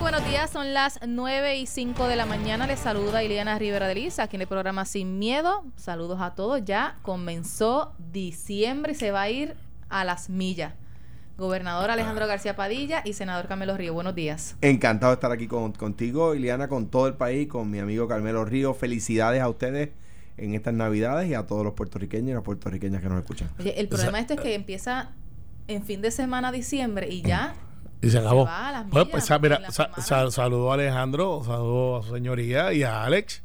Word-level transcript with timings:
buenos 0.00 0.24
días, 0.24 0.50
son 0.50 0.72
las 0.72 0.98
9 1.06 1.58
y 1.58 1.66
5 1.66 2.08
de 2.08 2.16
la 2.16 2.24
mañana. 2.24 2.66
Les 2.66 2.80
saluda 2.80 3.22
Ileana 3.22 3.58
Rivera 3.58 3.86
de 3.86 3.94
Liza, 3.94 4.22
aquí 4.22 4.36
en 4.36 4.42
el 4.42 4.48
programa 4.48 4.86
Sin 4.86 5.18
Miedo. 5.18 5.62
Saludos 5.76 6.22
a 6.22 6.34
todos. 6.34 6.64
Ya 6.64 6.96
comenzó 7.02 7.92
diciembre 8.10 8.92
y 8.92 8.94
se 8.94 9.10
va 9.10 9.22
a 9.22 9.30
ir 9.30 9.56
a 9.90 10.04
las 10.04 10.30
millas. 10.30 10.72
Gobernador 11.36 11.90
Alejandro 11.90 12.26
García 12.26 12.56
Padilla 12.56 13.02
y 13.04 13.12
senador 13.12 13.46
Carmelo 13.46 13.76
Río. 13.76 13.92
Buenos 13.92 14.14
días. 14.14 14.56
Encantado 14.62 15.12
de 15.12 15.14
estar 15.14 15.32
aquí 15.32 15.46
con, 15.46 15.72
contigo, 15.72 16.34
Ileana, 16.34 16.68
con 16.68 16.88
todo 16.88 17.06
el 17.06 17.14
país, 17.14 17.46
con 17.48 17.70
mi 17.70 17.78
amigo 17.78 18.08
Carmelo 18.08 18.46
Río. 18.46 18.72
Felicidades 18.72 19.42
a 19.42 19.50
ustedes 19.50 19.90
en 20.38 20.54
estas 20.54 20.72
Navidades 20.72 21.28
y 21.28 21.34
a 21.34 21.46
todos 21.46 21.62
los 21.62 21.74
puertorriqueños 21.74 22.30
y 22.30 22.34
las 22.34 22.42
puertorriqueñas 22.42 23.02
que 23.02 23.08
nos 23.10 23.18
escuchan. 23.18 23.50
Oye, 23.58 23.78
el 23.78 23.88
problema 23.88 24.18
este 24.18 24.34
es 24.34 24.40
que 24.40 24.54
empieza 24.54 25.10
en 25.68 25.84
fin 25.84 26.00
de 26.00 26.10
semana 26.10 26.52
diciembre 26.52 27.08
y 27.10 27.20
ya 27.20 27.54
Y 28.02 28.10
se 28.10 28.18
acabó. 28.18 28.44
va 28.46 28.68
a 28.68 28.72
las 28.72 28.84
Pues, 28.90 29.06
millas 29.06 29.28
pues, 29.28 29.40
mira, 29.42 29.56
en 29.56 29.62
la 29.62 29.70
sa- 29.70 29.84
semana. 29.84 30.02
sa- 30.02 30.30
saludo 30.30 30.70
a 30.70 30.74
Alejandro, 30.74 31.42
saludo 31.44 31.98
a 31.98 32.02
su 32.02 32.14
señoría 32.14 32.72
y 32.72 32.82
a 32.82 33.04
Alex. 33.04 33.42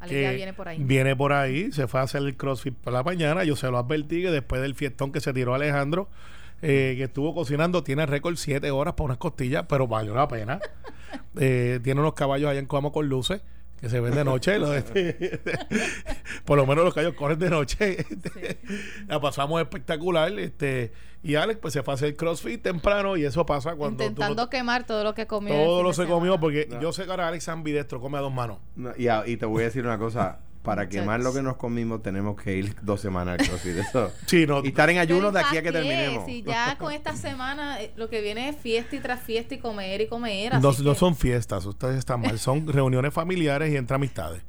Ale 0.00 0.22
ya 0.22 0.30
viene 0.32 0.52
por 0.52 0.68
ahí. 0.68 0.78
Viene 0.80 1.16
por 1.16 1.32
ahí, 1.32 1.72
se 1.72 1.88
fue 1.88 1.98
a 1.98 2.04
hacer 2.04 2.22
el 2.22 2.36
CrossFit 2.36 2.74
por 2.74 2.92
la 2.92 3.02
mañana. 3.02 3.42
Yo 3.42 3.56
se 3.56 3.68
lo 3.70 3.78
advertí 3.78 4.22
que 4.22 4.30
después 4.30 4.62
del 4.62 4.76
fiestón 4.76 5.10
que 5.10 5.20
se 5.20 5.32
tiró 5.32 5.54
Alejandro, 5.54 6.08
eh, 6.62 6.94
que 6.96 7.04
estuvo 7.04 7.34
cocinando, 7.34 7.82
tiene 7.82 8.06
récord 8.06 8.36
7 8.36 8.70
horas 8.70 8.94
para 8.94 9.06
unas 9.06 9.18
costillas, 9.18 9.64
pero 9.68 9.88
valió 9.88 10.14
la 10.14 10.28
pena. 10.28 10.60
Eh, 11.40 11.80
tiene 11.82 12.00
unos 12.02 12.12
caballos 12.12 12.50
allá 12.50 12.60
en 12.60 12.66
Coamo 12.66 12.92
con 12.92 13.08
luces 13.08 13.40
que 13.80 13.88
se 13.88 14.00
ven 14.00 14.14
de 14.14 14.24
noche. 14.24 14.58
Los- 14.58 14.82
por 16.44 16.56
lo 16.56 16.66
menos 16.66 16.84
los 16.84 16.94
caballos 16.94 17.14
corren 17.14 17.38
de 17.38 17.50
noche. 17.50 18.04
La 19.06 19.20
pasamos 19.20 19.60
espectacular. 19.60 20.36
Este, 20.38 20.92
y 21.22 21.34
Alex 21.34 21.58
pues 21.60 21.74
se 21.74 21.82
fue 21.82 21.94
a 21.94 21.96
hacer 21.96 22.16
CrossFit 22.16 22.62
temprano 22.62 23.16
y 23.16 23.24
eso 23.24 23.44
pasa 23.46 23.74
cuando 23.76 23.98
tú 23.98 24.04
Intentando 24.04 24.48
quemar 24.50 24.84
todo 24.86 25.04
lo 25.04 25.14
que 25.14 25.26
comió. 25.26 25.54
todo 25.54 25.82
lo 25.82 25.88
de 25.90 25.94
se 25.94 26.02
semana. 26.02 26.14
comió 26.14 26.40
porque 26.40 26.66
No. 26.70 26.80
yo 26.80 26.92
sé 26.92 27.04
que 27.04 27.10
ahora 27.10 27.28
Alex 27.28 27.48
ambidestro 27.48 28.00
come 28.00 28.18
a 28.18 28.20
dos 28.20 28.32
manos. 28.32 28.58
No, 28.76 28.92
y, 28.96 29.08
a- 29.08 29.26
y 29.26 29.36
te 29.36 29.46
voy 29.46 29.62
a 29.62 29.66
decir 29.66 29.84
una 29.84 29.98
cosa. 29.98 30.38
Para 30.68 30.82
Muchachos. 30.82 31.00
quemar 31.02 31.20
lo 31.20 31.32
que 31.32 31.42
nos 31.42 31.56
comimos 31.56 32.02
tenemos 32.02 32.40
que 32.40 32.56
ir 32.56 32.76
dos 32.82 33.00
semanas 33.00 33.38
al 33.40 33.46
CrossFit. 33.48 33.76
Eso. 33.78 34.12
Sí, 34.26 34.46
no. 34.46 34.62
Y 34.62 34.68
estar 34.68 34.88
en 34.90 34.98
ayuno 34.98 35.32
de 35.32 35.40
aquí 35.40 35.56
a 35.56 35.60
¿pa' 35.60 35.62
que 35.64 35.72
terminemos. 35.72 36.26
Si 36.26 36.42
ya 36.42 36.76
con 36.78 36.92
esta 36.92 37.16
semana 37.16 37.80
eh, 37.82 37.92
lo 37.96 38.08
que 38.08 38.20
viene 38.20 38.48
es 38.50 38.56
fiesta 38.56 38.94
y 38.96 39.00
tras 39.00 39.20
fiesta 39.22 39.54
y 39.54 39.58
comer 39.58 40.00
y 40.02 40.06
comer. 40.08 40.54
así 40.54 40.82
No, 40.84 40.94
son 40.94 41.16
fiestas, 41.16 41.64
ustedes 41.66 41.96
están 41.98 42.20
mal. 42.20 42.38
Son 42.38 42.66
reuniones 42.72 43.12
familiares 43.12 43.72
y 43.72 43.76
entre 43.76 43.94
amistades. 43.96 44.42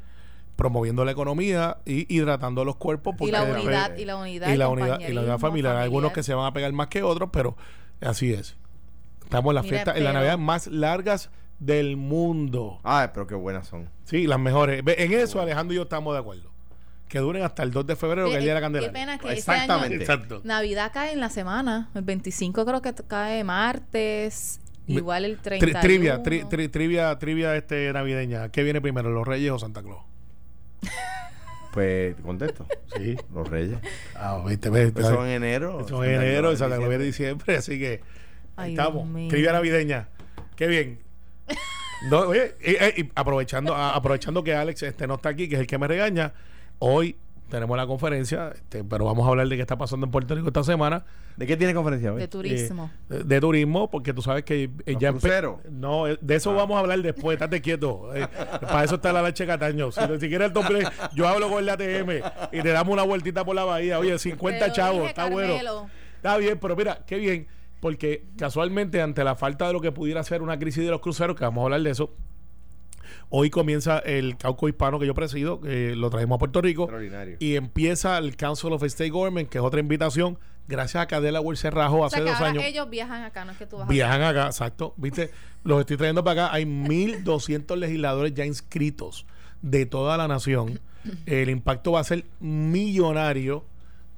Promoviendo 0.55 1.05
la 1.05 1.11
economía 1.11 1.77
y 1.85 2.13
hidratando 2.13 2.65
los 2.65 2.75
cuerpos. 2.75 3.15
y 3.21 3.31
la 3.31 3.45
porque- 3.45 3.61
unidad, 3.61 3.95
y 3.97 4.03
la 4.05 4.17
unidad, 4.17 4.49
y 4.53 4.57
la 4.57 4.67
unidad, 4.67 4.99
y 4.99 5.13
la 5.13 5.21
unidad 5.21 5.37
familiar. 5.39 5.75
Hay 5.77 5.83
algunos 5.83 6.11
que 6.11 6.21
se 6.21 6.33
van 6.33 6.45
a 6.45 6.53
pegar 6.53 6.71
más 6.73 6.87
que 6.87 7.01
otros, 7.01 7.29
pero 7.31 7.55
así 8.01 8.33
es. 8.33 8.57
Estamos 9.23 9.51
en 9.51 9.55
las 9.55 9.63
Mira, 9.63 9.75
fiestas, 9.77 9.95
en 9.97 10.03
las 10.03 10.13
navidades 10.13 10.39
más 10.39 10.67
largas 10.67 11.29
del 11.59 11.97
mundo. 11.97 12.79
Ay, 12.83 13.09
pero 13.13 13.27
qué 13.27 13.35
buenas 13.35 13.67
son. 13.67 13.89
Sí, 14.05 14.25
las 14.27 14.39
mejores. 14.39 14.81
En 14.85 15.13
eso 15.13 15.41
Alejandro 15.41 15.73
y 15.73 15.77
yo 15.77 15.83
estamos 15.83 16.13
de 16.13 16.19
acuerdo. 16.19 16.49
Que 17.07 17.19
duren 17.19 17.41
hasta 17.43 17.63
el 17.63 17.71
2 17.71 17.87
de 17.87 17.95
febrero, 17.95 18.25
que 18.27 18.33
es 18.33 18.37
el 18.37 18.43
día 18.43 18.53
de 18.53 18.61
la 18.61 18.67
Qué 18.67 18.73
candela. 18.73 18.91
pena 18.91 19.17
que 19.17 19.27
este 19.29 19.39
Exactamente. 19.39 19.93
año 19.95 20.01
Exacto. 20.01 20.41
Navidad 20.43 20.91
cae 20.93 21.11
en 21.13 21.19
la 21.19 21.29
semana. 21.29 21.89
El 21.95 22.03
25 22.03 22.65
creo 22.65 22.81
que 22.81 22.93
cae 23.07 23.43
martes. 23.43 24.61
Igual 24.87 25.25
el 25.25 25.37
Tri- 25.41 25.59
31. 25.59 25.81
trivia, 25.81 26.23
tri- 26.23 26.47
tri- 26.49 26.69
trivia, 26.71 27.17
trivia 27.19 27.55
este 27.55 27.91
navideña. 27.93 28.49
¿Qué 28.49 28.63
viene 28.63 28.79
primero, 28.81 29.09
los 29.11 29.27
Reyes 29.27 29.51
o 29.51 29.59
Santa 29.59 29.81
Claus? 29.83 30.03
Pues 31.73 32.15
contesto. 32.23 32.65
Sí. 32.97 33.15
Los 33.33 33.47
Reyes. 33.47 33.77
Ah, 34.15 34.43
viste, 34.47 34.69
ves, 34.71 34.91
Pues 34.91 35.05
son 35.05 35.27
en 35.27 35.43
enero. 35.43 35.87
Son 35.87 36.03
en 36.03 36.15
enero 36.15 36.51
y 36.51 36.57
Santa 36.57 36.77
Claus 36.77 36.89
viene 36.89 37.03
en 37.03 37.09
diciembre, 37.11 37.57
así 37.57 37.77
que 37.77 38.01
Ay, 38.55 38.69
ahí 38.69 38.71
estamos. 38.71 39.07
Trivia 39.29 39.53
navideña. 39.53 40.09
Qué 40.55 40.65
bien. 40.67 40.99
No, 42.09 42.19
oye, 42.19 42.55
y- 42.63 42.71
y- 42.71 43.01
y 43.05 43.11
aprovechando, 43.15 43.75
a- 43.75 43.93
aprovechando 43.95 44.43
que 44.43 44.55
Alex 44.55 44.83
este, 44.83 45.05
no 45.07 45.15
está 45.15 45.29
aquí, 45.29 45.49
que 45.49 45.55
es 45.55 45.61
el 45.61 45.67
que 45.67 45.77
me 45.77 45.87
regaña, 45.87 46.33
hoy 46.79 47.17
tenemos 47.49 47.75
la 47.75 47.87
conferencia, 47.87 48.51
este, 48.55 48.83
pero 48.83 49.05
vamos 49.05 49.25
a 49.25 49.29
hablar 49.31 49.47
de 49.49 49.55
qué 49.55 49.61
está 49.63 49.77
pasando 49.77 50.05
en 50.05 50.11
Puerto 50.11 50.33
Rico 50.35 50.47
esta 50.47 50.63
semana. 50.63 51.03
¿De 51.35 51.47
qué 51.47 51.57
tiene 51.57 51.73
conferencia 51.73 52.13
hoy? 52.13 52.19
De 52.21 52.27
turismo. 52.27 52.91
Eh, 53.09 53.15
de, 53.15 53.23
de 53.23 53.41
turismo, 53.41 53.89
porque 53.89 54.13
tú 54.13 54.21
sabes 54.21 54.43
que 54.43 54.63
eh, 54.85 54.93
¿Los 54.93 55.01
ya 55.01 55.09
cruceros? 55.11 55.57
No, 55.69 56.07
eh, 56.07 56.17
de 56.21 56.35
eso 56.35 56.53
vamos 56.53 56.77
a 56.77 56.79
hablar 56.81 57.01
después, 57.01 57.35
estate 57.35 57.59
quieto. 57.61 58.15
Eh, 58.15 58.27
para 58.61 58.83
eso 58.83 58.95
está 58.95 59.11
la 59.11 59.21
leche 59.23 59.45
Cataño. 59.47 59.91
Si, 59.91 59.99
si 60.19 60.29
quieres 60.29 60.47
el 60.49 60.53
doble, 60.53 60.87
yo 61.15 61.27
hablo 61.27 61.49
con 61.49 61.59
el 61.59 61.69
ATM 61.69 62.21
y 62.53 62.61
te 62.61 62.69
damos 62.69 62.93
una 62.93 63.03
vueltita 63.03 63.43
por 63.43 63.55
la 63.55 63.63
bahía. 63.65 63.99
Oye, 63.99 64.17
50 64.19 64.59
Te 64.59 64.67
lo 64.67 64.73
chavos, 64.73 65.09
está 65.09 65.27
bueno. 65.29 65.87
Está 66.17 66.37
bien, 66.37 66.57
pero 66.61 66.75
mira, 66.75 66.99
qué 67.07 67.17
bien, 67.17 67.47
porque 67.79 68.25
casualmente 68.37 69.01
ante 69.01 69.23
la 69.23 69.35
falta 69.35 69.67
de 69.67 69.73
lo 69.73 69.81
que 69.81 69.91
pudiera 69.91 70.23
ser 70.23 70.41
una 70.41 70.59
crisis 70.59 70.83
de 70.83 70.91
los 70.91 71.01
cruceros, 71.01 71.35
que 71.35 71.43
vamos 71.43 71.61
a 71.61 71.65
hablar 71.65 71.81
de 71.81 71.89
eso, 71.91 72.13
hoy 73.29 73.49
comienza 73.49 73.99
el 73.99 74.37
cauco 74.37 74.67
hispano 74.69 74.99
que 74.99 75.05
yo 75.07 75.13
presido, 75.13 75.59
que 75.61 75.95
lo 75.95 76.09
traemos 76.09 76.35
a 76.35 76.39
Puerto 76.39 76.61
Rico, 76.61 76.83
Extraordinario. 76.83 77.37
y 77.39 77.55
empieza 77.55 78.17
el 78.17 78.35
Council 78.35 78.73
of 78.73 78.83
State 78.83 79.09
Government, 79.11 79.49
que 79.49 79.57
es 79.59 79.63
otra 79.63 79.79
invitación, 79.79 80.37
gracias 80.67 81.03
a 81.03 81.07
Cadela 81.07 81.41
Cerrajo 81.55 81.99
O 81.99 82.05
hace 82.05 82.17
sea 82.17 82.25
que 82.25 82.29
dos 82.31 82.39
ahora 82.39 82.51
años. 82.51 82.63
ellos 82.65 82.89
viajan 82.89 83.23
acá, 83.23 83.45
no 83.45 83.51
es 83.51 83.57
que 83.57 83.65
tú 83.65 83.77
vas 83.77 83.87
a 83.87 83.89
Viajan 83.91 84.21
acá, 84.21 84.45
exacto. 84.47 84.93
¿Viste? 84.97 85.31
Los 85.63 85.79
estoy 85.79 85.97
trayendo 85.97 86.23
para 86.23 86.45
acá. 86.45 86.53
Hay 86.55 86.65
1.200 86.65 87.75
legisladores 87.77 88.33
ya 88.33 88.45
inscritos 88.45 89.25
de 89.61 89.85
toda 89.85 90.15
la 90.17 90.27
nación. 90.27 90.79
El 91.25 91.49
impacto 91.49 91.93
va 91.93 92.01
a 92.01 92.03
ser 92.03 92.25
millonario. 92.39 93.65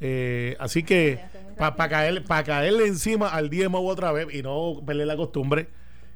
Eh, 0.03 0.55
así 0.59 0.81
que 0.83 1.19
para 1.57 1.87
caer, 1.87 2.23
pa 2.25 2.43
caerle 2.43 2.87
encima 2.87 3.27
al 3.29 3.49
DMO 3.51 3.81
otra 3.85 4.11
vez 4.11 4.33
y 4.33 4.41
no 4.41 4.81
perder 4.85 5.05
la 5.07 5.15
costumbre, 5.15 5.67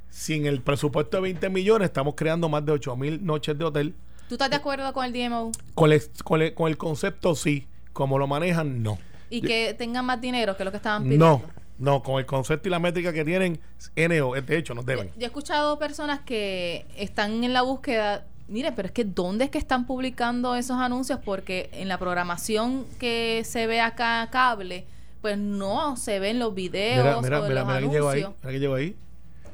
sin 0.09 0.46
el 0.47 0.62
presupuesto 0.62 1.18
de 1.18 1.22
20 1.22 1.50
millones, 1.50 1.85
estamos 1.88 2.16
creando 2.16 2.50
más 2.50 2.66
de 2.66 2.72
8 2.72 2.96
mil 2.96 3.23
noches 3.23 3.57
de 3.57 3.63
hotel. 3.66 3.94
¿Tú 4.28 4.35
estás 4.35 4.50
de 4.50 4.56
acuerdo 4.56 4.91
con 4.91 5.06
el 5.06 5.13
DMO? 5.13 5.51
Con 5.75 5.91
el, 5.91 6.01
con 6.23 6.41
el- 6.41 6.53
con 6.56 6.68
el 6.69 6.78
concepto 6.78 7.35
sí, 7.35 7.68
como 7.94 8.18
lo 8.18 8.25
manejan, 8.25 8.81
no. 8.81 8.97
Y 9.29 9.41
que 9.41 9.75
tengan 9.78 10.06
más 10.06 10.19
dinero 10.19 10.57
que 10.57 10.63
lo 10.66 10.72
que 10.72 10.78
estaban 10.78 11.03
pidiendo. 11.03 11.25
No, 11.28 11.44
no, 11.78 12.02
con 12.03 12.19
el 12.19 12.25
concepto 12.25 12.67
y 12.69 12.72
la 12.72 12.79
métrica 12.79 13.13
que 13.13 13.23
tienen, 13.23 13.59
NO, 13.96 14.34
de 14.34 14.57
hecho, 14.57 14.73
nos 14.73 14.85
deben. 14.85 15.09
Yo 15.16 15.22
he 15.23 15.25
escuchado 15.25 15.78
personas 15.78 16.22
que 16.22 16.85
están 16.97 17.44
en 17.44 17.53
la 17.53 17.62
búsqueda. 17.62 18.25
Mire, 18.47 18.72
pero 18.73 18.88
es 18.88 18.91
que 18.91 19.03
¿dónde 19.03 19.45
es 19.45 19.50
que 19.51 19.57
están 19.57 19.88
publicando 19.88 20.56
esos 20.56 20.78
anuncios? 20.78 21.19
Porque 21.23 21.69
en 21.73 21.88
la 21.88 21.97
programación 21.97 22.85
que 23.00 23.41
se 23.45 23.66
ve 23.67 23.81
acá 23.81 24.28
cable, 24.31 24.85
pues 25.22 25.38
no 25.38 25.97
se 25.97 26.19
ven 26.19 26.38
los 26.38 26.53
videos 26.53 27.03
Mira, 27.03 27.22
mira, 27.22 27.39
o 27.39 27.44
mira, 27.50 27.55
los 27.63 27.67
mira 27.67 27.79
que 27.79 27.88
llegó 27.94 28.09
ahí. 28.09 28.22
anuncios. 28.22 28.44
Mira 28.44 28.51
que 28.53 28.59
llegó 28.59 28.75
ahí. 28.75 28.95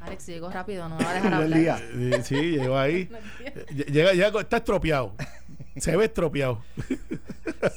Alex 0.02 0.26
llegó 0.26 0.50
rápido, 0.50 0.88
no 0.88 0.96
me 0.96 1.04
va 1.04 1.10
a 1.10 1.14
dejar 1.14 1.34
hablar. 1.34 1.58
día. 1.58 1.78
Eh, 1.94 2.20
Sí, 2.24 2.34
llegó 2.58 2.76
ahí. 2.76 3.08
Lle- 3.70 3.86
Llega, 3.92 4.12
llega, 4.12 4.40
está 4.40 4.56
estropeado. 4.58 5.14
Se 5.76 5.96
ve 5.96 6.04
estropeado. 6.04 6.62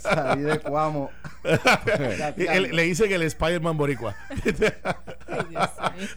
Salí 0.01 0.41
de 0.41 0.59
Cuamo. 0.59 1.11
Le 2.35 2.83
dice 2.83 3.07
que 3.07 3.15
el 3.15 3.21
Spider-Man 3.21 3.77
boricua. 3.77 4.15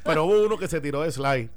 Pero 0.03 0.25
hubo 0.25 0.44
uno 0.44 0.58
que 0.58 0.66
se 0.66 0.81
tiró 0.81 1.03
de 1.03 1.12
slide 1.12 1.50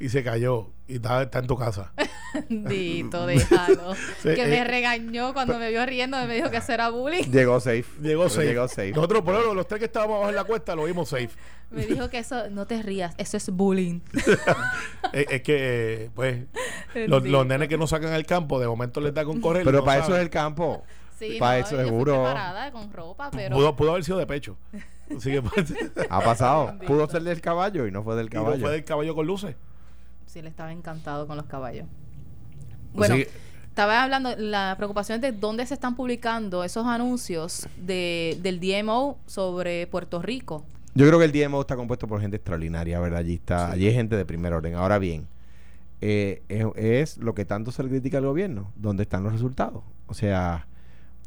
y 0.00 0.08
se 0.08 0.22
cayó 0.22 0.68
y 0.86 0.96
está, 0.96 1.22
está 1.22 1.40
en 1.40 1.46
tu 1.46 1.56
casa. 1.56 1.92
Dito, 2.48 3.26
déjalo. 3.26 3.94
Sí, 3.94 4.34
que 4.34 4.42
eh, 4.42 4.48
me 4.48 4.64
regañó 4.64 5.32
cuando 5.32 5.58
me 5.58 5.70
vio 5.70 5.84
riendo, 5.86 6.16
me 6.26 6.34
dijo 6.34 6.50
que 6.50 6.58
eso 6.58 6.72
era 6.72 6.90
bullying. 6.90 7.24
Llegó 7.32 7.60
safe. 7.60 7.84
Llegó 8.00 8.28
safe. 8.28 8.46
Llegó 8.46 8.68
safe. 8.68 8.92
Nosotros, 8.92 9.22
por 9.22 9.34
ejemplo, 9.34 9.54
los 9.54 9.66
tres 9.66 9.78
que 9.80 9.86
estábamos 9.86 10.16
abajo 10.16 10.30
en 10.30 10.36
la 10.36 10.44
cuesta 10.44 10.74
lo 10.74 10.84
vimos 10.84 11.08
safe. 11.08 11.30
Me 11.70 11.86
dijo 11.86 12.08
que 12.08 12.18
eso, 12.18 12.48
no 12.50 12.66
te 12.66 12.82
rías, 12.82 13.14
eso 13.18 13.36
es 13.36 13.50
bullying. 13.50 14.00
es, 15.12 15.26
es 15.28 15.42
que, 15.42 16.04
eh, 16.04 16.10
pues, 16.14 16.44
los, 17.06 17.24
los 17.26 17.46
nenes 17.46 17.68
que 17.68 17.76
no 17.76 17.86
sacan 17.86 18.12
al 18.12 18.24
campo, 18.24 18.58
de 18.58 18.66
momento 18.66 19.00
les 19.00 19.12
da 19.12 19.24
con 19.24 19.40
correr. 19.40 19.64
Pero 19.64 19.78
no 19.78 19.84
para 19.84 20.02
eso 20.02 20.16
es 20.16 20.22
el 20.22 20.30
campo. 20.30 20.82
Sí, 21.18 21.36
para 21.38 21.58
no, 21.60 21.66
eso 21.66 21.76
seguro. 21.76 22.12
preparada 22.22 22.70
con 22.70 22.92
ropa, 22.92 23.30
pero 23.30 23.56
Pudo, 23.56 23.74
pudo 23.76 23.90
haber 23.90 24.04
sido 24.04 24.18
de 24.18 24.26
pecho. 24.26 24.56
Así 25.14 25.32
que, 25.32 25.42
pues, 25.42 25.74
Ha 26.08 26.20
pasado. 26.20 26.74
Pudo 26.86 27.08
ser 27.08 27.22
del 27.22 27.40
caballo 27.40 27.86
y 27.86 27.90
no 27.90 28.02
fue 28.02 28.14
del 28.14 28.26
y 28.26 28.34
no 28.36 28.44
caballo. 28.44 28.60
fue 28.60 28.70
del 28.70 28.84
caballo 28.84 29.14
con 29.14 29.26
luces. 29.26 29.56
Sí 30.28 30.42
le 30.42 30.48
estaba 30.48 30.72
encantado 30.72 31.26
con 31.26 31.36
los 31.36 31.46
caballos. 31.46 31.86
Bueno, 32.94 33.16
que- 33.16 33.28
estaba 33.68 34.02
hablando, 34.02 34.34
la 34.36 34.74
preocupación 34.76 35.16
es 35.16 35.22
de 35.22 35.32
dónde 35.32 35.64
se 35.66 35.74
están 35.74 35.94
publicando 35.94 36.64
esos 36.64 36.86
anuncios 36.86 37.68
de, 37.76 38.36
del 38.42 38.58
DMO 38.60 39.18
sobre 39.26 39.86
Puerto 39.86 40.20
Rico. 40.20 40.64
Yo 40.94 41.06
creo 41.06 41.18
que 41.20 41.26
el 41.26 41.32
DMO 41.32 41.60
está 41.60 41.76
compuesto 41.76 42.08
por 42.08 42.20
gente 42.20 42.36
extraordinaria, 42.38 42.98
¿verdad? 42.98 43.20
Allí 43.20 43.34
está, 43.34 43.70
allí 43.70 43.86
hay 43.86 43.94
gente 43.94 44.16
de 44.16 44.24
primer 44.24 44.52
orden. 44.52 44.74
Ahora 44.74 44.98
bien, 44.98 45.28
eh, 46.00 46.42
es, 46.48 46.66
es 46.76 47.18
lo 47.18 47.34
que 47.34 47.44
tanto 47.44 47.70
se 47.70 47.82
le 47.84 47.88
critica 47.88 48.18
al 48.18 48.26
gobierno, 48.26 48.72
¿dónde 48.74 49.04
están 49.04 49.22
los 49.22 49.32
resultados? 49.32 49.84
O 50.08 50.14
sea, 50.14 50.66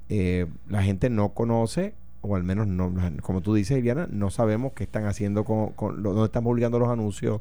eh, 0.09 0.45
la 0.67 0.83
gente 0.83 1.09
no 1.09 1.29
conoce, 1.29 1.93
o 2.19 2.35
al 2.35 2.43
menos 2.43 2.67
no, 2.67 2.93
como 3.21 3.39
tú 3.39 3.53
dices, 3.53 3.77
Iliana, 3.79 4.07
no 4.11 4.29
sabemos 4.29 4.73
qué 4.73 4.83
están 4.83 5.05
haciendo 5.05 5.45
con, 5.45 5.69
con 5.71 6.03
lo- 6.03 6.11
dónde 6.11 6.25
están 6.25 6.43
publicando 6.43 6.77
los 6.79 6.89
anuncios. 6.89 7.39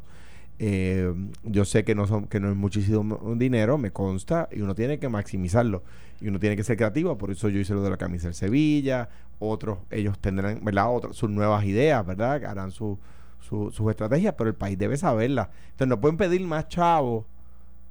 Eh, 0.62 1.10
yo 1.42 1.64
sé 1.64 1.84
que 1.84 1.94
no 1.94 2.06
son 2.06 2.26
que 2.26 2.38
no 2.38 2.50
es 2.50 2.54
muchísimo 2.56 3.34
dinero, 3.34 3.78
me 3.78 3.92
consta, 3.92 4.46
y 4.52 4.60
uno 4.60 4.74
tiene 4.74 4.98
que 4.98 5.08
maximizarlo. 5.08 5.82
Y 6.20 6.28
uno 6.28 6.38
tiene 6.38 6.54
que 6.54 6.62
ser 6.64 6.76
creativo, 6.76 7.16
por 7.16 7.30
eso 7.30 7.48
yo 7.48 7.58
hice 7.58 7.72
lo 7.72 7.82
de 7.82 7.88
la 7.88 7.96
camisa 7.96 8.26
del 8.26 8.34
Sevilla, 8.34 9.08
otros, 9.38 9.78
ellos 9.90 10.18
tendrán, 10.18 10.62
¿verdad? 10.62 10.94
Otros, 10.94 11.16
sus 11.16 11.30
nuevas 11.30 11.64
ideas, 11.64 12.04
¿verdad? 12.06 12.44
Harán 12.44 12.72
su, 12.72 12.98
su- 13.40 13.70
sus 13.72 13.88
estrategias, 13.90 14.34
pero 14.36 14.50
el 14.50 14.54
país 14.54 14.76
debe 14.76 14.98
saberla. 14.98 15.48
Entonces 15.70 15.88
no 15.88 15.98
pueden 15.98 16.18
pedir 16.18 16.42
más 16.42 16.68
chavos. 16.68 17.24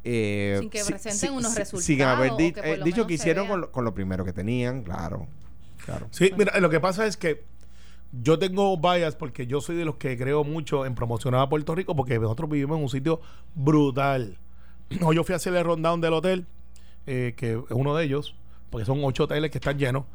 eh, 0.03 0.57
Sin 0.59 0.69
que 0.69 0.83
si- 0.83 0.91
presenten 0.91 1.33
unos 1.33 1.51
Sin 1.53 1.57
resultados 1.59 2.17
haber 2.17 2.31
o 2.33 2.37
di- 2.37 2.53
eh, 2.55 2.79
dicho 2.85 3.07
que 3.07 3.15
hicieron 3.15 3.47
con 3.47 3.61
lo, 3.61 3.71
con 3.71 3.83
lo 3.83 3.93
primero 3.95 4.23
que 4.23 4.31
tenían, 4.31 4.83
claro. 4.83 5.25
claro. 5.83 6.07
Sí, 6.11 6.31
mira, 6.37 6.57
lo 6.59 6.69
que 6.69 6.79
pasa 6.79 7.07
es 7.07 7.17
que 7.17 7.43
yo 8.11 8.39
tengo 8.39 8.77
bias 8.77 9.15
porque 9.15 9.45
yo 9.45 9.61
soy 9.61 9.75
de 9.75 9.85
los 9.85 9.95
que 9.95 10.17
creo 10.17 10.43
mucho 10.43 10.85
en 10.85 10.95
promocionar 10.95 11.41
a 11.41 11.49
Puerto 11.49 11.75
Rico 11.75 11.95
porque 11.95 12.17
nosotros 12.17 12.49
vivimos 12.49 12.77
en 12.77 12.83
un 12.83 12.89
sitio 12.89 13.21
brutal. 13.55 14.37
Hoy 15.03 15.15
yo 15.15 15.23
fui 15.23 15.33
a 15.33 15.35
hacer 15.35 15.55
el 15.55 15.63
rundown 15.63 16.01
del 16.01 16.13
hotel, 16.13 16.45
eh, 17.05 17.33
que 17.37 17.53
es 17.53 17.59
uno 17.69 17.95
de 17.95 18.05
ellos, 18.05 18.35
porque 18.69 18.85
son 18.85 19.03
ocho 19.03 19.25
hoteles 19.25 19.51
que 19.51 19.59
están 19.59 19.77
llenos, 19.77 20.05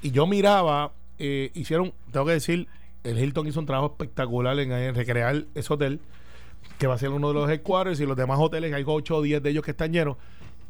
y 0.00 0.10
yo 0.10 0.26
miraba, 0.26 0.92
eh, 1.18 1.50
hicieron, 1.54 1.92
tengo 2.10 2.26
que 2.26 2.32
decir, 2.32 2.68
el 3.04 3.18
Hilton 3.18 3.46
hizo 3.46 3.60
un 3.60 3.66
trabajo 3.66 3.92
espectacular 3.92 4.58
en, 4.58 4.72
eh, 4.72 4.92
recrear 4.92 5.44
ese 5.54 5.72
hotel, 5.72 6.00
que 6.78 6.86
va 6.86 6.94
a 6.94 6.98
ser 6.98 7.10
uno 7.10 7.28
de 7.28 7.34
los 7.34 7.50
headquarters 7.50 8.00
y 8.00 8.06
los 8.06 8.16
demás 8.16 8.38
hoteles, 8.40 8.72
hay 8.72 8.84
8 8.86 9.16
o 9.16 9.22
10 9.22 9.42
de 9.42 9.50
ellos 9.50 9.64
que 9.64 9.72
están 9.72 9.92
llenos. 9.92 10.16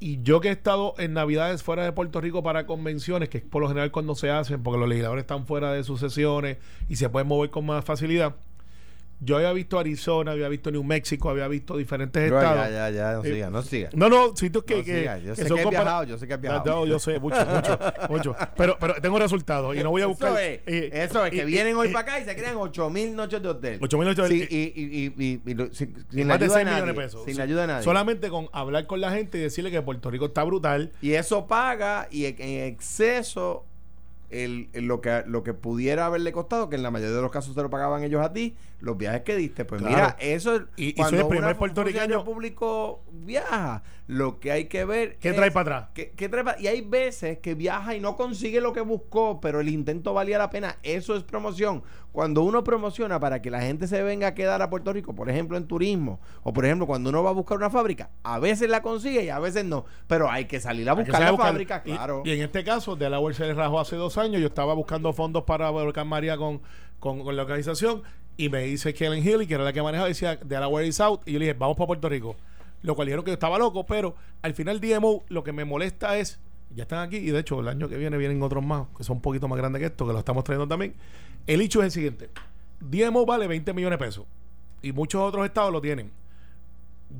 Y 0.02 0.20
yo 0.24 0.40
que 0.40 0.48
he 0.48 0.50
estado 0.50 0.94
en 0.98 1.12
Navidades 1.12 1.62
fuera 1.62 1.84
de 1.84 1.92
Puerto 1.92 2.20
Rico 2.20 2.42
para 2.42 2.66
convenciones, 2.66 3.28
que 3.28 3.38
es 3.38 3.44
por 3.44 3.62
lo 3.62 3.68
general 3.68 3.92
cuando 3.92 4.16
se 4.16 4.30
hacen, 4.30 4.60
porque 4.60 4.80
los 4.80 4.88
legisladores 4.88 5.22
están 5.22 5.46
fuera 5.46 5.72
de 5.72 5.84
sus 5.84 6.00
sesiones 6.00 6.58
y 6.88 6.96
se 6.96 7.08
pueden 7.08 7.28
mover 7.28 7.50
con 7.50 7.66
más 7.66 7.84
facilidad. 7.84 8.34
Yo 9.24 9.36
había 9.36 9.52
visto 9.52 9.78
Arizona, 9.78 10.32
había 10.32 10.48
visto 10.48 10.70
New 10.72 10.82
México, 10.82 11.30
había 11.30 11.46
visto 11.46 11.76
diferentes 11.76 12.20
estados. 12.24 12.68
ya, 12.70 12.70
ya, 12.70 12.90
ya, 12.90 13.12
no 13.12 13.24
Eh, 13.24 13.32
siga, 13.32 13.50
no 13.50 13.62
siga. 13.62 13.90
No, 13.94 14.08
no, 14.08 14.34
sitios 14.36 14.64
que, 14.64 14.78
No 14.78 14.84
que, 14.84 14.98
siga, 14.98 15.18
yo 15.18 15.34
sé 15.36 15.46
son 15.46 15.58
que 15.58 15.62
compara- 15.62 15.82
viajado, 15.84 16.04
yo 16.04 16.18
sé 16.18 16.26
que 16.26 16.34
has 16.34 16.40
viajado. 16.40 16.64
No, 16.66 16.86
yo 16.86 16.98
sé, 16.98 17.20
mucho, 17.20 17.36
mucho, 17.46 17.78
mucho. 18.10 18.36
Pero, 18.56 18.76
pero 18.80 18.94
tengo 19.00 19.18
resultados 19.20 19.76
y 19.76 19.82
no 19.82 19.90
voy 19.90 20.02
a 20.02 20.06
buscar. 20.06 20.30
Eso 20.30 20.38
es, 20.40 20.60
eh, 20.66 20.90
eso 20.92 21.24
es, 21.24 21.30
que 21.30 21.44
vienen 21.44 21.76
hoy 21.76 21.88
para 21.90 22.00
acá 22.00 22.20
y 22.20 22.24
se 22.24 22.34
crean 22.34 22.56
8 22.56 22.90
mil 22.90 23.14
noches 23.14 23.40
de 23.40 23.48
hotel. 23.48 23.78
8,000 23.80 24.08
noches 24.08 24.28
de 24.28 24.34
hotel. 24.44 24.48
y, 24.50 24.56
y, 24.56 25.14
y, 25.16 25.24
y- 25.24 25.40
y 25.50 25.54
lo- 25.54 25.72
sin, 25.72 25.94
sin 26.10 26.26
la 26.26 26.34
ayuda 26.34 26.38
de 26.38 26.54
6 26.54 26.64
millones 26.66 26.80
nadie. 26.80 26.86
de 26.86 26.94
pesos. 26.94 27.24
Sin 27.24 27.34
Sí. 27.34 27.38
la 27.38 27.44
ayuda 27.44 27.60
de 27.62 27.66
nadie. 27.68 27.84
Solamente 27.84 28.28
con 28.28 28.48
hablar 28.52 28.86
con 28.88 29.00
la 29.00 29.12
gente 29.12 29.38
y 29.38 29.40
decirle 29.40 29.70
que 29.70 29.80
Puerto 29.82 30.10
Rico 30.10 30.26
está 30.26 30.42
brutal. 30.42 30.90
Y 31.00 31.12
eso 31.12 31.46
paga 31.46 32.08
y 32.10 32.24
en 32.26 32.36
en 32.42 32.64
exceso 32.66 33.66
el, 34.30 34.68
el- 34.72 34.86
lo, 34.86 35.00
que, 35.00 35.22
lo 35.26 35.42
que 35.42 35.52
pudiera 35.54 36.06
haberle 36.06 36.32
costado, 36.32 36.68
que 36.70 36.76
en 36.76 36.82
la 36.82 36.90
mayoría 36.90 37.14
de 37.14 37.22
los 37.22 37.30
casos 37.30 37.54
se 37.54 37.62
lo 37.62 37.68
pagaban 37.70 38.02
ellos 38.02 38.24
a 38.24 38.32
ti, 38.32 38.54
los 38.82 38.98
viajes 38.98 39.22
que 39.22 39.36
diste. 39.36 39.64
Pues 39.64 39.80
Claro. 39.80 39.94
mira, 39.96 40.16
eso 40.18 40.56
es. 40.56 40.62
Y- 40.76 40.88
y 40.88 40.92
cuando 40.94 41.10
soy 41.16 41.20
el 41.20 41.28
primer 41.28 41.56
puertorriqueño- 41.56 42.24
público 42.24 43.02
viaja, 43.12 43.82
lo 44.08 44.40
que 44.40 44.50
hay 44.52 44.64
que 44.66 44.84
ver. 44.84 45.16
¿Qué 45.18 45.30
es 45.30 45.36
trae 45.36 45.50
para 45.52 45.76
atrás? 45.78 45.90
que 45.94 46.28
trae 46.28 46.44
pa- 46.44 46.56
y 46.58 46.66
hay 46.66 46.80
veces 46.82 47.38
que 47.38 47.54
viaja 47.54 47.94
y 47.94 48.00
no 48.00 48.16
consigue 48.16 48.60
lo 48.60 48.72
que 48.72 48.80
buscó, 48.80 49.40
pero 49.40 49.60
el 49.60 49.68
intento 49.68 50.12
valía 50.12 50.36
la 50.36 50.50
pena. 50.50 50.76
Eso 50.82 51.16
es 51.16 51.22
promoción. 51.22 51.82
Cuando 52.10 52.42
uno 52.42 52.62
promociona 52.62 53.18
para 53.20 53.40
que 53.40 53.50
la 53.50 53.62
gente 53.62 53.86
se 53.86 54.02
venga 54.02 54.26
a 54.26 54.34
quedar 54.34 54.60
a 54.60 54.68
Puerto 54.68 54.92
Rico, 54.92 55.14
por 55.14 55.30
ejemplo, 55.30 55.56
en 55.56 55.66
turismo, 55.66 56.20
o 56.42 56.52
por 56.52 56.64
ejemplo, 56.66 56.86
cuando 56.86 57.08
uno 57.08 57.22
va 57.22 57.30
a 57.30 57.34
buscar 57.34 57.56
una 57.56 57.70
fábrica, 57.70 58.10
a 58.24 58.38
veces 58.38 58.68
la 58.68 58.82
consigue 58.82 59.24
y 59.24 59.28
a 59.30 59.38
veces 59.38 59.64
no. 59.64 59.86
Pero 60.08 60.28
hay 60.30 60.44
que 60.46 60.60
salir 60.60 60.90
a 60.90 60.94
buscar 60.94 61.20
la 61.22 61.30
buscar- 61.30 61.46
fábrica, 61.52 61.82
y- 61.86 61.92
claro. 61.92 62.22
Y, 62.24 62.32
en 62.32 62.42
este 62.42 62.64
caso, 62.64 62.96
Delaware 62.96 63.34
se 63.34 63.46
le 63.46 63.54
rajó 63.54 63.80
hace 63.80 63.96
dos 63.96 64.18
años. 64.18 64.40
Yo 64.42 64.48
estaba 64.48 64.74
buscando 64.74 65.12
fondos 65.12 65.44
para 65.44 65.70
Volcán 65.70 66.08
María 66.08 66.36
con, 66.36 66.60
con, 66.98 67.22
con 67.24 67.34
la 67.34 67.42
organización 67.42 68.02
y 68.36 68.48
me 68.48 68.62
dice 68.62 68.94
Kellen 68.94 69.22
Healy, 69.22 69.46
que 69.46 69.54
era 69.54 69.64
la 69.64 69.72
que 69.72 69.82
manejaba, 69.82 70.08
decía 70.08 70.36
Delaware 70.36 70.86
is 70.86 71.00
out. 71.00 71.22
Y 71.26 71.32
yo 71.32 71.38
le 71.38 71.46
dije, 71.46 71.58
vamos 71.58 71.76
para 71.76 71.86
Puerto 71.86 72.08
Rico. 72.08 72.36
Lo 72.82 72.94
cual 72.94 73.06
dijeron 73.06 73.24
que 73.24 73.30
yo 73.30 73.34
estaba 73.34 73.58
loco, 73.58 73.86
pero 73.86 74.16
al 74.42 74.54
final 74.54 74.80
DMO 74.80 75.22
lo 75.28 75.44
que 75.44 75.52
me 75.52 75.64
molesta 75.64 76.18
es, 76.18 76.40
ya 76.74 76.82
están 76.82 77.00
aquí 77.00 77.16
y 77.16 77.30
de 77.30 77.38
hecho 77.38 77.60
el 77.60 77.68
año 77.68 77.88
que 77.88 77.96
viene 77.96 78.16
vienen 78.16 78.42
otros 78.42 78.64
más, 78.64 78.86
que 78.96 79.04
son 79.04 79.16
un 79.16 79.22
poquito 79.22 79.46
más 79.46 79.58
grandes 79.58 79.80
que 79.80 79.86
esto, 79.86 80.06
que 80.06 80.12
lo 80.12 80.18
estamos 80.18 80.42
trayendo 80.42 80.66
también. 80.66 80.94
El 81.46 81.60
hecho 81.60 81.80
es 81.80 81.86
el 81.86 81.90
siguiente. 81.92 82.30
DMO 82.80 83.24
vale 83.24 83.46
20 83.46 83.72
millones 83.72 83.98
de 83.98 84.04
pesos 84.04 84.26
y 84.82 84.92
muchos 84.92 85.22
otros 85.22 85.44
estados 85.44 85.72
lo 85.72 85.80
tienen. 85.80 86.10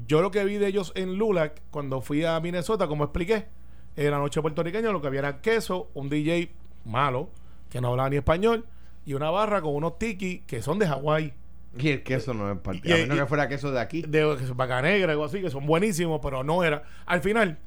Yo 0.06 0.22
lo 0.22 0.30
que 0.30 0.44
vi 0.44 0.56
de 0.56 0.66
ellos 0.66 0.92
en 0.96 1.16
Lulac, 1.16 1.60
cuando 1.70 2.00
fui 2.00 2.24
a 2.24 2.40
Minnesota, 2.40 2.88
como 2.88 3.04
expliqué, 3.04 3.46
en 3.94 4.10
la 4.10 4.18
noche 4.18 4.40
puertorriqueña, 4.40 4.90
lo 4.90 5.00
que 5.00 5.06
había 5.06 5.20
era 5.20 5.40
queso, 5.40 5.90
un 5.94 6.08
DJ 6.08 6.50
malo, 6.84 7.28
que 7.70 7.80
no 7.80 7.88
hablaba 7.88 8.08
ni 8.08 8.16
español, 8.16 8.64
y 9.04 9.14
una 9.14 9.30
barra 9.30 9.60
con 9.60 9.74
unos 9.74 9.98
tiki 9.98 10.40
que 10.46 10.62
son 10.62 10.78
de 10.78 10.86
Hawái, 10.86 11.34
Y 11.78 11.88
el 11.88 12.02
queso 12.02 12.34
no 12.34 12.50
es 12.52 12.58
parte. 12.58 12.92
A 12.92 12.96
menos 12.96 13.18
que 13.18 13.26
fuera 13.26 13.48
queso 13.48 13.70
de 13.72 13.80
aquí. 13.80 14.02
de 14.02 14.22
son 14.46 14.56
vaca 14.56 14.82
negra, 14.82 15.12
algo 15.12 15.24
así, 15.24 15.40
que 15.40 15.50
son 15.50 15.66
buenísimos, 15.66 16.20
pero 16.22 16.44
no 16.44 16.62
era. 16.62 16.82
Al 17.06 17.20
final, 17.20 17.58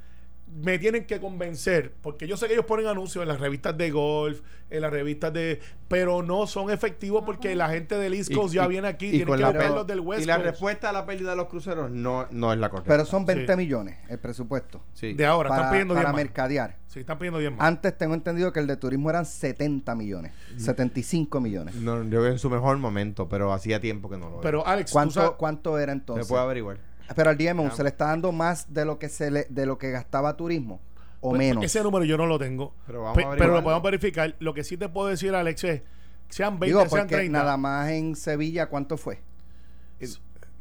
me 0.47 0.79
tienen 0.79 1.05
que 1.05 1.19
convencer, 1.19 1.91
porque 2.01 2.27
yo 2.27 2.37
sé 2.37 2.47
que 2.47 2.53
ellos 2.53 2.65
ponen 2.65 2.87
anuncios 2.87 3.21
en 3.23 3.27
las 3.27 3.39
revistas 3.39 3.77
de 3.77 3.91
golf, 3.91 4.41
en 4.69 4.81
las 4.81 4.91
revistas 4.91 5.33
de. 5.33 5.59
Pero 5.87 6.23
no 6.23 6.47
son 6.47 6.71
efectivos 6.71 7.23
porque 7.25 7.55
la 7.55 7.69
gente 7.69 7.95
del 7.95 8.13
East 8.13 8.33
Coast 8.33 8.53
ya 8.53 8.65
viene 8.67 8.87
aquí, 8.87 9.09
tiene 9.09 9.25
con 9.25 9.37
que 9.37 9.41
la 9.43 9.69
los 9.69 9.85
del 9.85 9.99
West 9.99 10.23
y 10.23 10.25
la 10.25 10.35
Coast. 10.35 10.45
respuesta 10.49 10.89
a 10.89 10.93
la 10.93 11.05
pérdida 11.05 11.31
de 11.31 11.35
los 11.35 11.47
cruceros 11.47 11.91
no, 11.91 12.27
no 12.31 12.53
es 12.53 12.59
la 12.59 12.69
correcta. 12.69 12.87
Pero 12.91 13.05
son 13.05 13.25
20 13.25 13.51
Sí. 13.53 13.57
millones 13.57 13.97
el 14.07 14.17
presupuesto. 14.19 14.81
Sí. 14.93 15.13
De 15.13 15.25
ahora, 15.25 15.49
para, 15.49 15.61
están 15.61 15.71
pidiendo 15.73 15.93
10 15.93 16.03
para 16.03 16.13
más. 16.13 16.23
mercadear. 16.23 16.77
Sí, 16.87 16.99
están 17.01 17.17
pidiendo 17.19 17.39
10 17.39 17.51
más. 17.51 17.61
Antes 17.61 17.97
tengo 17.97 18.13
entendido 18.13 18.53
que 18.53 18.59
el 18.61 18.67
de 18.67 18.77
turismo 18.77 19.09
eran 19.09 19.25
70 19.25 19.93
millones, 19.95 20.31
Mm. 20.55 20.59
75 20.59 21.41
millones. 21.41 21.75
No, 21.75 22.01
yo 22.03 22.09
creo 22.09 22.23
que 22.23 22.29
en 22.29 22.39
su 22.39 22.49
mejor 22.49 22.77
momento, 22.77 23.27
pero 23.27 23.51
hacía 23.51 23.79
tiempo 23.81 24.09
que 24.09 24.17
no 24.17 24.29
lo 24.29 24.41
Pero 24.41 24.65
Alex, 24.65 24.91
¿Cuánto, 24.91 25.35
¿Cuánto 25.37 25.77
era 25.77 25.91
Se 25.91 25.97
entonces? 25.99 26.27
puede 26.27 26.41
averiguar. 26.43 26.77
Pero 27.15 27.29
al 27.29 27.37
Ah. 27.37 27.71
se 27.75 27.83
le 27.83 27.89
está 27.89 28.05
dando 28.05 28.31
más 28.31 28.73
de 28.73 28.85
lo 28.85 28.97
que 28.97 29.09
se 29.09 29.29
le, 29.31 29.45
de 29.49 29.65
lo 29.65 29.77
que 29.77 29.91
gastaba 29.91 30.35
turismo 30.37 30.79
o 31.21 31.29
Pues, 31.29 31.39
menos. 31.39 31.63
Ese 31.63 31.83
número 31.83 32.05
yo 32.05 32.17
no 32.17 32.25
lo 32.25 32.39
tengo. 32.39 32.73
Pero 32.87 33.01
vamos 33.03 33.17
Pe- 33.17 33.23
a 33.25 33.31
pero, 33.31 33.53
lo 33.53 33.63
podemos 33.63 33.83
verificar. 33.83 34.35
Lo 34.39 34.53
que 34.53 34.63
sí 34.63 34.77
te 34.77 34.89
puedo 34.89 35.07
decir, 35.09 35.33
Alex, 35.35 35.63
es 35.65 35.81
sean 36.29 36.59
20, 36.59 36.65
Digo, 36.65 36.79
sean 36.89 36.89
porque 37.03 37.15
30. 37.15 37.37
nada 37.39 37.57
más 37.57 37.89
en 37.91 38.15
Sevilla, 38.15 38.67
¿cuánto 38.67 38.97
fue? 38.97 39.19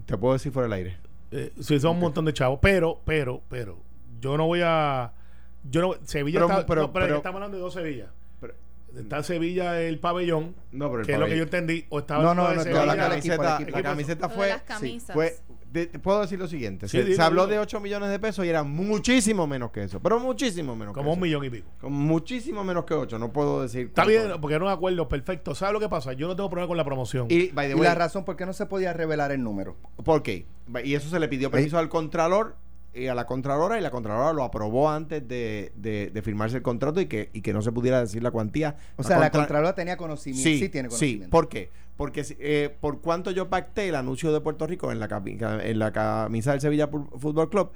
Te 0.06 0.18
puedo 0.18 0.34
decir 0.34 0.52
fuera 0.52 0.66
del 0.68 0.72
aire. 0.74 0.98
Eh, 1.30 1.52
sí, 1.60 1.80
son 1.80 1.92
un 1.92 2.00
montón 2.00 2.24
de 2.26 2.32
chavos. 2.32 2.58
Pero, 2.60 3.00
pero, 3.04 3.42
pero, 3.48 3.78
yo 4.20 4.36
no 4.36 4.46
voy 4.46 4.60
a. 4.62 5.12
Yo 5.68 5.80
no, 5.80 5.94
Sevilla 6.04 6.40
Pero- 6.40 6.50
está. 6.52 6.66
pero- 6.66 6.82
no, 6.82 6.92
pero, 6.92 7.06
pero- 7.06 7.16
estamos 7.16 7.36
hablando 7.38 7.56
de 7.56 7.62
dos 7.62 7.74
Sevillas. 7.74 8.08
Está 8.96 9.24
Sevilla 9.24 9.80
el 9.80 9.98
pabellón, 9.98 10.54
no, 10.70 10.88
pero 10.88 11.00
el 11.00 11.06
que 11.06 11.14
es 11.14 11.18
lo 11.18 11.26
que 11.26 11.36
yo 11.36 11.42
entendí. 11.42 11.84
O 11.88 11.98
estaba 11.98 12.22
No, 12.22 12.32
no, 12.32 12.54
no, 12.54 12.62
Sevilla. 12.62 12.86
La 12.86 12.96
camiseta, 12.96 13.60
la 13.60 13.82
camiseta 13.82 14.28
fue, 14.28 14.48
las 14.50 14.78
sí, 14.78 15.00
fue 15.12 15.36
de- 15.74 15.86
te 15.88 15.98
puedo 15.98 16.20
decir 16.22 16.38
lo 16.38 16.46
siguiente. 16.48 16.88
Sí, 16.88 16.96
se, 16.98 17.04
dilo, 17.04 17.16
se 17.16 17.22
habló 17.22 17.42
dilo. 17.46 17.56
de 17.56 17.58
8 17.60 17.80
millones 17.80 18.08
de 18.10 18.18
pesos 18.18 18.44
y 18.46 18.48
era 18.48 18.62
muchísimo 18.62 19.46
menos 19.46 19.70
que 19.72 19.82
eso. 19.82 20.00
Pero 20.00 20.18
muchísimo 20.20 20.74
menos 20.76 20.94
Como 20.94 21.04
que 21.04 21.10
un 21.10 21.16
eso. 21.18 21.24
millón 21.24 21.44
y 21.44 21.50
pico. 21.50 21.68
Como 21.80 21.98
muchísimo 21.98 22.62
menos 22.64 22.84
que 22.84 22.94
8. 22.94 23.18
No 23.18 23.32
puedo 23.32 23.60
decir. 23.62 23.86
Está 23.88 24.04
bien, 24.04 24.32
porque 24.40 24.54
era 24.54 24.64
un 24.64 24.70
acuerdo 24.70 25.08
perfecto. 25.08 25.54
¿Sabes 25.54 25.72
lo 25.74 25.80
que 25.80 25.88
pasa? 25.88 26.12
Yo 26.12 26.26
no 26.28 26.36
tengo 26.36 26.48
problema 26.48 26.68
con 26.68 26.76
la 26.76 26.84
promoción. 26.84 27.26
Y, 27.28 27.48
by 27.48 27.66
the 27.66 27.72
Y 27.72 27.74
way, 27.74 27.84
la 27.88 27.94
razón 27.94 28.24
por 28.24 28.36
qué 28.36 28.46
no 28.46 28.52
se 28.52 28.66
podía 28.66 28.92
revelar 28.92 29.32
el 29.32 29.42
número. 29.42 29.76
¿Por 30.04 30.22
qué? 30.22 30.46
Y 30.84 30.94
eso 30.94 31.10
se 31.10 31.18
le 31.20 31.28
pidió 31.28 31.50
permiso 31.50 31.76
al 31.78 31.88
Contralor 31.88 32.56
y 32.94 33.06
a 33.08 33.14
la 33.14 33.26
Contralora 33.26 33.78
y 33.78 33.80
la 33.82 33.90
Contralora 33.90 34.32
lo 34.32 34.44
aprobó 34.44 34.88
antes 34.90 35.26
de, 35.26 35.72
de- 35.76 36.10
de 36.12 36.22
firmarse 36.22 36.56
el 36.56 36.62
contrato 36.62 37.00
y 37.00 37.06
que, 37.06 37.30
y 37.32 37.40
que 37.42 37.52
no 37.52 37.60
se 37.62 37.72
pudiera 37.72 38.00
decir 38.00 38.22
la 38.22 38.30
cuantía. 38.30 38.76
O 38.96 39.02
sea, 39.02 39.18
la 39.18 39.26
Contra- 39.30 39.40
Contralora 39.42 39.74
tenía 39.74 39.96
conocimiento. 39.96 40.48
Sí, 40.48 40.68
tiene 40.68 40.88
conocimiento. 40.88 41.30
¿por 41.30 41.48
qué? 41.48 41.70
Porque 41.96 42.24
eh, 42.40 42.76
por 42.80 43.00
cuanto 43.00 43.30
yo 43.30 43.48
pacté 43.48 43.88
el 43.88 43.94
anuncio 43.94 44.32
de 44.32 44.40
Puerto 44.40 44.66
Rico 44.66 44.90
en 44.90 44.98
la, 45.00 45.22
en 45.62 45.78
la 45.78 45.92
camisa 45.92 46.52
del 46.52 46.60
Sevilla 46.60 46.88
Fútbol 46.88 47.48
Club, 47.50 47.70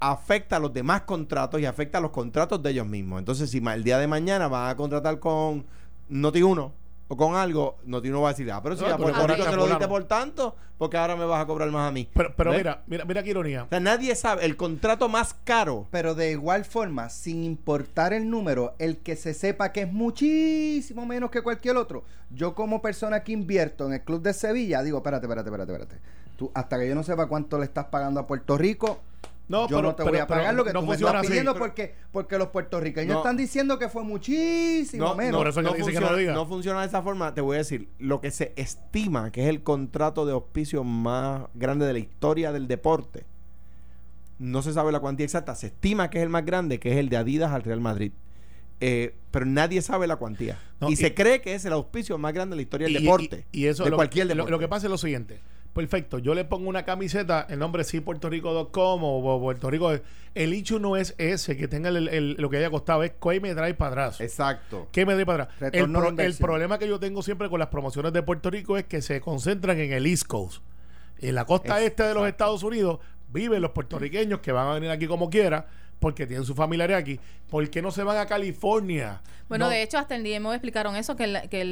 afecta 0.00 0.56
a 0.56 0.58
los 0.58 0.72
demás 0.72 1.02
contratos 1.02 1.60
y 1.60 1.66
afecta 1.66 1.98
a 1.98 2.00
los 2.00 2.10
contratos 2.10 2.62
de 2.62 2.70
ellos 2.70 2.86
mismos. 2.86 3.18
Entonces, 3.18 3.50
si 3.50 3.58
el 3.58 3.84
día 3.84 3.98
de 3.98 4.06
mañana 4.06 4.48
van 4.48 4.70
a 4.70 4.76
contratar 4.76 5.18
con 5.18 5.64
Noti1 6.10 6.72
o 7.08 7.16
con 7.16 7.34
algo, 7.36 7.76
Noti1 7.86 8.22
va 8.22 8.28
a 8.28 8.32
decir, 8.32 8.50
ah, 8.50 8.62
pero 8.62 8.76
si 8.76 8.82
No, 8.82 8.94
a 8.94 8.96
Puerto 8.96 9.26
Rico 9.26 9.44
se 9.44 9.56
lo 9.56 9.64
a 9.64 9.68
diste 9.68 9.86
por 9.88 10.04
tanto, 10.04 10.56
porque 10.78 10.96
ahora 10.96 11.16
me 11.16 11.26
vas 11.26 11.42
a 11.42 11.46
cobrar 11.46 11.70
más 11.70 11.88
a 11.88 11.92
mí. 11.92 12.08
pero 12.14 12.34
pero 12.34 12.50
¿Ves? 12.50 12.58
mira, 12.60 12.82
mira, 12.86 13.04
mira 13.04 13.22
qué 13.22 13.30
ironía. 13.30 13.64
O 13.64 13.68
sea, 13.68 13.80
nadie 13.80 14.14
sabe, 14.14 14.44
el 14.44 14.56
contrato 14.56 15.08
más 15.08 15.34
caro 15.44 15.86
Pero 15.90 16.14
de 16.14 16.30
igual 16.30 16.64
forma, 16.64 17.10
sin 17.10 17.44
importar 17.44 18.12
el 18.12 18.30
número, 18.30 18.74
el 18.78 18.98
que 18.98 19.16
se 19.16 19.34
sepa 19.34 19.72
que 19.72 19.82
es 19.82 19.92
muchísimo 19.92 21.04
menos 21.04 21.30
que 21.30 21.42
cualquier 21.42 21.76
otro. 21.76 22.04
Yo 22.30 22.54
como 22.54 22.80
persona 22.80 23.22
que 23.22 23.32
invierto 23.32 23.86
en 23.86 23.92
el 23.92 24.00
club 24.00 24.22
de 24.22 24.32
Sevilla, 24.32 24.82
digo, 24.82 24.98
espérate, 24.98 25.26
espérate, 25.26 25.50
espérate, 25.50 25.72
espérate. 25.72 26.00
Tú, 26.36 26.50
hasta 26.54 26.78
que 26.78 26.88
yo 26.88 26.94
no 26.94 27.02
sepa 27.02 27.26
cuánto 27.26 27.58
le 27.58 27.64
estás 27.64 27.86
pagando 27.86 28.18
a 28.18 28.26
Puerto 28.26 28.56
Rico, 28.58 29.00
No, 29.46 29.68
yo 29.68 29.76
pero- 29.76 29.82
no 29.82 29.94
te 29.94 30.02
pero- 30.02 30.10
voy 30.10 30.18
a 30.20 30.26
pagar 30.26 30.44
pero 30.46 30.56
lo 30.56 30.64
que 30.64 30.72
no 30.72 30.80
tú 30.80 30.86
me 30.86 30.92
funciona 30.92 31.10
estás 31.12 31.20
así. 31.22 31.28
pidiendo 31.28 31.54
porque, 31.54 31.94
porque 32.12 32.38
los 32.38 32.48
puertorriqueños 32.48 33.12
No. 33.12 33.18
están 33.18 33.36
diciendo 33.36 33.78
que 33.78 33.88
fue 33.90 34.02
muchísimo 34.02 35.04
no, 35.04 35.14
menos. 35.14 35.32
no, 35.32 35.38
Por 35.38 35.48
eso 35.48 35.60
que 35.60 35.64
no 35.66 35.72
dice 35.74 35.78
que 35.78 35.82
no 35.82 36.00
funciona, 36.00 36.10
lo 36.12 36.16
diga. 36.18 36.32
no 36.32 36.46
funciona 36.46 36.80
de 36.80 36.86
esa 36.86 37.02
forma. 37.02 37.34
Te 37.34 37.40
voy 37.42 37.56
a 37.56 37.58
decir, 37.58 37.88
lo 37.98 38.20
que 38.22 38.30
se 38.30 38.52
estima 38.56 39.30
que 39.30 39.42
es 39.42 39.48
el 39.50 39.62
contrato 39.62 40.24
de 40.24 40.32
auspicio 40.32 40.82
más 40.82 41.42
grande 41.54 41.84
de 41.84 41.92
la 41.92 41.98
historia 41.98 42.52
del 42.52 42.68
deporte, 42.68 43.24
no 44.38 44.62
se 44.62 44.72
sabe 44.72 44.92
la 44.92 45.00
cuantía 45.00 45.24
exacta. 45.24 45.54
Se 45.54 45.66
estima 45.68 46.08
que 46.10 46.18
es 46.18 46.24
el 46.24 46.30
más 46.30 46.44
grande, 46.44 46.80
que 46.80 46.90
es 46.92 46.96
el 46.96 47.08
de 47.08 47.16
Adidas 47.18 47.52
al 47.52 47.62
Real 47.62 47.80
Madrid. 47.80 48.12
Eh, 48.80 49.14
pero 49.30 49.46
nadie 49.46 49.80
sabe 49.82 50.06
la 50.06 50.16
cuantía. 50.16 50.58
No, 50.80 50.88
y, 50.90 50.94
y- 50.94 50.96
se 50.96 51.14
cree 51.14 51.40
que 51.40 51.54
es 51.54 51.64
el 51.64 51.72
auspicio 51.74 52.18
más 52.18 52.32
grande 52.34 52.54
de 52.54 52.56
la 52.56 52.62
historia 52.62 52.86
del 52.86 52.96
Y- 52.96 53.04
deporte. 53.04 53.46
Y, 53.52 53.60
y 53.62 53.66
eso 53.68 53.84
de 53.84 53.90
lo, 53.90 53.96
cualquier 53.96 54.26
lo- 54.26 54.34
deporte. 54.34 54.50
Lo, 54.50 54.58
que 54.58 54.68
pasa 54.68 54.86
es 54.86 54.90
lo 54.90 54.98
siguiente. 54.98 55.38
Perfecto, 55.74 56.18
yo 56.18 56.34
le 56.34 56.44
pongo 56.44 56.68
una 56.68 56.84
camiseta, 56.84 57.46
el 57.50 57.58
nombre 57.58 57.84
sí 57.84 58.00
puertorico.com 58.00 59.04
o, 59.04 59.18
o 59.36 59.40
Puerto 59.40 59.68
Rico. 59.70 59.92
El 60.34 60.52
hecho 60.52 60.78
no 60.78 60.96
es 60.96 61.14
ese, 61.18 61.56
que 61.56 61.68
tenga 61.68 61.90
el, 61.90 62.08
el- 62.08 62.36
lo 62.38 62.48
que 62.48 62.56
haya 62.56 62.70
costado, 62.70 63.02
es 63.02 63.12
¿qué 63.20 63.40
me 63.40 63.54
trae 63.54 63.74
para 63.74 63.90
atrás? 63.90 64.20
Exacto. 64.20 64.88
¿Qué 64.92 65.04
me 65.04 65.12
trae 65.14 65.26
para 65.26 65.44
atrás? 65.44 65.58
El, 65.72 65.90
pro- 65.92 66.14
problema 66.38 66.78
que 66.78 66.88
yo 66.88 66.98
tengo 66.98 67.22
siempre 67.22 67.48
con 67.50 67.58
las 67.58 67.68
promociones 67.68 68.12
de 68.12 68.22
Puerto 68.22 68.50
Rico 68.50 68.78
es 68.78 68.84
que 68.84 69.02
se 69.02 69.20
concentran 69.20 69.78
en 69.78 69.92
el 69.92 70.06
East 70.06 70.26
Coast. 70.26 70.62
En 71.18 71.34
la 71.34 71.44
costa 71.44 71.80
este 71.82 72.02
de 72.02 72.14
los 72.14 72.26
Estados 72.26 72.62
Unidos 72.62 72.98
viven 73.28 73.60
los 73.62 73.70
puertorriqueños 73.72 74.40
que 74.40 74.52
van 74.52 74.68
a 74.68 74.74
venir 74.74 74.90
aquí 74.90 75.06
como 75.06 75.28
quiera 75.30 75.66
porque 76.04 76.26
tienen 76.26 76.44
su 76.44 76.54
familiares 76.54 76.98
aquí. 76.98 77.18
¿Por 77.48 77.70
qué 77.70 77.80
no 77.80 77.90
se 77.90 78.02
van 78.02 78.18
a 78.18 78.26
California? 78.26 79.22
Bueno, 79.48 79.64
No- 79.64 79.70
de 79.70 79.82
hecho, 79.82 79.96
hasta 79.96 80.14
el 80.16 80.22
DMO 80.22 80.52
explicaron 80.52 80.96
eso, 80.96 81.16
que, 81.16 81.26
la- 81.26 81.48
que 81.48 81.64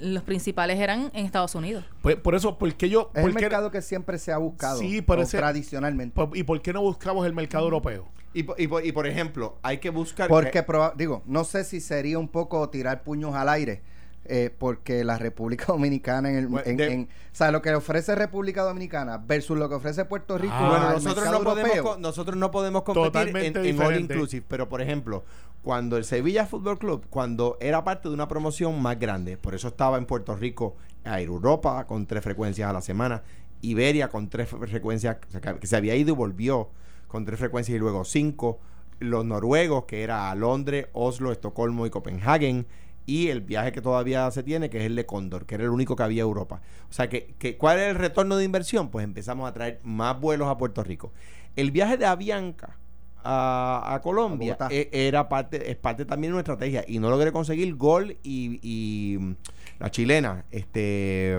los 0.00 0.22
principales 0.22 0.80
eran 0.80 1.10
en 1.12 1.26
Estados 1.26 1.54
Unidos. 1.54 1.84
Pues, 2.00 2.16
por 2.16 2.34
eso, 2.34 2.56
¿por 2.56 2.72
qué 2.74 2.88
yo...? 2.88 3.10
Es 3.14 3.20
por 3.20 3.28
el 3.30 3.34
mercado 3.34 3.70
que 3.70 3.82
siempre 3.82 4.18
se 4.18 4.32
ha 4.32 4.38
buscado. 4.38 4.78
Sí, 4.78 5.02
tradicionalmente. 5.02 6.14
por- 6.14 6.34
¿Y 6.34 6.42
por 6.42 6.62
qué 6.62 6.72
no 6.72 6.80
buscamos 6.80 7.26
el 7.26 7.34
mercado 7.34 7.64
europeo? 7.64 8.08
Y, 8.32 8.44
po- 8.44 8.54
y, 8.56 8.66
po- 8.66 8.80
y 8.80 8.92
por 8.92 9.06
ejemplo, 9.06 9.58
hay 9.62 9.76
que 9.78 9.90
buscar. 9.90 10.28
Porque, 10.28 10.64
proba- 10.66 10.94
digo, 10.96 11.22
no 11.26 11.44
sé 11.44 11.64
si 11.64 11.80
sería 11.82 12.18
un 12.18 12.28
poco 12.28 12.68
tirar 12.70 13.02
puños 13.02 13.34
al 13.34 13.50
aire, 13.50 13.82
eh, 14.28 14.54
porque 14.56 15.04
la 15.04 15.18
República 15.18 15.66
Dominicana, 15.68 16.30
en 16.30 16.36
el, 16.36 16.46
Bueno, 16.48 16.66
en, 16.66 16.76
de- 16.76 16.92
en- 16.92 17.02
o 17.04 17.34
sea, 17.36 17.50
lo 17.50 17.60
que 17.62 17.74
ofrece 17.74 18.14
República 18.14 18.62
Dominicana 18.62 19.18
versus 19.18 19.58
lo 19.58 19.68
que 19.68 19.74
ofrece 19.74 20.04
Puerto 20.04 20.38
Rico, 20.38 20.54
Ah, 20.56 20.68
bueno, 20.68 20.86
al 20.88 20.94
nosotros 20.94 21.30
no, 21.30 21.44
podemos, 21.44 21.70
europeo. 21.76 21.98
nosotros 21.98 22.36
no 22.36 22.50
podemos 22.50 22.82
competir 22.82 23.06
Totalmente 23.12 23.60
en, 23.60 23.66
en 23.66 23.82
all 23.82 24.00
inclusive. 24.00 24.44
Pero, 24.48 24.68
por 24.68 24.80
ejemplo, 24.80 25.24
cuando 25.62 25.96
el 25.96 26.04
Sevilla 26.04 26.46
Fútbol 26.46 26.78
Club, 26.78 27.04
cuando 27.10 27.56
era 27.60 27.84
parte 27.84 28.08
de 28.08 28.14
una 28.14 28.28
promoción 28.28 28.80
más 28.80 28.98
grande, 28.98 29.36
por 29.36 29.54
eso 29.54 29.68
estaba 29.68 29.98
en 29.98 30.06
Puerto 30.06 30.34
Rico, 30.36 30.76
Air 31.04 31.28
Europa 31.28 31.86
con 31.86 32.06
tres 32.06 32.22
frecuencias 32.22 32.68
a 32.70 32.72
la 32.72 32.80
semana, 32.82 33.22
Iberia 33.62 34.08
con 34.08 34.28
tres 34.28 34.50
fre- 34.50 34.68
frecuencias, 34.68 35.16
o 35.28 35.30
sea, 35.32 35.40
que- 35.40 35.58
que 35.58 35.66
se 35.66 35.76
había 35.76 35.94
ido 35.96 36.10
y 36.10 36.14
volvió 36.16 36.68
con 37.08 37.24
tres 37.24 37.38
frecuencias 37.38 37.76
y 37.76 37.78
luego 37.78 38.04
cinco, 38.04 38.58
los 38.98 39.24
noruegos, 39.24 39.84
que 39.84 40.02
era 40.02 40.30
a 40.30 40.34
Londres, 40.34 40.86
Oslo, 40.94 41.30
Estocolmo 41.32 41.86
y 41.86 41.90
Copenhagen, 41.90 42.66
y 43.06 43.28
el 43.28 43.40
viaje 43.40 43.72
que 43.72 43.80
todavía 43.80 44.28
se 44.32 44.42
tiene, 44.42 44.68
que 44.68 44.78
es 44.78 44.84
el 44.84 44.96
de 44.96 45.06
Cóndor, 45.06 45.46
que 45.46 45.54
era 45.54 45.64
el 45.64 45.70
único 45.70 45.94
que 45.96 46.02
había 46.02 46.22
en 46.22 46.28
Europa. 46.28 46.60
O 46.90 46.92
sea, 46.92 47.08
que, 47.08 47.34
que 47.38 47.56
¿cuál 47.56 47.78
es 47.78 47.88
el 47.88 47.94
retorno 47.94 48.36
de 48.36 48.44
inversión? 48.44 48.90
Pues 48.90 49.04
empezamos 49.04 49.48
a 49.48 49.52
traer 49.54 49.80
más 49.84 50.20
vuelos 50.20 50.48
a 50.48 50.58
Puerto 50.58 50.82
Rico. 50.82 51.12
El 51.54 51.70
viaje 51.70 51.96
de 51.96 52.04
Avianca 52.06 52.76
a, 53.22 53.94
a 53.94 54.00
Colombia 54.02 54.54
A 54.54 54.56
Bogotá. 54.56 54.74
e- 54.74 54.88
era 54.92 55.28
parte, 55.28 55.70
es 55.70 55.76
parte 55.76 56.04
también 56.04 56.30
de 56.32 56.34
una 56.34 56.40
estrategia. 56.40 56.84
Y 56.86 56.98
no 56.98 57.08
logré 57.10 57.32
conseguir 57.32 57.74
Gol 57.76 58.16
y, 58.22 58.58
y, 58.62 59.18
mm, 59.18 59.34
la 59.78 59.90
chilena, 59.90 60.44
este 60.50 61.38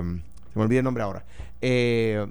se 0.53 0.59
me 0.59 0.63
olvida 0.63 0.79
el 0.79 0.85
nombre 0.85 1.03
ahora. 1.03 1.25
Eh, 1.61 2.27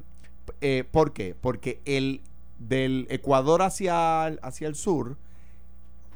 eh, 0.60 0.84
¿Por 0.90 1.12
qué? 1.12 1.34
Porque 1.40 1.80
el 1.84 2.22
del 2.58 3.06
Ecuador 3.10 3.62
hacia, 3.62 4.26
hacia 4.26 4.66
el 4.68 4.74
sur 4.74 5.16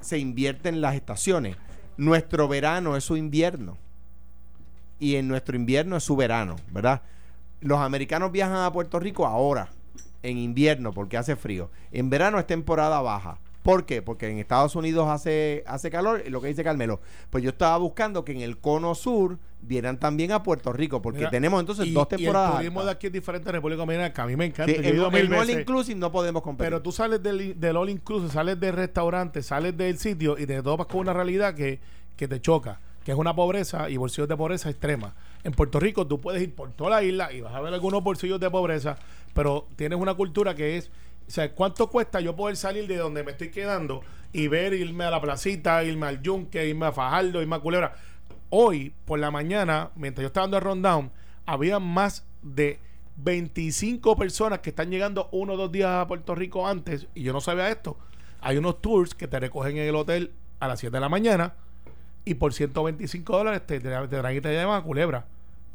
se 0.00 0.19
invierte 0.19 0.69
en 0.71 0.81
las 0.81 0.95
estaciones. 0.95 1.57
Nuestro 2.00 2.49
verano 2.49 2.97
es 2.97 3.04
su 3.04 3.14
invierno. 3.14 3.76
Y 4.99 5.16
en 5.16 5.28
nuestro 5.28 5.54
invierno 5.54 5.99
es 5.99 6.02
su 6.02 6.16
verano, 6.16 6.57
¿verdad? 6.71 7.02
Los 7.61 7.78
americanos 7.78 8.33
viajan 8.33 8.64
a 8.64 8.73
Puerto 8.73 8.99
Rico 8.99 9.26
ahora, 9.26 9.69
en 10.23 10.38
invierno, 10.38 10.95
porque 10.95 11.19
hace 11.19 11.37
frío. 11.37 11.69
En 11.92 12.09
verano 12.09 12.38
es 12.38 12.47
temporada 12.47 13.02
baja. 13.02 13.37
¿Por 13.62 13.85
qué? 13.85 14.00
Porque 14.00 14.29
en 14.31 14.38
Estados 14.38 14.75
Unidos 14.75 15.07
hace, 15.09 15.62
hace 15.67 15.90
calor, 15.90 16.23
y 16.26 16.31
lo 16.31 16.40
que 16.40 16.49
dice 16.49 16.64
Carmelo. 16.64 17.00
Pues 17.29 17.45
yo 17.45 17.50
estaba 17.50 17.76
buscando 17.76 18.25
que 18.25 18.33
en 18.33 18.40
el 18.40 18.57
cono 18.59 18.95
sur 18.95 19.38
vieran 19.61 19.99
también 20.00 20.33
a 20.33 20.43
Puerto 20.43 20.73
Rico, 20.73 21.02
porque 21.02 21.19
Mira, 21.19 21.31
tenemos 21.31 21.61
entonces 21.61 21.87
y- 21.87 21.93
dos 21.93 22.07
Y 22.12 22.17
temporadas. 22.17 22.52
el 22.52 22.57
turismo 22.57 22.85
de 22.85 22.90
aquí 22.90 23.09
es 23.09 23.12
diferente 23.12 23.50
en 23.50 23.55
República 23.57 23.81
Dominicana, 23.81 24.12
que 24.14 24.21
a 24.23 24.26
mí 24.26 24.35
me 24.37 24.47
encanta. 24.47 24.73
Sí, 24.73 24.81
ido 24.88 25.11
mil 25.11 25.26
en 25.26 25.35
all 25.35 25.50
inclusive 25.50 25.99
no 26.00 26.11
podemos 26.11 26.40
competir. 26.43 26.69
Pero 26.71 26.81
tú 26.81 26.90
sales 26.90 27.23
del, 27.23 27.61
del 27.61 27.76
all 27.76 27.90
inclusive, 27.90 28.31
sales 28.33 28.59
del 28.59 28.75
restaurante, 28.75 29.43
sales 29.43 29.76
del 29.76 29.99
sitio 29.99 30.38
y 30.38 30.47
te 30.47 30.62
topas 30.62 30.87
con 30.87 31.00
una 31.00 31.12
realidad 31.12 31.55
que, 31.55 31.81
que 32.17 32.26
te 32.29 32.40
choca, 32.40 32.81
que 33.05 33.12
es 33.12 33.19
una 33.19 33.37
pobreza 33.37 33.90
y 33.90 33.99
bolsillos 33.99 34.29
de 34.29 34.38
pobreza 34.38 34.71
extrema. 34.71 35.14
En 35.45 35.52
Puerto 35.52 35.79
Rico 35.79 36.07
tú 36.07 36.19
puedes 36.19 36.40
ir 36.43 36.55
por 36.55 36.73
toda 36.73 36.88
la 36.90 37.02
isla 37.02 37.31
y 37.31 37.43
vas 37.43 37.55
a 37.55 37.61
ver 37.61 37.75
algunos 37.75 38.02
bolsillos 38.02 38.40
de 38.40 38.49
pobreza, 38.50 38.97
pero 39.35 39.67
tienes 39.76 39.99
una 39.99 40.14
cultura 40.14 40.55
que 40.55 40.79
es, 40.79 40.90
o 41.31 41.33
sea, 41.33 41.53
¿cuánto 41.55 41.89
cuesta 41.89 42.21
yo 42.21 42.35
poder 42.35 42.57
salir 42.57 42.89
de 42.89 42.97
donde 42.97 43.23
me 43.23 43.31
estoy 43.31 43.51
quedando 43.51 44.03
y 44.33 44.49
ver, 44.49 44.73
irme 44.75 45.05
a 45.05 45.11
la 45.11 45.21
placita, 45.21 45.85
irme 45.85 46.07
al 46.09 46.21
yunque, 46.23 46.67
irme 46.67 46.87
a 46.87 46.93
Fajardo, 46.93 47.41
irme 47.41 47.55
a 47.55 47.61
Culebra? 47.61 47.95
Hoy, 48.49 48.93
por 49.05 49.21
la 49.21 49.31
mañana, 49.31 49.91
mientras 49.95 50.23
yo 50.23 50.27
estaba 50.27 50.45
dando 50.45 50.57
el 50.59 50.65
rundown, 50.65 51.11
había 51.47 51.79
más 51.79 52.25
de 52.43 52.81
25 53.17 54.17
personas 54.17 54.59
que 54.59 54.71
están 54.71 54.91
llegando 54.91 55.29
uno 55.31 55.53
o 55.53 55.57
dos 55.57 55.71
días 55.71 55.89
a 55.91 56.07
Puerto 56.09 56.35
Rico 56.35 56.67
antes, 56.67 57.07
y 57.15 57.23
yo 57.23 57.33
no 57.33 57.41
sabía 57.41 57.69
esto. 57.71 57.97
Hay 58.41 58.57
unos 58.57 58.81
tours 58.83 59.15
que 59.15 59.29
te 59.29 59.39
recogen 59.39 59.77
en 59.77 59.87
el 59.89 59.95
hotel 59.95 60.33
a 60.59 60.67
las 60.67 60.81
7 60.81 60.97
de 60.97 61.01
la 61.01 61.09
mañana 61.09 61.55
y 62.25 62.35
por 62.35 62.53
125 62.53 63.37
dólares 63.37 63.63
te, 63.67 63.79
te, 63.81 63.89
te 63.89 64.09
traen 64.19 64.37
y 64.37 64.41
te 64.41 64.49
llevan 64.51 64.81
a 64.81 64.83
Culebra. 64.83 65.27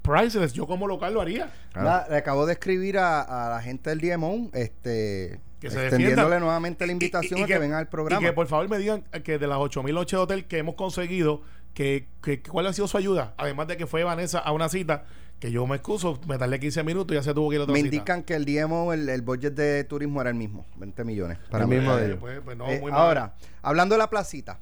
Priceless, 0.02 0.54
yo 0.54 0.68
como 0.68 0.86
local 0.88 1.14
lo 1.14 1.22
haría. 1.22 1.52
La- 1.74 2.08
le 2.10 2.18
acabo 2.18 2.46
de 2.46 2.54
escribir 2.54 2.98
a, 3.00 3.22
a 3.22 3.50
la 3.50 3.62
gente 3.62 3.90
del 3.90 4.02
DMO, 4.02 4.50
este, 4.54 5.40
Que 5.60 5.70
se 5.72 5.80
defiendan. 5.80 6.30
nuevamente 6.42 6.86
la 6.86 6.92
invitación 6.92 7.40
Y- 7.40 7.42
y- 7.42 7.42
y 7.42 7.44
a 7.44 7.48
que, 7.48 7.58
vengan 7.60 7.80
al 7.80 7.88
programa. 7.90 8.22
Y 8.22 8.26
que 8.26 8.34
por 8.34 8.48
favor 8.48 8.70
me 8.70 8.78
digan 8.78 9.04
que 9.24 9.40
de 9.40 9.48
las 9.48 9.58
8000 9.58 9.96
noches 9.96 10.12
de 10.18 10.24
hotel 10.24 10.46
que 10.46 10.58
hemos 10.60 10.76
conseguido, 10.76 11.42
que, 11.74 12.08
que- 12.22 12.42
cuál 12.44 12.68
ha 12.68 12.74
sido 12.74 12.88
su 12.88 12.98
ayuda. 12.98 13.34
Además 13.38 13.68
de 13.68 13.78
que 13.78 13.88
fue 13.88 14.04
Vanessa 14.04 14.40
a 14.40 14.52
una 14.52 14.70
cita, 14.70 15.06
que 15.40 15.52
yo 15.52 15.66
me 15.68 15.76
excuso, 15.78 16.20
me 16.28 16.38
tardé 16.38 16.60
15 16.60 16.84
minutos 16.84 17.14
y 17.14 17.18
ya 17.20 17.24
se 17.24 17.34
tuvo 17.34 17.50
que 17.50 17.56
ir 17.56 17.62
a 17.62 17.64
otra 17.64 17.74
Me 17.74 17.80
cita. 17.82 17.96
indican 17.96 18.24
que 18.24 18.36
el 18.36 18.46
DMO, 18.46 18.94
el, 18.94 19.10
el 19.10 19.22
budget 19.22 19.54
de 19.54 19.84
turismo 19.84 20.22
era 20.22 20.30
el 20.30 20.36
mismo, 20.36 20.66
20 20.78 21.04
millones. 21.04 21.38
Para 21.50 21.64
El 21.66 21.70
mí. 21.70 21.76
mismo 21.78 21.96
de 21.96 22.02
Eh, 22.04 22.06
ellos. 22.08 22.18
pues- 22.20 22.42
pues 22.44 22.58
no, 22.58 22.68
Eh, 22.70 22.80
muy 22.80 22.92
mal. 22.92 23.02
ahora, 23.02 23.34
hablando 23.62 23.96
de 23.96 24.00
la 24.00 24.10
placita, 24.10 24.60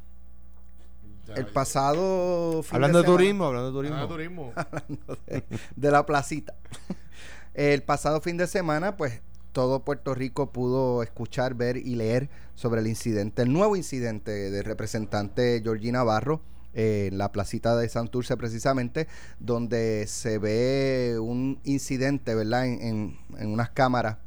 Ya, 1.28 1.36
el 1.36 1.46
pasado 1.48 2.64
fin 2.64 2.76
hablando 2.76 2.98
de, 3.00 3.04
semana- 3.06 3.18
turismo, 3.18 3.46
hablando 3.46 3.68
de 3.72 3.74
turismo. 3.78 3.98
Ah, 3.98 4.08
turismo. 4.08 4.54
de, 5.28 5.44
de 5.76 5.92
la 5.92 6.06
placita. 6.06 6.56
El 7.54 7.84
pasado 7.84 8.20
fin 8.20 8.36
de 8.38 8.48
semana, 8.48 8.98
pues 8.98 9.22
todo 9.54 9.80
Puerto 9.86 10.14
Rico 10.16 10.52
pudo 10.52 11.04
escuchar, 11.04 11.54
ver 11.54 11.78
y 11.78 11.96
leer 11.96 12.30
sobre 12.56 12.82
el 12.82 12.88
incidente, 12.88 13.44
el 13.44 13.54
nuevo 13.54 13.76
incidente 13.78 14.52
del 14.52 14.66
representante 14.66 15.62
Georgina 15.64 16.00
Navarro 16.00 16.42
eh, 16.74 17.10
en 17.12 17.18
la 17.20 17.32
placita 17.32 17.76
de 17.78 17.88
Santurce 17.88 18.36
precisamente, 18.36 19.08
donde 19.40 20.06
se 20.08 20.40
ve 20.40 21.18
un 21.22 21.60
incidente, 21.64 22.34
¿verdad? 22.36 22.66
En, 22.66 23.16
en- 23.38 23.48
unas 23.48 23.70
cámaras 23.70 24.18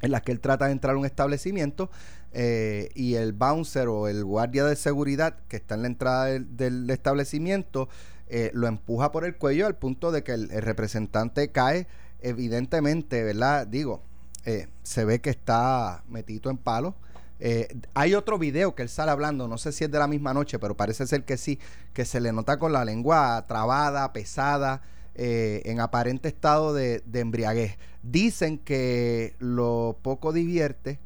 en 0.00 0.10
las 0.12 0.22
que 0.22 0.32
él 0.32 0.40
trata 0.40 0.66
de 0.66 0.72
entrar 0.72 0.94
a 0.94 0.98
un 0.98 1.04
establecimiento 1.06 1.90
eh, 2.32 2.88
y 2.94 3.14
el 3.14 3.32
bouncer 3.32 3.88
o 3.88 4.08
el 4.08 4.24
guardia 4.24 4.64
de 4.64 4.74
seguridad 4.76 5.36
que 5.48 5.56
está 5.56 5.74
en 5.74 5.82
la 5.82 5.88
entrada 5.88 6.24
del, 6.26 6.56
del 6.56 6.88
establecimiento 6.90 7.88
eh, 8.28 8.50
lo 8.54 8.66
empuja 8.68 9.12
por 9.12 9.24
el 9.24 9.36
cuello 9.36 9.66
al 9.66 9.76
punto 9.76 10.10
de 10.12 10.22
que 10.24 10.32
el, 10.32 10.50
el 10.50 10.62
representante 10.62 11.50
cae 11.50 11.86
evidentemente, 12.20 13.22
¿verdad? 13.22 13.66
Digo, 13.66 14.02
eh, 14.44 14.68
se 14.82 15.04
ve 15.04 15.20
que 15.20 15.30
está 15.30 16.02
metido 16.08 16.50
en 16.50 16.56
palo. 16.56 16.96
Eh, 17.38 17.76
hay 17.94 18.14
otro 18.14 18.38
video 18.38 18.74
que 18.74 18.82
él 18.82 18.88
sale 18.88 19.10
hablando, 19.10 19.48
no 19.48 19.58
sé 19.58 19.72
si 19.72 19.84
es 19.84 19.90
de 19.90 19.98
la 19.98 20.06
misma 20.06 20.32
noche, 20.32 20.58
pero 20.58 20.76
parece 20.76 21.06
ser 21.06 21.24
que 21.24 21.36
sí, 21.36 21.58
que 21.92 22.04
se 22.04 22.20
le 22.20 22.32
nota 22.32 22.58
con 22.58 22.72
la 22.72 22.84
lengua 22.84 23.44
trabada, 23.48 24.12
pesada, 24.12 24.82
eh, 25.14 25.62
en 25.64 25.80
aparente 25.80 26.28
estado 26.28 26.72
de, 26.72 27.02
embriaguez. 27.12 27.78
Dicen 28.02 28.58
que 28.58 29.34
lo 29.38 29.98
poco 30.02 30.32
divierte 30.32 31.00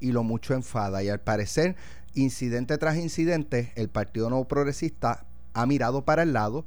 y 0.00 0.12
lo 0.12 0.22
mucho 0.22 0.54
enfada. 0.54 1.02
Y 1.02 1.08
al 1.08 1.20
parecer, 1.20 1.76
incidente 2.14 2.76
tras 2.78 2.96
incidente, 2.96 3.72
el 3.74 3.88
Partido 3.88 4.28
Nuevo 4.28 4.46
Progresista 4.46 5.26
ha 5.54 5.66
mirado 5.66 6.04
para 6.04 6.22
el 6.22 6.32
lado, 6.34 6.66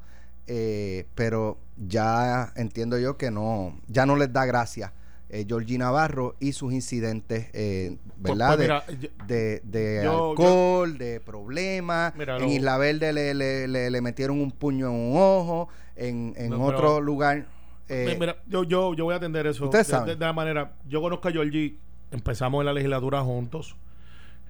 pero 1.16 1.58
ya 1.78 2.51
entiendo 2.56 2.98
yo 2.98 3.18
que 3.18 3.32
no, 3.32 3.80
ya 3.88 4.06
no 4.06 4.16
les 4.16 4.34
da 4.34 4.46
gracia. 4.46 4.94
Eh, 5.34 5.46
Georgie 5.48 5.78
Navarro 5.78 6.36
y 6.42 6.52
sus 6.52 6.74
incidentes, 6.74 7.48
eh, 7.54 7.96
Pues- 8.22 8.38
¿verdad? 8.38 8.48
pues 8.48 8.58
De- 8.58 8.64
mira, 8.64 8.84
yo- 9.18 9.26
de, 9.28 9.62
de 9.64 10.02
Yo- 10.04 10.32
alcohol, 10.32 10.98
de 10.98 11.22
problemas. 11.22 12.14
Mira, 12.18 12.36
en 12.36 12.42
lo- 12.42 12.48
Isla 12.50 12.78
Verde 12.78 13.14
le, 13.14 13.34
le, 13.34 13.66
le- 13.70 13.90
le 13.90 14.02
metieron 14.02 14.42
un 14.42 14.52
puño 14.52 14.88
en 14.88 14.94
un 14.94 15.14
ojo. 15.16 15.70
En, 15.96 16.34
en 16.36 16.50
No, 16.50 16.62
otro 16.66 16.78
pero- 16.96 17.02
lugar. 17.02 17.46
eh, 17.88 18.08
Mi- 18.14 18.20
Mira, 18.20 18.38
yo, 18.48 18.64
yo, 18.66 18.94
yo 18.94 19.06
voy 19.06 19.14
a 19.14 19.18
atender 19.18 19.48
eso 19.48 19.64
Ustedes 19.66 19.88
de, 19.88 19.92
saben. 19.92 20.08
de- 20.08 20.16
de 20.18 20.26
la 20.26 20.34
manera. 20.34 20.74
Yo 20.90 21.02
conozco 21.02 21.30
a 21.30 21.32
Georgie, 21.32 21.78
empezamos 22.12 22.60
en 22.62 22.66
la 22.66 22.74
legislatura 22.74 23.22
juntos. 23.22 23.78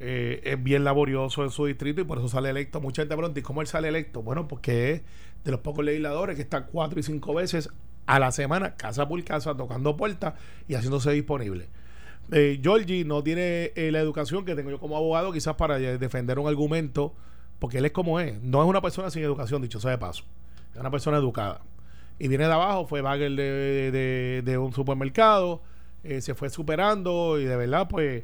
eh, 0.03 0.41
es 0.51 0.63
bien 0.63 0.83
laborioso 0.83 1.43
en 1.43 1.51
su 1.51 1.67
distrito 1.67 2.01
y 2.01 2.05
por 2.05 2.17
eso 2.17 2.27
sale 2.27 2.49
electo. 2.49 2.81
Mucha 2.81 3.03
gente 3.03 3.15
pregunta, 3.15 3.39
¿y 3.39 3.43
cómo 3.43 3.61
él 3.61 3.67
sale 3.67 3.87
electo? 3.87 4.23
Bueno, 4.23 4.47
porque 4.47 4.93
es 4.93 5.01
de 5.43 5.51
los 5.51 5.59
pocos 5.59 5.85
legisladores 5.85 6.35
que 6.37 6.41
está 6.41 6.65
cuatro 6.65 6.99
y 6.99 7.03
cinco 7.03 7.35
veces 7.35 7.69
a 8.05 8.19
la 8.19 8.31
semana, 8.31 8.75
casa 8.75 9.07
por 9.07 9.23
casa, 9.23 9.55
tocando 9.55 9.95
puertas 9.97 10.33
y 10.67 10.75
haciéndose 10.75 11.11
disponible. 11.11 11.69
Eh, 12.31 12.59
Georgie 12.63 13.03
no 13.05 13.23
tiene 13.23 13.71
eh, 13.75 13.89
la 13.91 13.99
educación 13.99 14.45
que 14.45 14.55
tengo 14.55 14.69
yo 14.69 14.79
como 14.79 14.95
abogado, 14.97 15.31
quizás 15.33 15.55
para 15.55 15.77
eh, 15.79 15.97
defender 15.97 16.39
un 16.39 16.47
argumento, 16.47 17.13
porque 17.59 17.79
él 17.79 17.85
es 17.85 17.91
como 17.91 18.19
es. 18.19 18.41
No 18.41 18.61
es 18.63 18.69
una 18.69 18.81
persona 18.81 19.09
sin 19.11 19.23
educación, 19.23 19.61
dicho 19.61 19.79
sea 19.79 19.91
de 19.91 19.97
paso. 19.97 20.23
Es 20.73 20.79
una 20.79 20.91
persona 20.91 21.17
educada. 21.17 21.61
y 22.19 22.27
viene 22.27 22.45
de 22.47 22.53
abajo, 22.53 22.85
fue 22.87 23.01
bagel 23.01 23.35
de, 23.35 24.41
de- 24.45 24.57
un 24.57 24.73
supermercado, 24.73 25.61
se 26.19 26.33
fue 26.35 26.49
superando 26.49 27.39
y 27.39 27.45
de 27.45 27.55
verdad, 27.57 27.87
pues 27.89 28.23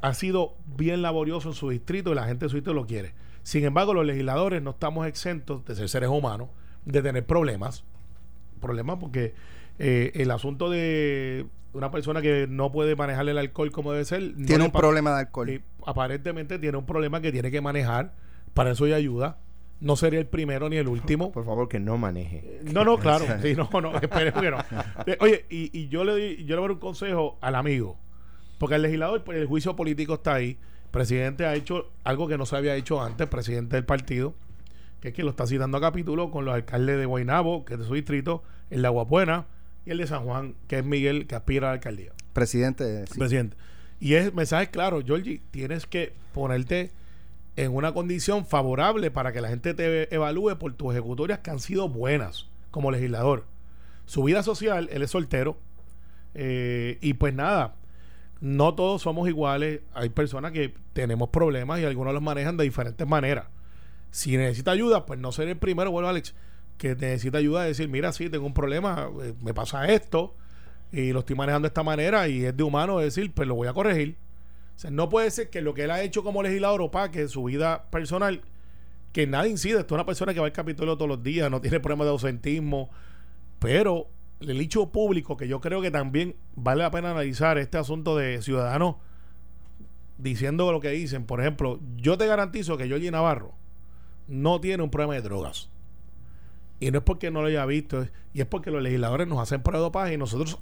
ha 0.00 0.14
sido 0.14 0.54
bien 0.76 1.02
laborioso 1.02 1.48
en 1.48 1.54
su 1.54 1.68
distrito 1.70 2.12
y 2.12 2.14
la 2.14 2.24
gente 2.26 2.46
de 2.46 2.50
su 2.50 2.56
distrito 2.56 2.74
lo 2.74 2.86
quiere. 2.86 3.14
Sin 3.42 3.64
embargo, 3.64 3.94
los 3.94 4.04
legisladores 4.06 4.62
no 4.62 4.70
estamos 4.70 5.06
exentos 5.06 5.64
de 5.64 5.74
ser 5.74 5.88
seres 5.88 6.10
humanos, 6.10 6.48
de 6.84 7.02
tener 7.02 7.24
problemas. 7.26 7.84
Problemas 8.60 8.98
porque 8.98 9.34
eh, 9.78 10.12
el 10.14 10.30
asunto 10.30 10.70
de 10.70 11.46
una 11.72 11.90
persona 11.90 12.20
que 12.20 12.46
no 12.48 12.72
puede 12.72 12.96
manejar 12.96 13.28
el 13.28 13.38
alcohol 13.38 13.70
como 13.70 13.92
debe 13.92 14.04
ser. 14.04 14.34
Tiene 14.46 14.64
un 14.64 14.72
problema 14.72 15.12
de 15.14 15.20
alcohol. 15.20 15.48
eh, 15.48 15.62
aparentemente 15.86 16.58
tiene 16.58 16.76
un 16.78 16.86
problema 16.86 17.20
que 17.20 17.32
tiene 17.32 17.50
que 17.50 17.60
manejar. 17.60 18.12
Para 18.54 18.72
eso 18.72 18.84
hay 18.84 18.92
ayuda. 18.92 19.38
No 19.80 19.96
sería 19.96 20.20
el 20.20 20.26
primero 20.26 20.68
ni 20.68 20.76
el 20.76 20.88
último. 20.88 21.32
Por 21.32 21.44
favor, 21.44 21.68
que 21.68 21.80
no 21.80 21.96
maneje. 21.96 22.60
No, 22.64 22.84
no, 22.84 22.98
claro. 22.98 23.24
Sí, 23.42 23.54
no, 23.54 23.68
no, 23.80 23.96
esperemos 24.02 24.42
que 24.42 24.50
no. 24.50 24.58
Eh, 25.06 25.16
Oye, 25.20 25.46
y, 25.48 25.70
y 25.78 25.88
yo 25.88 26.04
le 26.04 26.16
di, 26.16 26.44
yo 26.44 26.56
le 26.56 26.56
voy 26.56 26.64
a 26.64 26.68
dar 26.68 26.70
un 26.72 26.78
consejo 26.80 27.38
al 27.40 27.54
amigo. 27.54 27.96
Porque 28.58 28.74
el 28.74 28.82
legislador, 28.82 29.24
pues, 29.24 29.38
el 29.38 29.46
juicio 29.46 29.74
político 29.76 30.14
está 30.14 30.34
ahí. 30.34 30.58
El 30.84 30.90
presidente 30.90 31.46
ha 31.46 31.54
hecho 31.54 31.90
algo 32.04 32.28
que 32.28 32.36
no 32.36 32.44
se 32.44 32.56
había 32.56 32.74
hecho 32.74 33.00
antes, 33.00 33.26
presidente 33.28 33.76
del 33.76 33.84
partido, 33.86 34.34
que 35.00 35.08
es 35.08 35.14
que 35.14 35.22
lo 35.22 35.30
está 35.30 35.46
citando 35.46 35.78
a 35.78 35.80
capítulo 35.80 36.30
con 36.30 36.44
los 36.44 36.54
alcaldes 36.54 36.98
de 36.98 37.06
Guaynabo, 37.06 37.64
que 37.64 37.74
es 37.74 37.80
de 37.80 37.86
su 37.86 37.94
distrito, 37.94 38.42
el 38.70 38.82
de 38.82 38.88
Aguapuena, 38.88 39.46
y 39.86 39.90
el 39.90 39.98
de 39.98 40.06
San 40.06 40.24
Juan, 40.24 40.54
que 40.68 40.78
es 40.78 40.84
Miguel, 40.84 41.26
que 41.26 41.34
aspira 41.34 41.68
a 41.68 41.70
la 41.70 41.74
alcaldía 41.74 42.12
Presidente, 42.32 43.06
sí. 43.06 43.18
presidente. 43.18 43.56
Y 43.98 44.14
es 44.14 44.32
mensaje 44.34 44.70
claro, 44.70 45.02
Georgie, 45.04 45.40
tienes 45.50 45.86
que 45.86 46.12
ponerte 46.32 46.90
en 47.56 47.74
una 47.74 47.92
condición 47.92 48.46
favorable 48.46 49.10
para 49.10 49.32
que 49.32 49.40
la 49.40 49.48
gente 49.48 49.74
te 49.74 50.14
evalúe 50.14 50.56
por 50.58 50.72
tus 50.74 50.92
ejecutorias 50.92 51.40
que 51.40 51.50
han 51.50 51.60
sido 51.60 51.88
buenas 51.88 52.46
como 52.70 52.90
legislador. 52.90 53.46
Su 54.06 54.22
vida 54.24 54.42
social, 54.42 54.88
él 54.92 55.02
es 55.02 55.10
soltero. 55.10 55.58
eh, 56.34 56.98
y 57.00 57.14
pues 57.14 57.34
nada, 57.34 57.74
no 58.40 58.74
todos 58.74 59.02
somos 59.02 59.28
iguales. 59.28 59.80
Hay 59.94 60.08
personas 60.10 60.52
que 60.52 60.74
tenemos 60.92 61.28
problemas 61.30 61.80
y 61.80 61.84
algunos 61.84 62.14
los 62.14 62.22
manejan 62.22 62.56
de 62.56 62.64
diferentes 62.64 63.06
maneras. 63.06 63.46
Si 64.10 64.36
necesita 64.36 64.72
ayuda, 64.72 65.06
pues 65.06 65.18
no 65.18 65.32
ser 65.32 65.48
el 65.48 65.56
primero, 65.56 65.90
bueno, 65.90 66.08
Alex, 66.08 66.34
que 66.78 66.94
necesita 66.94 67.38
ayuda 67.38 67.62
de 67.62 67.68
decir, 67.68 67.88
mira, 67.88 68.12
sí, 68.12 68.28
tengo 68.28 68.46
un 68.46 68.54
problema, 68.54 69.08
eh, 69.22 69.34
me 69.42 69.54
pasa 69.54 69.86
esto, 69.88 70.34
y 70.92 71.12
lo 71.12 71.20
estoy 71.20 71.36
manejando 71.36 71.66
de 71.66 71.68
esta 71.68 71.82
manera, 71.82 72.26
y 72.28 72.44
es 72.44 72.56
de 72.56 72.62
humano 72.62 72.98
decir, 72.98 73.32
pues 73.32 73.46
lo 73.46 73.54
voy 73.54 73.68
a 73.68 73.72
corregir. 73.72 74.16
O 74.76 74.78
sea, 74.78 74.90
no 74.90 75.08
puede 75.08 75.30
ser 75.30 75.50
que 75.50 75.60
lo 75.60 75.74
que 75.74 75.84
él 75.84 75.90
ha 75.90 76.02
hecho 76.02 76.24
como 76.24 76.42
legislador 76.42 76.80
opaque 76.82 77.28
su 77.28 77.44
vida 77.44 77.90
personal, 77.90 78.40
que 79.12 79.26
nada 79.26 79.46
incide. 79.46 79.80
Esto 79.80 79.94
es 79.94 79.98
una 79.98 80.06
persona 80.06 80.32
que 80.32 80.40
va 80.40 80.46
al 80.46 80.52
Capitolio 80.52 80.96
todos 80.96 81.08
los 81.08 81.22
días, 81.22 81.50
no 81.50 81.60
tiene 81.60 81.80
problemas 81.80 82.06
de 82.06 82.12
ausentismo, 82.12 82.90
pero 83.58 84.08
el 84.40 84.58
hecho 84.60 84.90
público, 84.90 85.36
que 85.36 85.46
yo 85.46 85.60
creo 85.60 85.82
que 85.82 85.90
también 85.90 86.34
vale 86.56 86.82
la 86.82 86.90
pena 86.90 87.10
analizar 87.10 87.58
este 87.58 87.76
asunto 87.76 88.16
de 88.16 88.40
ciudadanos 88.40 88.96
diciendo 90.16 90.72
lo 90.72 90.80
que 90.80 90.90
dicen. 90.90 91.26
Por 91.26 91.40
ejemplo, 91.40 91.78
yo 91.96 92.16
te 92.16 92.26
garantizo 92.26 92.76
que 92.78 92.86
Georgie 92.86 93.10
Navarro 93.10 93.59
no 94.30 94.60
tiene 94.60 94.82
un 94.82 94.90
problema 94.90 95.14
de 95.14 95.22
drogas. 95.22 95.68
Y 96.78 96.90
no 96.90 96.98
es 96.98 97.04
porque 97.04 97.30
no 97.30 97.42
lo 97.42 97.48
haya 97.48 97.66
visto, 97.66 98.06
y 98.32 98.40
es 98.40 98.46
porque 98.46 98.70
los 98.70 98.82
legisladores 98.82 99.28
nos 99.28 99.38
hacen 99.38 99.62
prueba 99.62 99.80
de 99.80 99.84
dopaje 99.84 100.14
y 100.14 100.16
nosotros, 100.16 100.58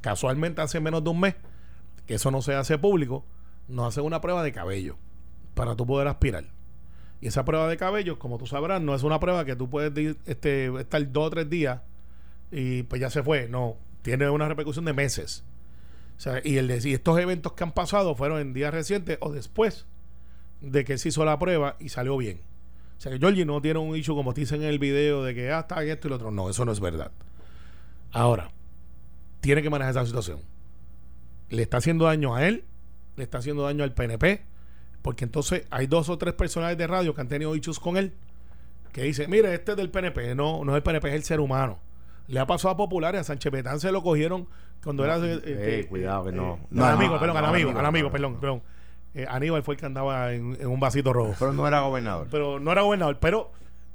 casualmente 0.00 0.62
hace 0.62 0.78
menos 0.78 1.02
de 1.02 1.10
un 1.10 1.20
mes, 1.20 1.34
que 2.06 2.14
eso 2.14 2.30
no 2.30 2.40
se 2.42 2.54
hace 2.54 2.78
público, 2.78 3.24
nos 3.66 3.88
hacen 3.88 4.04
una 4.04 4.20
prueba 4.20 4.44
de 4.44 4.52
cabello 4.52 4.96
para 5.54 5.74
tú 5.74 5.86
poder 5.86 6.06
aspirar. 6.06 6.44
Y 7.20 7.28
esa 7.28 7.44
prueba 7.44 7.66
de 7.66 7.76
cabello, 7.76 8.18
como 8.18 8.38
tú 8.38 8.46
sabrás, 8.46 8.80
no 8.80 8.94
es 8.94 9.02
una 9.02 9.18
prueba 9.18 9.44
que 9.44 9.56
tú 9.56 9.68
puedes 9.68 10.16
este, 10.26 10.66
estar 10.78 11.10
dos 11.10 11.26
o 11.26 11.30
tres 11.30 11.50
días 11.50 11.80
y 12.52 12.84
pues 12.84 13.00
ya 13.00 13.10
se 13.10 13.22
fue. 13.22 13.48
No, 13.48 13.76
tiene 14.02 14.28
una 14.28 14.48
repercusión 14.48 14.84
de 14.84 14.92
meses. 14.92 15.42
Y 16.44 16.58
el 16.58 16.68
decir, 16.68 16.94
estos 16.94 17.18
eventos 17.18 17.52
que 17.54 17.64
han 17.64 17.72
pasado 17.72 18.14
fueron 18.14 18.40
en 18.40 18.52
días 18.52 18.72
recientes 18.72 19.18
o 19.20 19.32
después 19.32 19.86
de 20.60 20.84
que 20.84 20.98
se 20.98 21.08
hizo 21.08 21.24
la 21.24 21.38
prueba 21.38 21.76
y 21.78 21.88
salió 21.88 22.16
bien. 22.16 22.40
O 22.96 23.00
sea 23.00 23.12
que 23.12 23.18
Georgie 23.18 23.44
no 23.44 23.60
tiene 23.60 23.78
un 23.78 23.94
issue 23.96 24.14
como 24.14 24.32
te 24.32 24.40
dicen 24.40 24.62
en 24.62 24.68
el 24.68 24.78
video 24.78 25.22
de 25.22 25.34
que 25.34 25.52
ah, 25.52 25.60
está 25.60 25.82
esto 25.84 26.08
y 26.08 26.10
lo 26.10 26.16
otro. 26.16 26.30
No, 26.30 26.48
eso 26.48 26.64
no 26.64 26.72
es 26.72 26.80
verdad. 26.80 27.12
Ahora, 28.12 28.50
tiene 29.40 29.62
que 29.62 29.70
manejar 29.70 29.90
esa 29.92 30.06
situación. 30.06 30.40
Le 31.50 31.62
está 31.62 31.76
haciendo 31.76 32.06
daño 32.06 32.34
a 32.34 32.46
él, 32.46 32.64
le 33.16 33.24
está 33.24 33.38
haciendo 33.38 33.62
daño 33.64 33.84
al 33.84 33.92
PNP, 33.92 34.42
porque 35.02 35.24
entonces 35.24 35.66
hay 35.70 35.86
dos 35.86 36.08
o 36.08 36.18
tres 36.18 36.34
personajes 36.34 36.76
de 36.78 36.86
radio 36.86 37.14
que 37.14 37.20
han 37.20 37.28
tenido 37.28 37.54
issues 37.54 37.78
con 37.78 37.96
él, 37.96 38.12
que 38.92 39.02
dicen, 39.02 39.30
mire, 39.30 39.54
este 39.54 39.72
es 39.72 39.76
del 39.76 39.90
PNP, 39.90 40.34
no, 40.34 40.64
no 40.64 40.72
es 40.72 40.76
el 40.76 40.82
PNP, 40.82 41.08
es 41.10 41.14
el 41.14 41.22
ser 41.22 41.40
humano. 41.40 41.78
Le 42.28 42.40
ha 42.40 42.46
pasado 42.46 42.74
a 42.74 42.76
populares, 42.76 43.20
a 43.20 43.24
Sánchez 43.24 43.52
Petán 43.52 43.78
se 43.78 43.92
lo 43.92 44.02
cogieron 44.02 44.48
cuando 44.82 45.04
era... 45.04 45.18
eh, 45.18 45.34
eh, 45.34 45.40
eh, 45.44 45.86
cuidado, 45.88 46.24
que 46.24 46.32
no. 46.32 46.42
no, 46.42 46.58
No, 46.70 46.84
al 46.86 46.94
amigo, 46.94 47.20
perdón, 47.20 47.36
al 47.36 47.44
amigo, 47.44 47.68
amigo, 47.68 47.78
al 47.78 47.86
amigo, 47.86 48.08
no, 48.08 48.12
perdón, 48.12 48.40
perdón. 48.40 48.62
Eh, 49.16 49.26
Aníbal 49.28 49.62
fue 49.62 49.74
el 49.74 49.80
que 49.80 49.86
andaba 49.86 50.32
en, 50.34 50.56
en 50.60 50.66
un 50.66 50.78
vasito 50.78 51.12
rojo. 51.12 51.34
Pero 51.38 51.52
no 51.52 51.66
era 51.66 51.80
gobernador. 51.80 52.28
Pero 52.30 52.60
no 52.60 52.70
era 52.70 52.82
gobernador, 52.82 53.18
pero... 53.18 53.50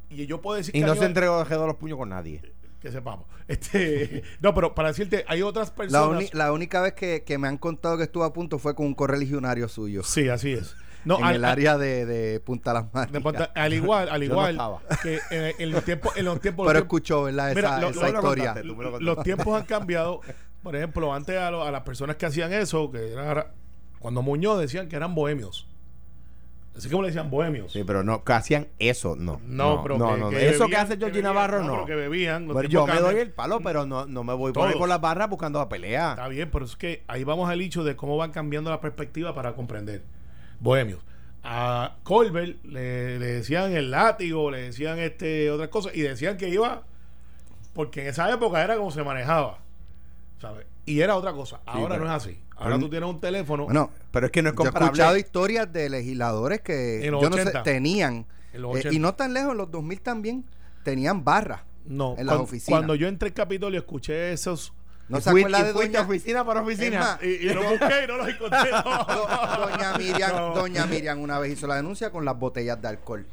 Y 0.10 0.25
yo 0.25 0.41
puedo 0.41 0.57
decir 0.57 0.75
y 0.75 0.79
que 0.81 0.86
no 0.86 0.95
se 0.95 1.05
entregó 1.05 1.43
de 1.43 1.55
los 1.55 1.75
puños 1.75 1.97
con 1.97 2.10
nadie. 2.10 2.41
que 2.81 2.91
sepamos. 2.91 3.25
Este, 3.47 4.23
no, 4.41 4.53
pero 4.53 4.73
para 4.75 4.89
decirte, 4.89 5.23
hay 5.27 5.41
otras 5.41 5.69
La, 5.69 5.75
personas. 5.75 6.10
uni- 6.17 6.29
la 6.34 6.51
única 6.51 6.81
vez 6.81 6.93
que, 6.93 7.23
que 7.23 7.38
me 7.38 7.47
han 7.47 7.57
contado 7.57 7.97
que 7.97 8.03
estuvo 8.03 8.23
a 8.23 8.34
punto 8.34 8.57
fue 8.60 8.73
con 8.75 8.88
un 8.88 8.93
correligionario 8.95 9.67
suyo. 9.69 10.03
Sí, 10.03 10.27
así 10.27 10.53
es. 10.53 10.75
No, 11.05 11.17
en 11.19 11.23
al, 11.25 11.36
el 11.36 11.45
área 11.45 11.77
de, 11.77 12.05
de 12.05 12.39
Punta 12.41 12.73
Las 12.73 12.93
Marías. 12.93 13.49
al 13.55 13.73
igual, 13.73 14.10
al 14.10 14.19
no 14.19 14.25
igual 14.25 14.57
que 15.01 15.19
en, 15.31 15.55
en 15.60 15.71
los 15.71 15.84
tiempos, 15.84 16.15
en 16.17 16.25
los 16.25 16.39
tiempos, 16.41 16.65
Pero 16.67 16.79
los 16.79 16.84
escuchó, 16.86 17.23
¿verdad? 17.23 17.51
Esa, 17.51 17.55
Mira, 17.55 17.79
lo- 17.81 17.89
esa 17.89 17.99
lo- 17.99 18.12
lo 18.12 18.17
historia. 18.19 18.53
contaste. 18.53 19.03
los 19.03 19.23
tiempos 19.23 19.60
han 19.60 19.65
cambiado. 19.65 20.21
Por 20.62 20.75
ejemplo, 20.75 21.12
antes 21.13 21.38
a, 21.38 21.47
a 21.47 21.71
las 21.71 21.81
personas 21.81 22.17
que 22.17 22.25
hacían 22.27 22.51
eso, 22.53 22.91
que 22.91 23.13
era 23.13 23.51
cuando 24.01 24.21
Muñoz 24.21 24.59
decían 24.59 24.89
que 24.89 24.97
eran 24.97 25.15
bohemios. 25.15 25.65
Así 26.75 26.89
como 26.89 27.01
le 27.03 27.09
decían 27.09 27.29
bohemios. 27.29 27.71
Sí, 27.73 27.83
pero 27.85 28.01
no, 28.03 28.23
que 28.23 28.31
hacían 28.33 28.67
eso, 28.79 29.15
no. 29.17 29.41
No, 29.45 29.81
pero 29.83 29.97
no, 29.97 30.13
que- 30.13 30.19
no, 30.21 30.29
que 30.29 30.49
Eso 30.49 30.67
que 30.67 30.77
hace 30.77 30.97
Georgie 30.97 31.21
Navarro, 31.21 31.63
no, 31.63 31.73
pero 31.73 31.85
que 31.85 31.95
bebían. 31.95 32.43
tiempos 32.45 32.67
yo 32.69 32.87
me 32.87 32.99
doy 32.99 33.15
el 33.15 33.31
palo, 33.31 33.59
pero 33.61 33.85
no, 33.85 34.05
no 34.05 34.23
me 34.23 34.33
voy 34.33 34.53
por 34.53 34.67
ahí 34.69 34.75
por 34.77 34.87
las 34.87 35.01
barras 35.01 35.29
buscando 35.29 35.59
la 35.59 35.67
pelea. 35.69 36.11
Está 36.11 36.27
bien, 36.29 36.49
pero 36.51 36.63
es 36.65 36.75
que 36.77 37.03
ahí 37.07 37.23
vamos 37.25 37.49
al 37.49 37.59
hecho 37.61 37.83
de 37.83 37.95
cómo 37.97 38.15
van 38.17 38.31
cambiando 38.31 38.69
la 38.69 38.79
perspectiva 38.79 39.35
para 39.35 39.53
comprender. 39.53 40.01
Bohemios. 40.61 41.01
A 41.43 41.97
Colbert 42.03 42.63
le, 42.63 43.19
le 43.19 43.25
decían 43.25 43.73
el 43.73 43.91
látigo, 43.91 44.49
le 44.49 44.61
decían 44.61 44.97
este 44.99 45.51
otras 45.51 45.69
cosas, 45.69 45.93
y 45.95 46.01
decían 46.01 46.37
que 46.37 46.47
iba, 46.49 46.83
porque 47.73 48.01
en 48.03 48.07
esa 48.07 48.31
época 48.31 48.63
era 48.63 48.77
como 48.77 48.91
se 48.91 49.03
manejaba, 49.03 49.59
¿sabes? 50.39 50.67
Y 50.85 51.01
era 51.01 51.15
otra 51.17 51.33
cosa. 51.33 51.59
Ahora 51.65 51.95
pero- 51.95 52.05
no 52.05 52.11
es 52.15 52.15
así. 52.15 52.39
Ahora 52.62 52.76
pero- 52.76 52.80
tú 52.86 52.89
tienes 52.89 53.10
un 53.10 53.19
teléfono. 53.19 53.65
Bueno, 53.65 53.91
Pero 54.12 54.26
es 54.28 54.32
que 54.32 54.41
no 54.41 54.50
es 54.50 54.56
yo 54.56 54.62
he 54.62 54.65
comparable. 54.65 54.86
escuchado 54.91 55.17
historias 55.17 55.71
de 55.74 55.89
legisladores 55.89 56.62
que 56.62 57.06
En 57.06 57.12
los 57.12 57.21
yo 57.21 57.30
no 57.30 57.36
sé, 57.38 57.41
80. 57.43 57.63
tenían, 57.63 58.26
En 58.54 58.62
los 58.62 58.76
eh, 58.76 58.80
80. 58.80 58.95
y 58.95 59.00
no 59.00 59.13
tan 59.15 59.34
lejos, 59.34 59.52
en 59.52 59.58
los 59.58 59.71
2000 59.71 60.02
también, 60.02 60.45
tenían 60.84 61.24
barras. 61.24 61.62
no, 61.86 62.15
en 62.17 62.26
las 62.28 62.36
cuan- 62.36 62.43
oficinas. 62.43 62.80
Cuando 62.80 62.95
yo 62.95 63.08
entré 63.08 63.28
al 63.30 63.34
Capitolio 63.34 63.80
escuché 63.80 64.32
esos. 64.34 64.74
¿No 65.10 65.17
Y 65.17 65.21
se 65.21 65.30
acuerda 65.30 65.63
de 65.63 65.74
doña, 65.74 66.02
oficina 66.02 66.45
por 66.45 66.56
oficina. 66.58 67.00
Más, 67.00 67.24
Y, 67.24 67.28
y 67.28 67.54
los 67.54 67.65
busqué 67.65 68.04
y 68.04 68.08
no 68.08 68.17
los 68.17 68.28
encontré. 68.30 68.71
no. 68.71 68.84
do- 69.15 69.67
doña 69.67 69.97
Miriam, 69.97 70.32
No. 70.36 70.54
doña 70.56 70.86
Miriam 70.86 71.19
una 71.19 71.38
vez 71.39 71.52
hizo 71.54 71.67
la 71.67 71.76
denuncia 71.76 72.12
con 72.12 72.24
las 72.24 72.38
botellas 72.39 72.82
de 72.82 72.88
alcohol. 72.88 73.26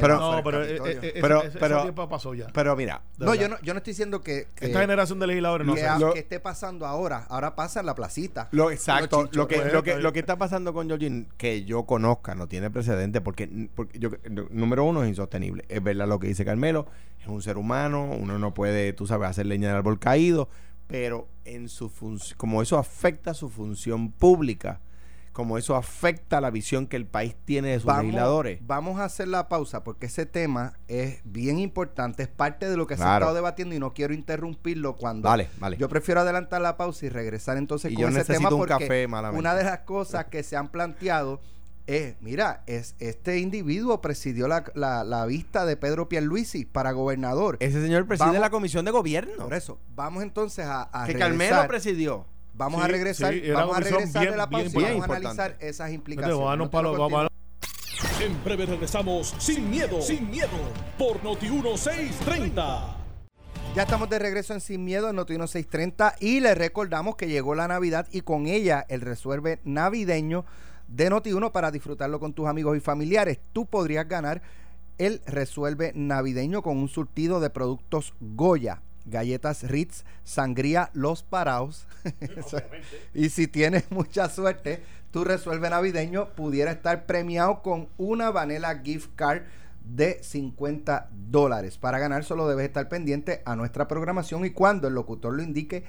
Pero- 0.00 0.18
No, 0.18 0.42
pero, 0.44 0.62
eh, 0.64 0.76
eh, 0.76 0.80
ese- 0.90 1.20
Pero- 1.20 1.38
ese- 1.38 1.48
ese 1.48 1.58
pero- 1.58 1.82
tiempo 1.82 2.08
pasó 2.08 2.34
ya. 2.34 2.46
Pero 2.52 2.76
mira, 2.76 3.02
no, 3.18 3.26
verdad. 3.30 3.40
yo 3.42 3.48
no, 3.48 3.56
yo 3.62 3.74
no 3.74 3.78
estoy 3.78 3.92
diciendo 3.92 4.20
que, 4.20 4.48
que, 4.54 4.66
Esta 4.66 4.80
generación 4.80 5.18
de 5.18 5.26
legisladores 5.26 5.66
no 5.66 5.74
que, 5.74 5.80
sé. 5.80 5.86
a- 5.86 5.98
Lo- 5.98 6.12
que 6.12 6.18
esté 6.20 6.38
pasando 6.40 6.86
ahora. 6.86 7.26
Ahora 7.28 7.54
pasa 7.56 7.80
en 7.80 7.86
la 7.86 7.94
placita. 7.94 8.48
Lo 8.52 8.70
exacto, 8.70 9.28
lo 9.32 9.48
que, 9.48 9.56
Pues, 9.56 9.72
lo 9.72 9.82
que 9.82 9.90
está 9.90 10.02
lo 10.02 10.12
que 10.12 10.18
está 10.20 10.36
pasando 10.36 10.72
con 10.74 10.86
Georgine, 10.88 11.26
que 11.36 11.64
yo 11.64 11.84
conozca, 11.84 12.34
no 12.34 12.46
tiene 12.46 12.70
precedente, 12.70 13.20
porque, 13.20 13.68
porque 13.74 13.98
yo, 13.98 14.10
número 14.50 14.84
uno 14.84 15.02
es 15.02 15.08
insostenible. 15.08 15.64
Es 15.68 15.82
verdad 15.82 16.06
lo 16.06 16.18
que 16.20 16.28
dice 16.28 16.44
Carmelo, 16.44 16.86
es 17.20 17.26
un 17.28 17.42
ser 17.42 17.56
humano, 17.56 18.04
uno 18.18 18.38
no 18.38 18.54
puede, 18.54 18.92
tú 18.92 19.06
sabes, 19.06 19.28
hacer 19.30 19.46
leña 19.46 19.68
del 19.68 19.76
árbol 19.78 19.98
caído, 19.98 20.48
pero 20.86 21.28
en 21.44 21.68
su 21.68 21.88
función, 21.88 22.36
como 22.38 22.62
eso 22.62 22.78
afecta 22.78 23.34
su 23.34 23.48
función 23.50 24.12
pública, 24.12 24.80
como 25.36 25.58
eso 25.58 25.76
afecta 25.76 26.40
la 26.40 26.50
visión 26.50 26.86
que 26.86 26.96
el 26.96 27.04
país 27.06 27.36
tiene 27.44 27.68
de 27.68 27.80
sus 27.80 27.94
legisladores. 27.94 28.58
vamos 28.66 28.98
a 28.98 29.04
hacer 29.04 29.28
la 29.28 29.48
pausa 29.50 29.84
porque 29.84 30.06
ese 30.06 30.24
tema 30.24 30.72
es 30.88 31.20
bien 31.24 31.58
importante, 31.58 32.22
es 32.22 32.28
parte 32.28 32.70
de 32.70 32.76
lo 32.78 32.86
que 32.86 32.96
se 32.96 33.02
ha 33.02 33.14
estado 33.18 33.34
debatiendo 33.34 33.74
y 33.74 33.78
no 33.78 33.92
quiero 33.92 34.14
interrumpirlo 34.14 34.96
cuando 34.96 35.28
Vale, 35.28 35.48
vale. 35.58 35.76
yo 35.76 35.90
prefiero 35.90 36.22
adelantar 36.22 36.62
la 36.62 36.78
pausa 36.78 37.04
y 37.04 37.10
regresar 37.10 37.58
entonces 37.58 37.92
Y 37.92 37.96
con 37.96 38.04
yo 38.12 38.18
ese 38.18 38.32
tema 38.32 38.48
un 38.48 38.56
porque 38.58 38.72
café, 38.78 39.06
una 39.34 39.54
de 39.54 39.64
las 39.64 39.80
cosas 39.80 40.24
que 40.24 40.42
se 40.42 40.56
han 40.56 40.68
planteado 40.70 41.40
es, 41.86 42.16
mira, 42.20 42.62
es 42.66 42.96
este 42.98 43.38
individuo 43.38 44.00
presidió 44.00 44.48
la, 44.48 44.64
la- 44.74 45.04
la 45.04 45.24
vista 45.26 45.64
de 45.66 45.76
Pedro 45.76 46.08
Pierluisi 46.08 46.64
para 46.64 46.90
gobernador. 46.92 47.58
Ese 47.60 47.80
señor 47.80 48.06
preside 48.06 48.26
Vamos- 48.28 48.40
la 48.40 48.50
comisión 48.50 48.84
de 48.86 48.90
gobierno. 48.90 49.44
Por 49.44 49.54
eso, 49.54 49.78
vamos 49.94 50.22
entonces 50.24 50.64
a, 50.66 50.88
a 50.92 51.06
que 51.06 51.12
regresar. 51.12 51.68
Presidió. 51.68 52.26
Vamos 52.56 52.80
Sí, 52.80 52.84
a 52.84 52.88
regresar, 52.88 53.34
sí, 53.34 53.50
vamos 53.50 53.76
a 53.76 53.80
regresar 53.80 54.22
bien- 54.22 54.32
de 54.32 54.36
la 54.38 54.46
bien 54.46 54.62
pausa 54.72 54.78
y 54.78 54.82
vamos 54.94 55.02
a 55.10 55.16
analizar 55.16 55.56
esas 55.60 55.92
implicaciones. 55.92 56.36
vamos 56.38 56.46
a 56.74 56.82
darnos 56.82 57.10
No 57.10 57.28
te. 57.28 58.24
En 58.24 58.44
breve 58.44 58.66
regresamos 58.66 59.34
sin 59.38 59.68
miedo, 59.70 60.00
sin 60.00 60.30
miedo, 60.30 60.48
por 60.98 61.22
Noti 61.22 61.48
1630. 61.50 62.96
Ya 63.74 63.82
estamos 63.82 64.08
de 64.08 64.18
regreso 64.18 64.54
en 64.54 64.62
Sin 64.62 64.84
Miedo 64.84 65.10
en 65.10 65.16
Notino 65.16 65.46
630 65.46 66.14
y 66.18 66.40
les 66.40 66.56
recordamos 66.56 67.16
que 67.16 67.28
llegó 67.28 67.54
la 67.54 67.68
Navidad 67.68 68.06
y 68.10 68.22
con 68.22 68.46
ella 68.46 68.86
el 68.88 69.02
resuelve 69.02 69.60
navideño 69.64 70.46
de 70.88 71.10
Noti1 71.10 71.52
para 71.52 71.70
disfrutarlo 71.70 72.18
con 72.18 72.32
tus 72.32 72.46
amigos 72.48 72.74
y 72.78 72.80
familiares. 72.80 73.38
Tú 73.52 73.66
podrías 73.66 74.08
ganar 74.08 74.40
el 74.96 75.20
resuelve 75.26 75.92
navideño 75.94 76.62
con 76.62 76.78
un 76.78 76.88
surtido 76.88 77.38
de 77.38 77.50
productos 77.50 78.14
Goya, 78.20 78.80
galletas 79.06 79.62
Ritz, 79.62 80.04
sangría 80.24 80.90
Los 80.92 81.22
Paraos. 81.22 81.86
y 83.14 83.30
si 83.30 83.46
tienes 83.46 83.84
mucha 83.90 84.28
suerte, 84.28 84.82
tu 85.10 85.24
resuelve 85.24 85.70
navideño 85.70 86.30
pudiera 86.30 86.72
estar 86.72 87.06
premiado 87.06 87.62
con 87.62 87.88
una 87.96 88.30
Vanilla 88.30 88.80
Gift 88.84 89.10
Card 89.16 89.42
de 89.84 90.22
50 90.22 91.08
dólares. 91.30 91.78
Para 91.78 91.98
ganar 91.98 92.24
solo 92.24 92.48
debes 92.48 92.66
estar 92.66 92.88
pendiente 92.88 93.42
a 93.44 93.56
nuestra 93.56 93.88
programación 93.88 94.44
y 94.44 94.50
cuando 94.50 94.88
el 94.88 94.94
locutor 94.94 95.34
lo 95.34 95.42
indique, 95.42 95.84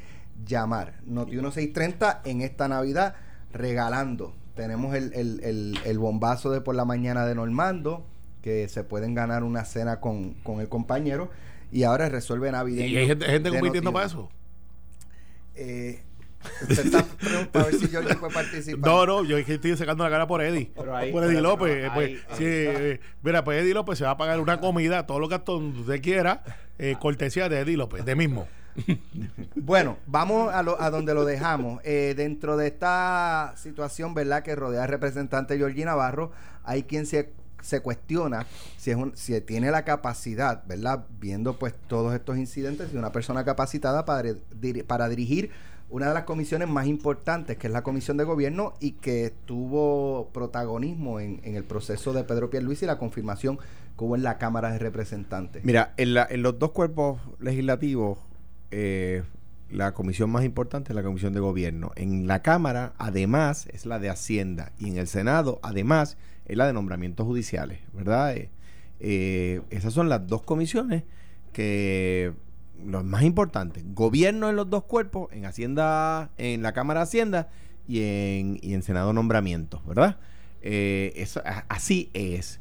llamar. 0.45 0.93
Noti 1.05 1.31
1630 1.31 2.21
en 2.25 2.41
esta 2.41 2.67
Navidad 2.67 3.15
regalando. 3.51 4.33
Tenemos 4.55 4.95
el, 4.95 5.13
el, 5.13 5.43
el, 5.43 5.79
el, 5.83 5.99
bombazo 5.99 6.51
de 6.51 6.61
por 6.61 6.75
la 6.75 6.85
mañana 6.85 7.25
de 7.25 7.35
Normando, 7.35 8.05
que 8.41 8.67
se 8.69 8.83
pueden 8.83 9.13
ganar 9.13 9.43
una 9.43 9.65
cena 9.65 9.99
con, 9.99 10.33
con 10.35 10.61
el 10.61 10.69
compañero. 10.69 11.29
Y 11.71 11.83
ahora 11.83 12.09
resuelve 12.09 12.51
navideño. 12.51 12.87
¿Y 12.87 12.97
hay 12.97 13.07
gente, 13.07 13.25
gente 13.25 13.49
compitiendo 13.49 13.91
para 13.93 14.05
eso? 14.05 14.29
Eh, 15.55 16.01
Usted 16.61 16.85
está 16.85 17.03
preguntando 17.19 17.59
a 17.59 17.63
ver 17.71 17.75
si 17.75 17.87
Jordi 17.93 18.15
puede 18.15 18.33
participar. 18.33 18.79
No, 18.89 19.05
no, 19.05 19.23
yo 19.25 19.37
estoy 19.37 19.75
sacando 19.75 20.03
la 20.03 20.09
cara 20.09 20.27
por 20.27 20.41
Eddie. 20.41 20.71
ahí, 20.93 21.11
por 21.11 21.23
Eddie 21.23 21.41
López. 21.41 21.73
pero 21.73 21.93
pues, 21.93 22.09
ahí- 22.09 22.15
sí, 22.37 22.43
eh, 22.45 22.99
mira, 23.23 23.43
pues 23.43 23.61
Eddie 23.61 23.73
López 23.73 23.97
se 23.97 24.05
va 24.05 24.11
a 24.11 24.17
pagar 24.17 24.39
una 24.39 24.59
comida, 24.61 25.05
todo 25.07 25.19
lo 25.19 25.27
que 25.29 25.35
usted 25.35 26.01
quiera, 26.01 26.43
eh, 26.77 26.95
cortesía 26.99 27.49
de 27.49 27.59
Eddie 27.61 27.75
López, 27.75 28.05
de 28.05 28.15
mismo. 28.15 28.47
Bueno, 29.55 29.97
vamos 30.05 30.53
a, 30.53 30.61
lo- 30.61 30.79
a 30.79 30.89
donde 30.91 31.13
lo 31.15 31.25
dejamos. 31.25 31.81
Eh, 31.83 32.13
dentro 32.15 32.55
de 32.55 32.67
esta 32.67 33.53
situación, 33.57 34.13
¿verdad?, 34.13 34.43
que 34.43 34.55
rodea 34.55 34.83
al 34.83 34.89
representante 34.89 35.57
Georgie 35.57 35.83
Navarro, 35.85 36.31
hay 36.63 36.83
quien 36.83 37.07
se, 37.07 37.33
se 37.61 37.81
cuestiona 37.81 38.45
si, 38.77 38.91
es 38.91 38.97
un, 38.97 39.15
si 39.15 39.39
tiene 39.41 39.71
la 39.71 39.83
capacidad, 39.83 40.63
¿verdad?, 40.67 41.05
viendo 41.19 41.53
pues 41.57 41.73
todos 41.87 42.13
estos 42.13 42.37
incidentes, 42.37 42.89
si 42.91 42.97
una 42.97 43.11
persona 43.11 43.43
capacitada 43.43 44.05
para, 44.05 44.29
para 44.87 45.09
dirigir 45.09 45.49
una 45.89 46.09
de 46.09 46.13
las 46.13 46.23
comisiones 46.25 46.67
más 46.67 46.85
importantes, 46.85 47.57
que 47.57 47.67
es 47.67 47.73
la 47.73 47.81
Comisión 47.81 48.17
de 48.17 48.25
Gobierno, 48.25 48.73
y 48.81 48.91
que 48.91 49.33
tuvo 49.45 50.29
protagonismo 50.33 51.19
en, 51.21 51.39
en 51.43 51.55
el 51.55 51.63
proceso 51.63 52.11
de 52.11 52.25
Pedro 52.25 52.49
Pierluisi 52.49 52.83
y 52.83 52.87
la 52.87 52.97
confirmación 52.97 53.57
que 53.97 54.03
hubo 54.03 54.15
en 54.17 54.23
la 54.23 54.37
Cámara 54.37 54.69
de 54.71 54.79
Representantes. 54.79 55.63
Mira, 55.63 55.93
en, 55.95 56.13
la- 56.13 56.27
en 56.29 56.41
los 56.43 56.59
dos 56.59 56.71
cuerpos 56.71 57.21
legislativos, 57.39 58.19
eh, 58.71 59.23
la 59.69 59.93
comisión 59.93 60.29
más 60.29 60.43
importante 60.43 60.91
es 60.91 60.95
la 60.95 61.03
comisión 61.03 61.33
de 61.33 61.39
gobierno. 61.39 61.91
En 61.95 62.27
la 62.27 62.41
Cámara, 62.41 62.91
además, 62.97 63.67
es 63.71 63.85
la 63.85 63.97
de 63.99 64.09
Hacienda. 64.09 64.73
Y 64.77 64.89
en 64.89 64.97
el 64.97 65.07
Senado, 65.07 65.59
además, 65.63 66.17
es 66.47 66.57
la 66.57 66.65
de 66.65 66.73
nombramientos 66.73 67.25
judiciales, 67.25 67.79
¿verdad? 67.93 68.35
Eh, 68.35 68.49
eh, 68.99 69.61
esas 69.69 69.93
son 69.93 70.09
las 70.09 70.25
dos 70.27 70.41
comisiones 70.41 71.03
que 71.53 72.33
los 72.83 73.03
más 73.03 73.23
importantes. 73.23 73.83
Gobierno 73.93 74.49
en 74.49 74.55
los 74.55 74.69
dos 74.69 74.83
cuerpos, 74.83 75.31
en 75.31 75.45
Hacienda, 75.45 76.31
en 76.37 76.61
la 76.61 76.73
Cámara 76.73 77.01
de 77.01 77.03
Hacienda 77.03 77.49
y 77.87 78.01
en, 78.01 78.59
y 78.61 78.73
en 78.73 78.81
Senado 78.81 79.13
nombramientos, 79.13 79.85
¿verdad? 79.85 80.17
Eh, 80.61 81.13
eso, 81.15 81.41
así 81.69 82.09
es 82.13 82.59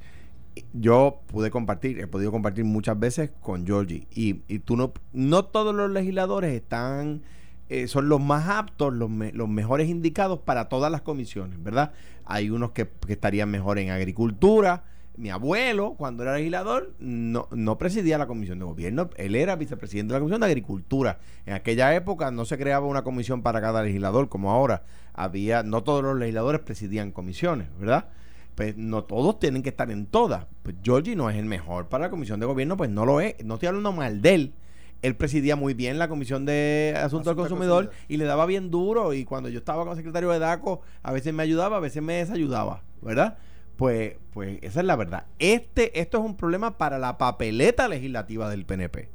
yo 0.72 1.20
pude 1.26 1.50
compartir, 1.50 1.98
he 2.00 2.06
podido 2.06 2.30
compartir 2.30 2.64
muchas 2.64 2.98
veces 2.98 3.30
con 3.40 3.66
Georgie. 3.66 4.06
Y, 4.14 4.42
y 4.48 4.60
tú 4.60 4.76
no, 4.76 4.92
no 5.12 5.44
todos 5.44 5.74
los 5.74 5.90
legisladores 5.90 6.54
están, 6.54 7.22
eh, 7.68 7.88
son 7.88 8.08
los 8.08 8.20
más 8.20 8.48
aptos, 8.48 8.94
los, 8.94 9.10
me- 9.10 9.32
los 9.32 9.48
mejores 9.48 9.88
indicados 9.88 10.40
para 10.40 10.68
todas 10.68 10.90
las 10.92 11.02
comisiones, 11.02 11.62
¿verdad? 11.62 11.92
Hay 12.24 12.50
unos 12.50 12.72
que, 12.72 12.88
que 13.06 13.12
estarían 13.12 13.50
mejor 13.50 13.78
en 13.78 13.90
agricultura. 13.90 14.84
Mi 15.16 15.30
abuelo, 15.30 15.94
cuando 15.96 16.22
era 16.24 16.34
legislador, 16.34 16.92
no, 16.98 17.48
no 17.50 17.78
presidía 17.78 18.18
la 18.18 18.26
comisión 18.26 18.58
de 18.58 18.66
gobierno, 18.66 19.08
él 19.16 19.34
era 19.34 19.56
vicepresidente 19.56 20.12
de 20.12 20.18
la 20.18 20.20
comisión 20.20 20.40
de 20.42 20.46
agricultura. 20.46 21.18
En 21.46 21.54
aquella 21.54 21.94
época 21.94 22.30
no 22.30 22.44
se 22.44 22.58
creaba 22.58 22.84
una 22.86 23.02
comisión 23.02 23.40
para 23.42 23.60
cada 23.62 23.82
legislador 23.82 24.28
como 24.28 24.50
ahora. 24.52 24.82
Había, 25.14 25.62
no 25.62 25.82
todos 25.82 26.02
los 26.04 26.18
legisladores 26.18 26.60
presidían 26.60 27.12
comisiones, 27.12 27.68
¿verdad? 27.78 28.08
pues 28.54 28.74
no 28.78 29.04
todos 29.04 29.38
tienen 29.38 29.62
que 29.62 29.68
estar 29.68 29.90
en 29.90 30.06
todas. 30.06 30.46
Pues 30.62 30.76
Georgie 30.82 31.14
no 31.14 31.28
es 31.28 31.36
el 31.36 31.44
mejor 31.44 31.88
para 31.88 32.04
la 32.04 32.10
comisión 32.10 32.40
de 32.40 32.46
gobierno, 32.46 32.76
pues 32.78 32.88
no 32.88 33.04
lo 33.04 33.20
es. 33.20 33.34
No 33.44 33.54
estoy 33.54 33.66
hablando 33.68 33.92
mal 33.92 34.22
de 34.22 34.34
él. 34.34 34.54
Él 35.02 35.14
presidía 35.16 35.56
muy 35.56 35.74
bien 35.74 35.98
la 35.98 36.08
comisión 36.08 36.44
de 36.46 36.94
Asuntos 36.96 36.96
del 36.96 37.04
Asuntos 37.06 37.26
del 37.26 37.36
Consumidor 37.36 37.84
Consumidor. 37.86 38.04
y 38.08 38.16
le 38.16 38.24
daba 38.24 38.46
bien 38.46 38.70
duro. 38.70 39.12
Y 39.12 39.24
cuando 39.24 39.48
yo 39.48 39.58
estaba 39.58 39.82
como 39.84 39.94
secretario 39.94 40.30
de 40.30 40.38
DACO, 40.38 40.80
a 41.02 41.12
veces 41.12 41.32
me 41.34 41.42
ayudaba, 41.42 41.76
a 41.76 41.80
veces 41.80 42.02
me 42.02 42.14
desayudaba, 42.14 42.82
¿verdad? 43.02 43.38
Pues, 43.76 44.14
pues 44.32 44.58
esa 44.62 44.80
es 44.80 44.86
la 44.86 44.96
verdad. 44.96 45.26
Este, 45.38 46.00
esto 46.00 46.18
es 46.18 46.24
un 46.24 46.36
problema 46.36 46.78
para 46.78 46.98
la 46.98 47.18
papeleta 47.18 47.88
legislativa 47.88 48.48
del 48.50 48.64
PNP. 48.64 49.10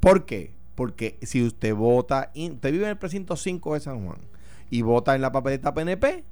¿Por 0.00 0.24
qué? 0.24 0.54
Porque 0.74 1.18
si 1.22 1.44
usted 1.44 1.74
vota, 1.74 2.30
in- 2.34 2.52
usted 2.52 2.72
vive 2.72 2.84
en 2.84 2.90
el 2.90 2.98
precinto 2.98 3.36
5 3.36 3.74
de 3.74 3.80
San 3.80 4.04
Juan 4.06 4.18
y 4.70 4.82
vota 4.82 5.14
en 5.14 5.20
la 5.20 5.32
papeleta 5.32 5.74
PNP, 5.74 6.24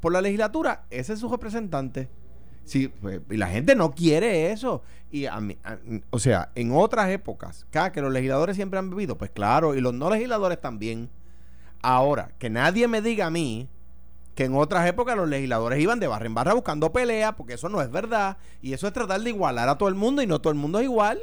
por 0.00 0.12
la 0.12 0.20
legislatura, 0.20 0.84
ese 0.90 1.12
es 1.12 1.20
su 1.20 1.28
representante. 1.28 2.08
Sí, 2.64 2.88
pues, 2.88 3.20
y 3.30 3.36
la 3.36 3.48
gente 3.48 3.74
no 3.74 3.92
quiere 3.92 4.52
eso. 4.52 4.82
Y 5.10 5.26
a 5.26 5.40
mí, 5.40 5.58
o 6.10 6.18
sea, 6.18 6.50
en 6.54 6.72
otras 6.72 7.10
épocas, 7.10 7.66
cada 7.70 7.92
que 7.92 8.00
los 8.00 8.12
legisladores 8.12 8.56
siempre 8.56 8.78
han 8.78 8.90
vivido, 8.90 9.18
pues 9.18 9.30
claro, 9.30 9.74
y 9.74 9.80
los 9.80 9.92
no 9.92 10.08
legisladores 10.10 10.60
también. 10.60 11.10
Ahora, 11.82 12.32
que 12.38 12.48
nadie 12.48 12.88
me 12.88 13.02
diga 13.02 13.26
a 13.26 13.30
mí 13.30 13.68
que 14.34 14.44
en 14.44 14.54
otras 14.54 14.86
épocas 14.86 15.16
los 15.16 15.28
legisladores 15.28 15.80
iban 15.80 16.00
de 16.00 16.06
barra 16.06 16.26
en 16.26 16.34
barra 16.34 16.54
buscando 16.54 16.92
pelea, 16.92 17.36
porque 17.36 17.54
eso 17.54 17.68
no 17.68 17.82
es 17.82 17.90
verdad. 17.90 18.38
Y 18.62 18.72
eso 18.72 18.86
es 18.86 18.92
tratar 18.92 19.20
de 19.20 19.30
igualar 19.30 19.68
a 19.68 19.76
todo 19.76 19.88
el 19.88 19.94
mundo 19.94 20.22
y 20.22 20.26
no 20.26 20.40
todo 20.40 20.52
el 20.52 20.58
mundo 20.58 20.78
es 20.78 20.84
igual. 20.84 21.20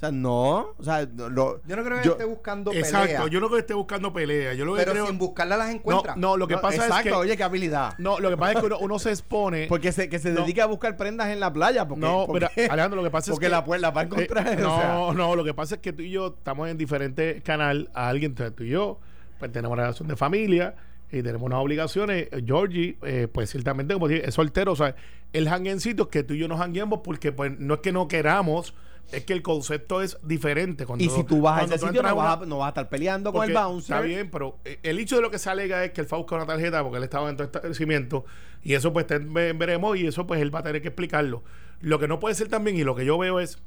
O 0.00 0.02
sea, 0.02 0.10
no. 0.12 0.74
O 0.78 0.82
sea, 0.82 1.04
no- 1.12 1.28
lo- 1.28 1.60
Yo 1.66 1.76
no 1.76 1.84
creo 1.84 1.98
que 1.98 2.04
yo- 2.06 2.12
esté 2.12 2.24
buscando 2.24 2.72
Exacto, 2.72 3.06
pelea, 3.06 3.26
yo 3.28 3.38
no 3.38 3.48
creo 3.48 3.56
que 3.56 3.60
esté 3.60 3.74
buscando 3.74 4.12
pelea. 4.14 4.54
Yo 4.54 4.64
lo 4.64 4.72
que 4.72 4.78
pero 4.80 4.92
creo. 4.92 5.06
sin 5.06 5.18
buscarla 5.18 5.58
las 5.58 5.74
encuentra. 5.74 6.14
no, 6.16 6.20
no, 6.30 6.36
lo 6.38 6.48
que 6.48 6.54
no, 6.54 6.62
pasa 6.62 6.76
exacto, 6.76 6.96
es 6.96 7.02
que. 7.04 7.12
oye, 7.12 7.36
qué 7.36 7.42
habilidad. 7.42 7.92
No, 7.98 8.18
lo 8.18 8.30
que 8.30 8.38
pasa 8.38 8.52
es 8.52 8.60
que 8.60 8.66
uno, 8.66 8.78
uno 8.78 8.98
se 8.98 9.10
expone. 9.10 9.66
Porque 9.68 9.92
se, 9.92 10.08
que 10.08 10.18
se 10.18 10.30
No. 10.30 10.40
dedica 10.40 10.64
a 10.64 10.66
buscar 10.68 10.96
prendas 10.96 11.28
en 11.28 11.38
la 11.38 11.52
playa. 11.52 11.86
Porque, 11.86 12.00
no, 12.00 12.24
porque, 12.26 12.46
mira, 12.56 12.72
Alejandro, 12.72 12.96
lo 12.96 13.04
que 13.04 13.10
pasa 13.10 13.30
es 13.30 13.34
porque 13.36 13.46
que. 13.46 13.50
la, 13.50 13.78
la 13.78 13.90
va 13.90 14.00
a 14.00 14.04
encontrar. 14.04 14.46
Eh, 14.48 14.56
o 14.56 14.60
no, 14.68 14.76
sea. 14.80 15.14
no, 15.14 15.36
lo 15.36 15.44
que 15.44 15.52
pasa 15.52 15.74
es 15.74 15.80
que 15.82 15.92
tú 15.92 16.00
y 16.02 16.10
yo 16.12 16.28
estamos 16.28 16.66
en 16.70 16.78
diferentes 16.78 17.42
canal 17.42 17.90
a 17.92 18.08
alguien, 18.08 18.34
tú 18.34 18.50
tú 18.52 18.62
y 18.64 18.70
yo, 18.70 19.00
pues 19.38 19.52
tenemos 19.52 19.74
una 19.74 19.82
relación 19.82 20.08
de 20.08 20.16
familia 20.16 20.76
y 21.12 21.22
tenemos 21.22 21.42
unas 21.42 21.58
obligaciones. 21.58 22.28
Eh, 22.32 22.42
Georgie, 22.46 22.96
eh, 23.02 23.28
pues 23.30 23.50
ciertamente, 23.50 23.92
como 23.92 24.08
dije, 24.08 24.26
es 24.26 24.32
soltero, 24.34 24.72
o 24.72 24.76
sea, 24.76 24.94
él 25.34 25.46
janguea 25.46 25.74
en 25.74 25.80
sitios 25.80 26.08
que 26.08 26.22
tú 26.22 26.32
y 26.32 26.38
yo 26.38 26.48
nos 26.48 26.58
jangueamos 26.58 27.00
porque 27.04 27.32
pues 27.32 27.52
no 27.58 27.74
es 27.74 27.80
que 27.80 27.92
no 27.92 28.08
queramos, 28.08 28.74
es 29.12 29.24
que 29.24 29.32
el 29.32 29.42
concepto 29.42 30.02
es 30.02 30.18
diferente. 30.22 30.86
Cuando, 30.86 31.04
Y 31.04 31.08
si 31.08 31.24
tú 31.24 31.40
vas 31.40 31.62
a 31.62 31.64
ese 31.64 31.86
sitio, 31.86 32.02
no 32.02 32.16
vas, 32.16 32.40
a, 32.40 32.46
no 32.46 32.58
vas 32.58 32.66
a 32.66 32.68
estar 32.70 32.88
peleando 32.88 33.32
con 33.32 33.48
el 33.48 33.54
bouncer. 33.54 33.96
Está 33.96 34.06
bien, 34.06 34.30
pero 34.30 34.58
eh, 34.64 34.78
el 34.82 34.98
hecho 34.98 35.16
de 35.16 35.22
lo 35.22 35.30
que 35.30 35.38
se 35.38 35.50
alega 35.50 35.84
es 35.84 35.92
que 35.92 36.00
él 36.00 36.06
fue 36.06 36.16
a 36.16 36.20
buscar 36.20 36.38
una 36.38 36.46
tarjeta 36.46 36.82
porque 36.82 36.98
él 36.98 37.04
estaba 37.04 37.28
en 37.28 37.36
todo 37.36 37.44
este 37.44 37.58
establecimiento 37.58 38.24
y 38.62 38.74
eso 38.74 38.92
pues 38.92 39.06
veremos 39.08 39.96
y 39.96 40.06
eso 40.06 40.26
pues 40.26 40.40
él 40.40 40.54
va 40.54 40.60
a 40.60 40.62
tener 40.62 40.82
que 40.82 40.88
explicarlo. 40.88 41.42
Lo 41.80 41.98
que 41.98 42.08
no 42.08 42.20
puede 42.20 42.34
ser 42.34 42.48
también 42.48 42.76
y 42.76 42.84
lo 42.84 42.94
que 42.94 43.04
yo 43.04 43.18
veo 43.18 43.40
es 43.40 43.58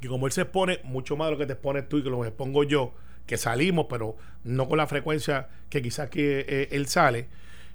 que 0.00 0.08
como 0.08 0.26
él 0.26 0.32
se 0.32 0.42
expone 0.42 0.80
mucho 0.84 1.16
más 1.16 1.28
de 1.28 1.32
lo 1.32 1.38
que 1.38 1.46
te 1.46 1.52
expones 1.54 1.88
tú 1.88 1.98
y 1.98 2.02
que 2.02 2.10
lo 2.10 2.24
expongo 2.24 2.64
yo, 2.64 2.94
que 3.26 3.36
salimos 3.36 3.86
pero 3.88 4.16
no 4.44 4.68
con 4.68 4.78
la 4.78 4.86
frecuencia 4.86 5.48
que 5.68 5.82
quizás 5.82 6.10
que 6.10 6.44
eh, 6.48 6.68
él 6.72 6.88
sale, 6.88 7.28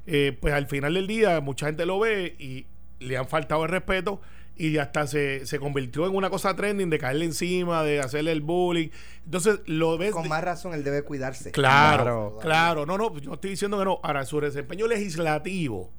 eh, 0.05 0.37
pues 0.39 0.53
al 0.53 0.67
final 0.67 0.93
del 0.95 1.07
día 1.07 1.39
mucha 1.41 1.67
gente 1.67 1.85
lo 1.85 1.99
ve 1.99 2.35
y 2.39 2.65
le 2.99 3.17
han 3.17 3.27
faltado 3.27 3.63
el 3.63 3.69
respeto 3.69 4.21
y 4.55 4.77
hasta 4.77 5.07
se, 5.07 5.45
se 5.45 5.59
convirtió 5.59 6.05
en 6.05 6.15
una 6.15 6.29
cosa 6.29 6.55
trending 6.55 6.89
de 6.89 6.99
caerle 6.99 7.25
encima, 7.25 7.83
de 7.83 7.99
hacerle 7.99 8.31
el 8.31 8.41
bullying. 8.41 8.89
Entonces 9.25 9.59
lo 9.65 9.97
ves... 9.97 10.11
Con 10.11 10.27
más 10.27 10.43
razón, 10.43 10.73
él 10.73 10.83
debe 10.83 11.01
cuidarse. 11.01 11.51
Claro, 11.51 12.03
Claro. 12.03 12.37
claro. 12.39 12.85
No, 12.85 12.97
no, 12.97 13.17
yo 13.17 13.29
no 13.29 13.33
estoy 13.35 13.51
diciendo 13.51 13.79
que 13.79 13.85
no. 13.85 13.99
Ahora, 14.03 14.25
su 14.25 14.39
desempeño 14.39 14.87
legislativo, 14.87 15.91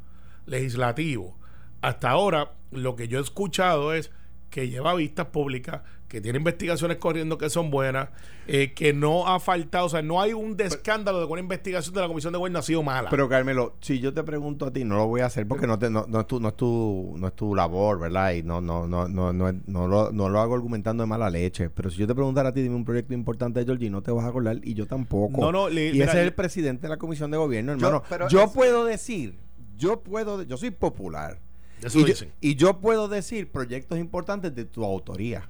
legislativo, 0.46 1.36
hasta 1.80 2.10
ahora 2.10 2.52
lo 2.70 2.96
que 2.96 3.08
yo 3.08 3.18
he 3.18 3.22
escuchado 3.22 3.92
es 3.92 4.10
que 4.54 4.68
lleva 4.68 4.94
vistas 4.94 5.26
públicas, 5.26 5.80
que 6.06 6.20
tiene 6.20 6.38
investigaciones 6.38 6.98
corriendo 6.98 7.36
que 7.38 7.50
son 7.50 7.72
buenas, 7.72 8.10
eh, 8.46 8.72
que 8.72 8.92
no 8.92 9.26
ha 9.26 9.40
faltado, 9.40 9.86
o 9.86 9.88
sea, 9.88 10.00
no 10.00 10.20
hay 10.22 10.32
un 10.32 10.54
escándalo 10.60 11.18
de 11.20 11.26
que 11.26 11.32
una 11.32 11.40
investigación 11.40 11.92
de 11.92 12.00
la 12.02 12.06
Comisión 12.06 12.32
de 12.32 12.38
Gobierno 12.38 12.60
ha 12.60 12.62
sido 12.62 12.80
mala. 12.84 13.10
Pero 13.10 13.28
Carmelo, 13.28 13.74
si 13.80 13.98
yo 13.98 14.14
te 14.14 14.22
pregunto 14.22 14.66
a 14.66 14.72
ti, 14.72 14.84
no 14.84 14.94
lo 14.94 15.08
voy 15.08 15.22
a 15.22 15.26
hacer 15.26 15.48
porque 15.48 15.66
no 15.66 15.76
te, 15.76 15.90
no, 15.90 16.06
no 16.08 16.20
es 16.20 16.28
tu, 16.28 16.38
no 16.38 16.50
es 16.50 16.56
tu, 16.56 17.14
no 17.18 17.26
es 17.26 17.34
tu 17.34 17.52
labor, 17.56 17.98
¿verdad? 17.98 18.32
Y 18.34 18.44
no, 18.44 18.60
no, 18.60 18.86
no, 18.86 19.08
no, 19.08 19.32
no, 19.32 19.52
no 19.66 19.88
lo, 19.88 20.12
no 20.12 20.28
lo 20.28 20.38
hago 20.38 20.54
argumentando 20.54 21.02
de 21.02 21.08
mala 21.08 21.28
leche. 21.30 21.68
Pero 21.68 21.90
si 21.90 21.96
yo 21.96 22.06
te 22.06 22.14
preguntara 22.14 22.50
a 22.50 22.52
ti, 22.52 22.62
dime 22.62 22.76
un 22.76 22.84
proyecto 22.84 23.12
importante 23.12 23.58
de 23.58 23.66
Georgie, 23.66 23.90
no 23.90 24.02
te 24.02 24.12
vas 24.12 24.24
a 24.24 24.28
acordar 24.28 24.60
y 24.62 24.74
yo 24.74 24.86
tampoco. 24.86 25.40
No, 25.40 25.50
no, 25.50 25.68
le- 25.68 25.88
y 25.88 25.92
mira, 25.94 26.04
ese 26.04 26.20
es 26.20 26.26
el 26.26 26.32
presidente 26.32 26.82
de 26.82 26.90
la 26.90 26.96
comisión 26.96 27.32
de 27.32 27.38
gobierno, 27.38 27.72
hermano. 27.72 28.02
Yo, 28.02 28.08
pero 28.08 28.28
es- 28.28 28.52
puedo 28.52 28.84
decir, 28.84 29.36
yo 29.76 30.00
puedo, 30.04 30.42
yo 30.44 30.56
soy 30.56 30.70
popular. 30.70 31.40
Eso 31.82 31.98
y, 31.98 32.02
yo, 32.02 32.06
dicen. 32.08 32.32
y 32.40 32.54
yo 32.56 32.80
puedo 32.80 33.08
decir 33.08 33.50
proyectos 33.50 33.98
importantes 33.98 34.54
de 34.54 34.64
tu 34.64 34.84
autoría. 34.84 35.48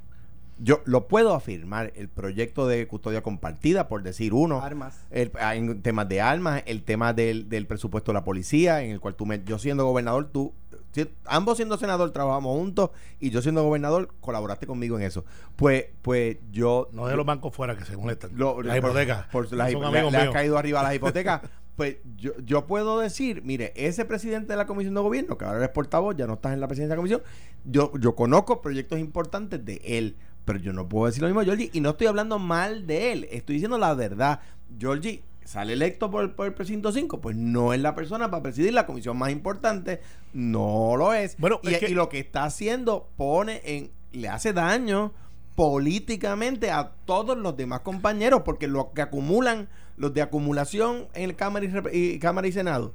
yo 0.59 0.83
lo 0.85 1.09
puedo 1.09 1.35
afirmar, 1.35 1.93
el 1.97 2.09
proyecto 2.09 2.67
de 2.69 2.87
custodia 2.87 3.23
compartida, 3.23 3.89
por 3.89 4.03
decir 4.05 4.33
uno, 4.35 4.63
Armas. 4.63 4.97
el, 5.11 5.33
ah, 5.41 5.57
en 5.57 5.83
temas 5.83 6.09
de 6.09 6.21
armas, 6.21 6.63
el 6.67 6.85
tema 6.85 7.13
del, 7.13 7.49
del 7.49 7.67
presupuesto 7.67 8.13
de 8.13 8.15
la 8.15 8.25
policía, 8.25 8.83
en 8.83 8.93
el 8.93 9.01
cual 9.01 9.17
tú, 9.17 9.27
me, 9.27 9.43
yo 9.45 9.59
siendo 9.59 9.85
gobernador, 9.85 10.29
tú, 10.33 10.53
si- 10.93 11.11
ambos 11.25 11.57
siendo 11.57 11.77
senador 11.77 12.13
trabajamos 12.13 12.57
juntos 12.57 12.91
y 13.19 13.31
yo 13.31 13.43
siendo 13.43 13.65
gobernador 13.65 14.11
colaboraste 14.21 14.65
conmigo 14.69 14.97
en 14.97 15.03
eso. 15.03 15.25
Pues, 15.57 15.87
pues 16.03 16.37
yo... 16.53 16.89
No 16.93 17.09
de 17.09 17.17
los 17.17 17.27
bancos 17.27 17.53
fuera 17.53 17.77
que 17.77 17.85
se 17.85 17.97
molestan. 17.97 18.31
lo- 18.37 18.63
la 18.63 18.75
por- 18.81 18.91
hipoteca. 18.91 19.29
por 19.33 19.53
las 19.53 19.67
amigos 19.75 19.93
le, 19.93 20.11
le 20.13 20.17
ha 20.19 20.21
míos. 20.23 20.33
caído 20.35 20.57
arriba 20.57 20.85
las 20.85 20.95
hipotecas. 20.95 21.41
pues 21.77 21.97
yo, 22.17 22.33
yo 22.45 22.67
puedo 22.67 23.01
decir, 23.01 23.43
mire, 23.45 23.73
ese 23.77 24.05
presidente 24.05 24.53
de 24.53 24.57
la 24.57 24.67
Comisión 24.67 24.95
de 24.95 25.01
Gobierno, 25.01 25.37
que 25.39 25.45
ahora 25.45 25.59
eres 25.59 25.71
portavoz, 25.71 26.15
ya 26.17 26.27
no 26.27 26.35
estás 26.35 26.53
en 26.53 26.61
la 26.61 26.69
presidencia 26.69 26.91
de 26.95 26.97
la 26.97 27.01
Comisión, 27.01 27.23
yo, 27.65 27.93
yo 27.99 28.15
conozco 28.15 28.61
proyectos 28.63 28.99
importantes 29.01 29.65
de 29.65 29.81
él, 29.85 30.17
pero 30.45 30.59
yo 30.59 30.73
no 30.73 30.89
puedo 30.89 31.07
decir 31.07 31.23
lo 31.23 31.29
mismo 31.29 31.41
de 31.41 31.47
Georgie, 31.47 31.71
y 31.73 31.81
no 31.81 31.91
estoy 31.91 32.07
hablando 32.07 32.39
mal 32.39 32.87
de 32.87 33.13
él, 33.13 33.29
estoy 33.31 33.55
diciendo 33.57 33.79
la 33.79 33.95
verdad. 33.95 34.41
Georgie 34.79 35.23
sale 35.45 35.73
electo 35.75 36.11
por, 36.11 36.23
el- 36.25 36.31
por 36.31 36.47
el 36.47 36.55
precinto 36.55 36.93
5, 36.93 37.21
pues 37.21 37.35
no 37.37 37.73
es 37.75 37.81
la 37.81 37.95
persona 37.95 38.31
para 38.31 38.43
presidir 38.43 38.73
la 38.73 38.87
comisión 38.87 39.17
más 39.19 39.31
importante, 39.31 40.01
no 40.33 40.97
lo 40.97 41.13
es. 41.15 41.37
Bueno, 41.39 41.61
y, 41.63 41.75
es 41.75 41.79
que- 41.81 41.91
y 41.91 41.95
lo 41.95 42.09
que 42.09 42.19
está 42.19 42.45
haciendo 42.45 43.09
pone 43.17 43.61
en, 43.65 43.91
le 44.13 44.29
hace 44.29 44.53
daño 44.53 45.13
políticamente 45.55 46.71
a 46.71 46.93
todos 47.05 47.37
los 47.37 47.57
demás 47.57 47.81
compañeros, 47.81 48.43
porque 48.45 48.69
lo 48.69 48.93
que 48.93 49.03
acumulan, 49.03 49.69
los 49.97 50.13
de 50.15 50.23
acumulación 50.23 51.07
en 51.15 51.25
el 51.31 51.37
Cámara 51.37 51.67
y, 51.93 52.19
Cámara 52.19 52.47
y 52.47 52.53
Senado, 52.53 52.95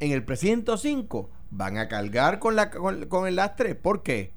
en 0.00 0.12
el 0.12 0.24
precinto 0.24 0.76
5, 0.76 1.30
van 1.50 1.78
a 1.78 1.88
cargar 1.88 2.38
con, 2.38 2.56
la, 2.56 2.70
con, 2.70 3.06
con 3.06 3.26
el 3.26 3.36
lastre. 3.36 3.74
¿Por 3.74 4.02
qué? 4.02 4.32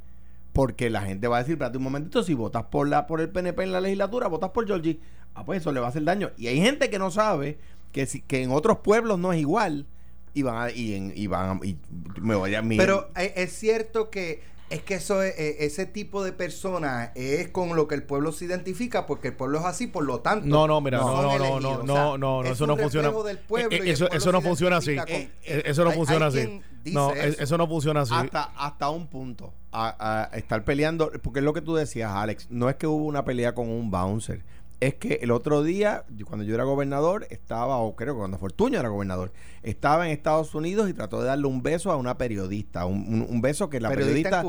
Porque 0.53 0.89
la 0.89 1.01
gente 1.01 1.27
va 1.27 1.37
a 1.37 1.39
decir, 1.39 1.53
espérate 1.53 1.77
un 1.77 1.83
momentito, 1.83 2.21
si 2.23 2.33
votas 2.33 2.63
por 2.65 2.87
la 2.87 3.07
por 3.07 3.21
el 3.21 3.29
PNP 3.29 3.63
en 3.63 3.71
la 3.71 3.81
legislatura, 3.81 4.27
votas 4.27 4.51
por 4.51 4.67
Georgie, 4.67 4.99
ah, 5.33 5.43
pues 5.45 5.61
eso 5.61 5.71
le 5.71 5.79
va 5.79 5.87
a 5.87 5.89
hacer 5.89 6.03
daño. 6.03 6.31
Y 6.37 6.47
hay 6.47 6.61
gente 6.61 6.89
que 6.89 6.99
no 6.99 7.09
sabe 7.11 7.57
que, 7.91 8.05
si, 8.05 8.21
que 8.21 8.43
en 8.43 8.51
otros 8.51 8.79
pueblos 8.79 9.17
no 9.19 9.33
es 9.33 9.39
igual. 9.39 9.87
Y 10.35 10.41
van 10.41 10.57
a, 10.67 10.71
y, 10.71 10.95
en, 10.95 11.13
y 11.15 11.27
van 11.27 11.59
a- 11.61 11.65
y 11.65 11.77
me 12.19 12.33
voy 12.35 12.55
a 12.55 12.61
mi- 12.63 12.77
Pero 12.77 13.09
eh, 13.15 13.33
es 13.35 13.53
cierto 13.53 14.09
que 14.09 14.41
es 14.69 14.81
que 14.81 14.95
eso 14.95 15.21
es, 15.21 15.37
eh, 15.37 15.57
ese 15.65 15.85
tipo 15.85 16.23
de 16.23 16.31
personas 16.31 17.11
es 17.15 17.49
con 17.49 17.75
lo 17.75 17.87
que 17.87 17.95
el 17.95 18.03
pueblo 18.03 18.31
se 18.31 18.45
identifica 18.45 19.05
porque 19.05 19.27
el 19.29 19.35
pueblo 19.35 19.59
es 19.59 19.65
así, 19.65 19.85
por 19.87 20.03
lo 20.03 20.21
tanto. 20.21 20.47
No, 20.47 20.67
no, 20.67 20.81
mira, 20.81 20.97
no, 20.99 21.21
no, 21.21 21.37
no, 21.37 21.59
no, 21.59 21.69
O 21.69 21.75
sea, 21.75 21.83
no, 21.85 22.17
no, 22.17 22.17
no, 22.17 22.43
es 22.43 22.51
eso 22.53 22.63
un 22.63 22.69
no 22.69 22.77
funciona. 22.77 23.07
reflejo 23.09 23.23
del 23.27 23.37
pueblo 23.37 23.69
Eh, 23.71 23.75
y 23.79 23.81
el 23.81 23.87
eso, 23.89 24.05
pueblo 24.05 24.17
eso 24.17 24.31
no 24.31 24.41
funciona 24.41 24.77
así. 24.77 24.91
Eh, 25.07 25.29
eh, 25.43 25.63
Eso 25.65 25.83
no 25.83 25.91
Hay- 25.91 25.95
funciona 25.97 26.25
hay 26.27 26.39
así. 26.39 26.61
No, 26.91 27.13
es- 27.13 27.25
eso. 27.35 27.43
eso 27.43 27.57
no 27.57 27.67
funciona 27.67 28.01
así. 28.01 28.13
hasta, 28.15 28.43
hasta 28.57 28.89
un 28.89 29.07
punto 29.07 29.53
a, 29.71 30.29
a 30.31 30.37
estar 30.37 30.63
peleando, 30.63 31.11
porque 31.21 31.39
es 31.39 31.45
lo 31.45 31.53
que 31.53 31.61
tú 31.61 31.75
decías, 31.75 32.11
Alex, 32.11 32.47
no 32.49 32.69
es 32.69 32.75
que 32.75 32.87
hubo 32.87 33.05
una 33.05 33.23
pelea 33.23 33.53
con 33.53 33.69
un 33.69 33.89
bouncer, 33.91 34.43
es 34.87 34.95
que 34.95 35.19
el 35.21 35.31
otro 35.31 35.63
día, 35.63 36.05
cuando 36.25 36.43
yo 36.45 36.55
era 36.55 36.63
gobernador, 36.63 37.27
estaba, 37.29 37.77
o 37.77 37.95
creo 37.95 38.13
que 38.15 38.19
cuando 38.19 38.37
Fortuño 38.37 38.79
era 38.79 38.89
gobernador, 38.89 39.31
estaba 39.61 40.05
en 40.07 40.11
Estados 40.13 40.53
Unidos 40.55 40.89
y 40.89 40.93
trató 40.93 41.21
de 41.21 41.27
darle 41.27 41.47
un 41.47 41.61
beso 41.63 41.91
a 41.91 41.95
una 41.95 42.17
periodista, 42.17 42.85
un, 42.85 43.05
un- 43.07 43.27
un 43.29 43.41
beso 43.41 43.69
que 43.69 43.79
la 43.79 43.89
periodista 43.89 44.41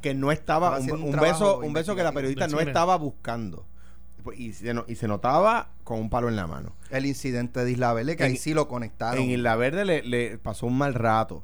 que 0.00 0.14
no 0.14 0.32
estaba, 0.32 0.78
Estaba 0.78 0.98
un, 0.98 1.10
beso, 1.20 1.58
un 1.60 1.72
beso 1.72 1.96
que 1.96 2.02
la 2.02 2.12
periodista 2.12 2.46
no 2.48 2.58
estaba 2.68 2.96
buscando. 2.96 3.66
Pues, 4.22 4.38
Y 4.38 4.52
se, 4.52 4.74
y 4.86 4.94
se 4.96 5.08
notaba 5.08 5.70
con 5.82 5.98
un 5.98 6.10
palo 6.10 6.28
en 6.28 6.36
la 6.36 6.46
mano. 6.46 6.74
El 6.90 7.06
incidente 7.06 7.64
de 7.64 7.70
Isla 7.72 7.92
Verde, 7.94 8.16
que 8.16 8.24
En- 8.24 8.32
ahí 8.32 8.36
sí 8.36 8.52
lo 8.54 8.68
conectaron. 8.68 9.22
En 9.24 9.30
Isla 9.30 9.56
Verde 9.56 9.84
le, 9.86 10.02
le 10.02 10.36
pasó 10.38 10.66
un 10.66 10.76
mal 10.76 10.92
rato. 10.94 11.42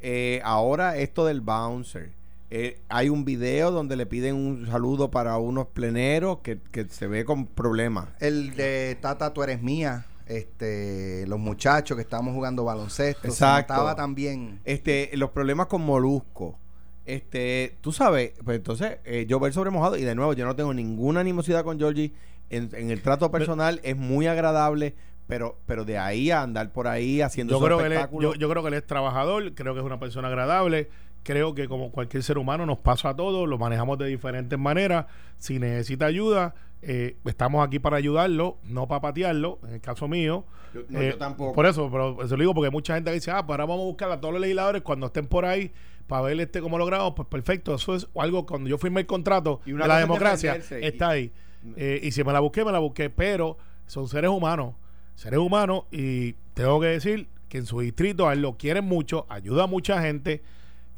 Eh, 0.00 0.40
ahora 0.44 0.96
esto 0.98 1.24
del 1.24 1.40
bouncer. 1.40 2.12
Eh, 2.50 2.80
hay 2.88 3.10
un 3.10 3.24
video 3.24 3.70
donde 3.70 3.96
le 3.96 4.06
piden 4.06 4.34
un 4.34 4.66
saludo 4.66 5.10
para 5.10 5.36
unos 5.36 5.66
pleneros 5.68 6.38
que, 6.38 6.58
que 6.70 6.88
se 6.88 7.06
ve 7.06 7.24
con 7.24 7.46
problemas. 7.46 8.08
El 8.20 8.54
de 8.54 8.96
Tata, 9.00 9.32
tú 9.34 9.42
eres 9.42 9.62
mía. 9.62 10.06
Este, 10.26 11.26
los 11.26 11.38
muchachos 11.38 11.96
que 11.96 12.02
estábamos 12.02 12.34
jugando 12.34 12.64
baloncesto. 12.64 13.26
Exacto. 13.26 13.88
Se 13.88 13.94
también. 13.94 14.60
Este, 14.64 15.10
los 15.14 15.30
problemas 15.30 15.66
con 15.66 15.82
Molusco. 15.82 16.58
Este, 17.06 17.76
tú 17.80 17.92
sabes, 17.92 18.32
pues 18.44 18.58
entonces 18.58 18.98
eh, 19.06 19.24
yo 19.26 19.40
ver 19.40 19.54
sobre 19.54 19.70
mojado 19.70 19.96
y 19.96 20.04
de 20.04 20.14
nuevo 20.14 20.34
yo 20.34 20.44
no 20.44 20.54
tengo 20.54 20.74
ninguna 20.74 21.20
animosidad 21.20 21.64
con 21.64 21.78
Georgie 21.78 22.12
en, 22.50 22.68
en 22.74 22.90
el 22.90 23.00
trato 23.00 23.30
personal 23.30 23.80
es 23.82 23.96
muy 23.96 24.26
agradable, 24.26 24.94
pero 25.26 25.58
pero 25.64 25.86
de 25.86 25.96
ahí 25.96 26.30
a 26.30 26.42
andar 26.42 26.70
por 26.70 26.86
ahí 26.86 27.22
haciendo 27.22 27.58
yo 27.58 27.64
creo, 27.64 27.78
que 27.78 27.86
él 27.86 27.92
es, 27.92 27.98
espectáculos. 27.98 28.34
yo, 28.34 28.38
yo 28.38 28.50
creo 28.50 28.62
que 28.62 28.68
él 28.68 28.74
es 28.74 28.86
trabajador, 28.86 29.54
creo 29.54 29.72
que 29.72 29.80
es 29.80 29.86
una 29.86 29.98
persona 29.98 30.28
agradable, 30.28 30.90
creo 31.28 31.54
que 31.54 31.68
como 31.68 31.90
cualquier 31.92 32.22
ser 32.22 32.38
humano 32.38 32.64
nos 32.64 32.78
pasa 32.78 33.10
a 33.10 33.14
todos, 33.16 33.46
lo 33.46 33.58
manejamos 33.58 33.98
de 33.98 34.06
diferentes 34.06 34.58
maneras, 34.58 35.04
si 35.36 35.58
necesita 35.58 36.06
ayuda, 36.06 36.54
eh, 36.80 37.16
estamos 37.26 37.66
aquí 37.66 37.78
para 37.78 37.98
ayudarlo, 37.98 38.56
no 38.64 38.88
para 38.88 39.02
patearlo, 39.02 39.58
en 39.68 39.74
el 39.74 39.80
caso 39.82 40.08
mío. 40.08 40.46
Yo- 40.72 40.80
no, 40.88 41.00
Eh, 41.02 41.10
yo 41.10 41.18
tampoco. 41.18 41.52
Por 41.52 41.66
eso, 41.66 41.90
pero 41.90 42.22
eso 42.24 42.34
lo 42.34 42.40
digo 42.40 42.54
porque 42.54 42.70
mucha 42.70 42.94
gente 42.94 43.12
dice, 43.12 43.30
ah, 43.30 43.44
pues 43.44 43.50
ahora 43.50 43.66
vamos 43.66 43.82
a 43.82 43.86
buscar 43.88 44.10
a 44.10 44.18
todos 44.18 44.32
los 44.32 44.40
legisladores 44.40 44.80
cuando 44.80 45.04
estén 45.08 45.26
por 45.26 45.44
ahí 45.44 45.70
para 46.06 46.22
ver 46.22 46.40
este 46.40 46.62
cómo 46.62 46.78
logramos, 46.78 47.12
pues 47.14 47.28
perfecto, 47.28 47.74
eso 47.74 47.94
es 47.94 48.08
algo 48.16 48.46
cuando 48.46 48.70
yo 48.70 48.78
firmé 48.78 49.02
el 49.02 49.06
contrato 49.06 49.60
Y 49.66 49.72
una 49.72 49.84
de 49.84 49.88
la 49.88 49.98
democracia, 49.98 50.54
está 50.56 51.10
ahí. 51.10 51.30
Eh, 51.76 52.00
y 52.04 52.10
si 52.12 52.24
me 52.24 52.32
la 52.32 52.40
busqué, 52.40 52.64
me 52.64 52.72
la 52.72 52.78
busqué, 52.78 53.10
pero 53.10 53.58
son 53.86 54.08
seres 54.08 54.30
humanos, 54.30 54.74
seres 55.14 55.40
humanos, 55.40 55.82
y 55.90 56.32
tengo 56.54 56.80
que 56.80 56.86
decir 56.86 57.28
que 57.50 57.58
en 57.58 57.66
su 57.66 57.80
distrito 57.80 58.26
a 58.26 58.32
él 58.32 58.40
lo 58.40 58.56
quieren 58.56 58.86
mucho, 58.86 59.26
ayuda 59.28 59.64
a 59.64 59.66
mucha 59.66 60.00
gente, 60.00 60.42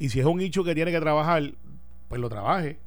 y 0.03 0.09
si 0.09 0.19
es 0.19 0.25
un 0.25 0.41
hecho 0.41 0.63
que 0.63 0.73
tiene 0.75 0.91
que 0.91 0.99
trabajar, 0.99 1.53
pues 2.09 2.19
lo 2.19 2.27
trabaje. 2.29 2.79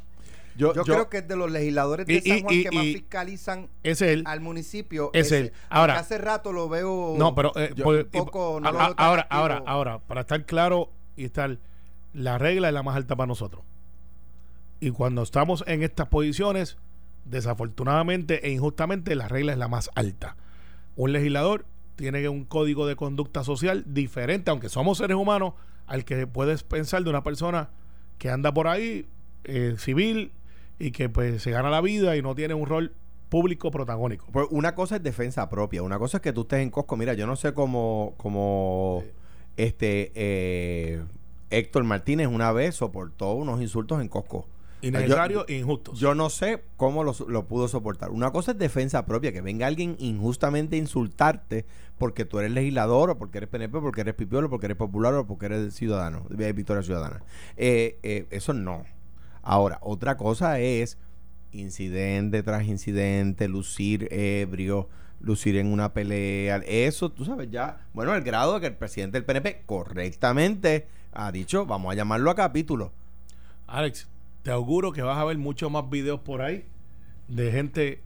yo, 0.56 0.72
Yo, 0.72 0.84
yo- 0.84 0.94
creo 0.94 1.08
que 1.08 1.18
es 1.18 1.26
de 1.28 1.34
los 1.36 1.50
legisladores 1.50 2.06
de 2.06 2.14
Y- 2.14 2.20
San 2.20 2.40
Juan 2.42 2.54
y- 2.54 2.62
que 2.62 2.70
más 2.70 2.84
y- 2.84 2.92
fiscalizan 2.94 3.68
Es 3.82 4.02
él. 4.02 4.22
al 4.26 4.40
municipio. 4.40 5.10
Es 5.12 5.26
ese. 5.26 5.38
él. 5.40 5.52
Ahora- 5.68 5.98
hace 5.98 6.16
rato 6.18 6.52
lo 6.52 6.68
veo. 6.68 7.14
No, 7.18 7.34
pero 7.34 7.50
eh, 7.56 7.72
yo- 7.74 7.82
por- 7.84 7.96
un 7.96 8.04
poco, 8.10 8.60
no 8.60 8.68
a- 8.68 8.72
lo 8.72 8.78
a- 8.80 8.86
veo 8.86 8.94
tan 8.96 9.06
ahora, 9.06 9.22
activo. 9.22 9.40
ahora, 9.40 9.62
ahora, 9.66 9.98
para 10.00 10.20
estar 10.20 10.44
claro 10.46 10.90
y 11.16 11.24
estar, 11.24 11.58
la 12.12 12.38
regla 12.38 12.68
es 12.68 12.74
la 12.74 12.82
más 12.84 12.94
alta 12.96 13.16
para 13.16 13.26
nosotros. 13.26 13.64
Y 14.80 14.90
cuando 14.90 15.22
estamos 15.22 15.64
en 15.66 15.82
estas 15.82 16.06
posiciones, 16.08 16.76
desafortunadamente 17.24 18.46
e 18.46 18.50
injustamente, 18.52 19.14
la 19.14 19.28
regla 19.28 19.52
es 19.52 19.58
la 19.58 19.68
más 19.68 19.90
alta. 19.94 20.36
Un 20.96 21.12
legislador 21.12 21.64
tiene 21.96 22.28
un 22.28 22.44
código 22.44 22.86
de 22.86 22.96
conducta 22.96 23.44
social 23.44 23.84
diferente, 23.86 24.50
aunque 24.50 24.68
somos 24.68 24.98
seres 24.98 25.16
humanos, 25.16 25.54
al 25.86 26.04
que 26.04 26.26
puedes 26.26 26.62
pensar 26.62 27.04
de 27.04 27.10
una 27.10 27.22
persona 27.22 27.70
que 28.18 28.30
anda 28.30 28.52
por 28.52 28.68
ahí, 28.68 29.06
eh, 29.44 29.74
civil, 29.78 30.32
y 30.78 30.90
que 30.90 31.08
pues 31.08 31.42
se 31.42 31.50
gana 31.50 31.70
la 31.70 31.80
vida 31.80 32.16
y 32.16 32.22
no 32.22 32.34
tiene 32.34 32.54
un 32.54 32.66
rol 32.66 32.92
público 33.28 33.70
protagónico. 33.70 34.26
Pues 34.32 34.46
una 34.50 34.74
cosa 34.74 34.96
es 34.96 35.02
defensa 35.02 35.48
propia, 35.48 35.82
una 35.82 35.98
cosa 35.98 36.18
es 36.18 36.22
que 36.22 36.32
tú 36.32 36.42
estés 36.42 36.60
en 36.60 36.70
Costco. 36.70 36.96
Mira, 36.96 37.14
yo 37.14 37.26
no 37.26 37.36
sé 37.36 37.54
cómo, 37.54 38.14
cómo 38.16 39.02
este 39.56 40.12
eh, 40.14 41.02
Héctor 41.50 41.84
Martínez 41.84 42.28
una 42.28 42.52
vez 42.52 42.76
soportó 42.76 43.32
unos 43.34 43.60
insultos 43.60 44.00
en 44.00 44.08
Costco. 44.08 44.46
Innecesarios 44.88 45.44
e 45.48 45.58
injustos. 45.58 45.98
Yo 45.98 46.14
no 46.14 46.30
sé 46.30 46.62
cómo 46.76 47.04
lo, 47.04 47.14
lo 47.28 47.46
pudo 47.46 47.68
soportar. 47.68 48.10
Una 48.10 48.30
cosa 48.30 48.52
es 48.52 48.58
defensa 48.58 49.06
propia, 49.06 49.32
que 49.32 49.40
venga 49.40 49.66
alguien 49.66 49.96
injustamente 49.98 50.76
a 50.76 50.78
insultarte 50.78 51.64
porque 51.98 52.24
tú 52.24 52.38
eres 52.38 52.52
legislador 52.52 53.10
o 53.10 53.18
porque 53.18 53.38
eres 53.38 53.48
PNP, 53.50 53.80
porque 53.80 54.00
eres 54.00 54.14
pipiolo, 54.14 54.50
porque 54.50 54.66
eres 54.66 54.76
popular 54.76 55.14
o 55.14 55.26
porque 55.26 55.46
eres 55.46 55.74
ciudadano, 55.74 56.26
de 56.28 56.52
Victoria 56.52 56.82
Ciudadana. 56.82 57.22
Eh, 57.56 57.98
eh, 58.02 58.26
eso 58.30 58.52
no. 58.52 58.84
Ahora, 59.42 59.78
otra 59.82 60.16
cosa 60.16 60.58
es 60.58 60.98
incidente 61.52 62.42
tras 62.42 62.64
incidente, 62.66 63.48
lucir 63.48 64.08
ebrio, 64.10 64.88
lucir 65.20 65.56
en 65.56 65.68
una 65.68 65.92
pelea. 65.92 66.56
Eso, 66.66 67.10
tú 67.10 67.24
sabes, 67.24 67.50
ya, 67.50 67.86
bueno, 67.92 68.12
al 68.12 68.22
grado 68.22 68.54
de 68.54 68.60
que 68.60 68.66
el 68.66 68.76
presidente 68.76 69.18
del 69.18 69.24
PNP 69.24 69.62
correctamente 69.66 70.88
ha 71.12 71.30
dicho, 71.30 71.64
vamos 71.66 71.92
a 71.92 71.94
llamarlo 71.94 72.30
a 72.30 72.34
capítulo. 72.34 72.92
Alex, 73.66 74.08
te 74.44 74.52
auguro 74.52 74.92
que 74.92 75.02
vas 75.02 75.18
a 75.18 75.24
ver 75.24 75.36
muchos 75.38 75.68
más 75.72 75.90
videos 75.90 76.20
por 76.20 76.40
ahí 76.42 76.64
de 77.26 77.50
gente 77.50 78.02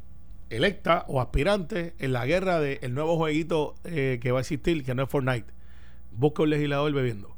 electa 0.49 1.05
o 1.09 1.21
aspirante 1.21 1.93
en 1.99 2.13
la 2.15 2.25
guerra 2.25 2.59
del 2.61 2.95
nuevo 2.95 3.17
jueguito 3.19 3.75
eh, 3.85 4.19
que 4.23 4.31
va 4.33 4.39
a 4.39 4.41
existir, 4.41 4.83
que 4.85 4.95
no 4.95 5.03
es 5.03 5.09
Fortnite. 5.11 5.53
Busca 6.13 6.43
un 6.45 6.51
legislador 6.51 6.91
bebiendo. 6.93 7.37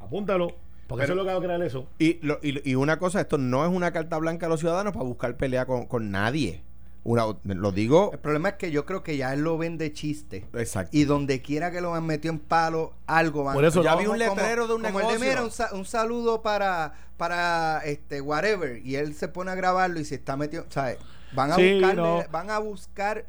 Apúntalo, 0.00 0.48
porque 0.88 1.02
Pero- 1.02 1.04
eso 1.04 1.12
es 1.12 1.16
lo 1.16 1.24
que 1.24 1.32
va 1.32 1.38
a 1.38 1.42
crear 1.42 1.62
eso. 1.62 1.86
Y, 1.98 2.18
lo- 2.26 2.40
y, 2.42 2.68
y 2.68 2.74
una 2.74 2.98
cosa, 2.98 3.20
esto 3.20 3.38
no 3.38 3.64
es 3.64 3.70
una 3.70 3.92
carta 3.92 4.18
blanca 4.18 4.46
a 4.46 4.48
los 4.48 4.60
ciudadanos 4.60 4.92
para 4.94 5.04
buscar 5.04 5.36
pelea 5.36 5.64
con, 5.66 5.86
con 5.86 6.10
nadie. 6.10 6.62
Una, 7.04 7.24
lo 7.44 7.72
digo 7.72 8.10
El 8.12 8.20
problema 8.20 8.50
es 8.50 8.54
que 8.54 8.70
yo 8.70 8.86
creo 8.86 9.02
que 9.02 9.16
ya 9.16 9.32
él 9.32 9.40
lo 9.40 9.58
ven 9.58 9.76
de 9.76 9.92
chiste. 9.92 10.46
exacto. 10.54 10.96
Y 10.96 11.04
donde 11.04 11.42
quiera 11.42 11.70
que 11.72 11.80
lo 11.80 11.94
han 11.94 12.06
metido 12.06 12.32
en 12.32 12.38
palo, 12.40 12.92
algo 13.06 13.42
van 13.44 13.54
Por 13.54 13.64
eso- 13.64 13.82
Ya 13.82 13.96
vi 13.96 14.06
un 14.06 14.16
como- 14.18 14.36
letrero 14.36 14.66
de 14.68 14.74
un 14.74 14.82
como 14.82 15.00
el 15.00 15.06
negocio. 15.06 15.20
mira, 15.28 15.42
un, 15.42 15.50
sa- 15.50 15.70
un 15.74 15.84
saludo 15.84 16.42
para, 16.42 16.92
para 17.16 17.80
este 17.84 18.20
whatever. 18.20 18.80
Y 18.86 18.94
él 18.96 19.14
se 19.14 19.26
pone 19.28 19.50
a 19.50 19.54
grabarlo 19.56 19.98
y 19.98 20.04
se 20.04 20.14
está 20.14 20.36
metido. 20.36 20.64
¿sabes? 20.68 20.98
Van 21.34 21.50
a 21.50 21.56
Sí, 21.56 21.62
buscarle- 21.80 21.96
no. 21.96 22.22
van 22.30 22.50
a 22.50 22.58
buscar 22.58 23.24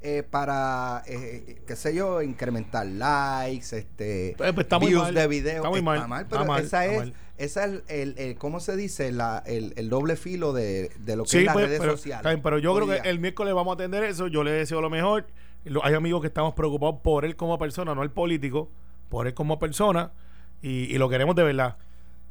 eh, 0.00 0.22
para, 0.22 1.02
eh, 1.06 1.62
qué 1.66 1.74
sé 1.76 1.94
yo, 1.94 2.22
incrementar 2.22 2.86
likes, 2.86 3.76
este, 3.76 4.34
Pues, 4.38 4.52
pues, 4.52 4.64
está 4.64 4.78
muy 4.78 4.88
views 4.88 5.02
mal. 5.04 5.14
de 5.14 5.26
video. 5.26 5.56
Está 5.56 5.70
muy 5.70 5.82
mal, 5.82 5.98
está 6.22 6.26
pero 6.28 6.44
mal, 6.44 6.62
esa 6.64 6.84
está 6.84 6.92
es, 6.92 6.98
mal. 6.98 7.14
esa 7.36 7.64
es 7.64 7.82
el, 7.88 8.14
el- 8.18 8.36
¿cómo 8.36 8.60
se 8.60 8.76
dice? 8.76 9.10
La, 9.12 9.42
el, 9.46 9.72
el 9.76 9.88
doble 9.90 10.16
filo 10.16 10.52
de, 10.52 10.90
de 11.00 11.16
lo 11.16 11.24
que 11.24 11.30
Sí, 11.30 11.38
es 11.38 11.44
las 11.46 11.54
pues, 11.54 11.66
redes 11.66 11.80
pero, 11.80 11.92
sociales. 11.92 12.24
está 12.26 12.42
pero 12.42 12.58
yo 12.58 12.74
creo 12.76 12.86
que 12.86 13.08
el 13.08 13.18
miércoles 13.18 13.54
vamos 13.54 13.72
a 13.72 13.74
atender 13.74 14.04
eso. 14.04 14.28
Yo 14.28 14.44
le 14.44 14.52
deseo 14.52 14.80
lo 14.80 14.90
mejor. 14.90 15.26
Hay 15.82 15.94
amigos 15.94 16.20
que 16.20 16.28
estamos 16.28 16.54
preocupados 16.54 17.00
por 17.02 17.24
él 17.24 17.34
como 17.36 17.58
persona, 17.58 17.94
no 17.94 18.02
el 18.04 18.10
político, 18.10 18.70
por 19.08 19.26
él 19.26 19.34
como 19.34 19.58
persona, 19.58 20.12
y, 20.62 20.84
y 20.94 20.98
lo 20.98 21.08
queremos 21.08 21.34
de 21.34 21.42
verdad. 21.42 21.76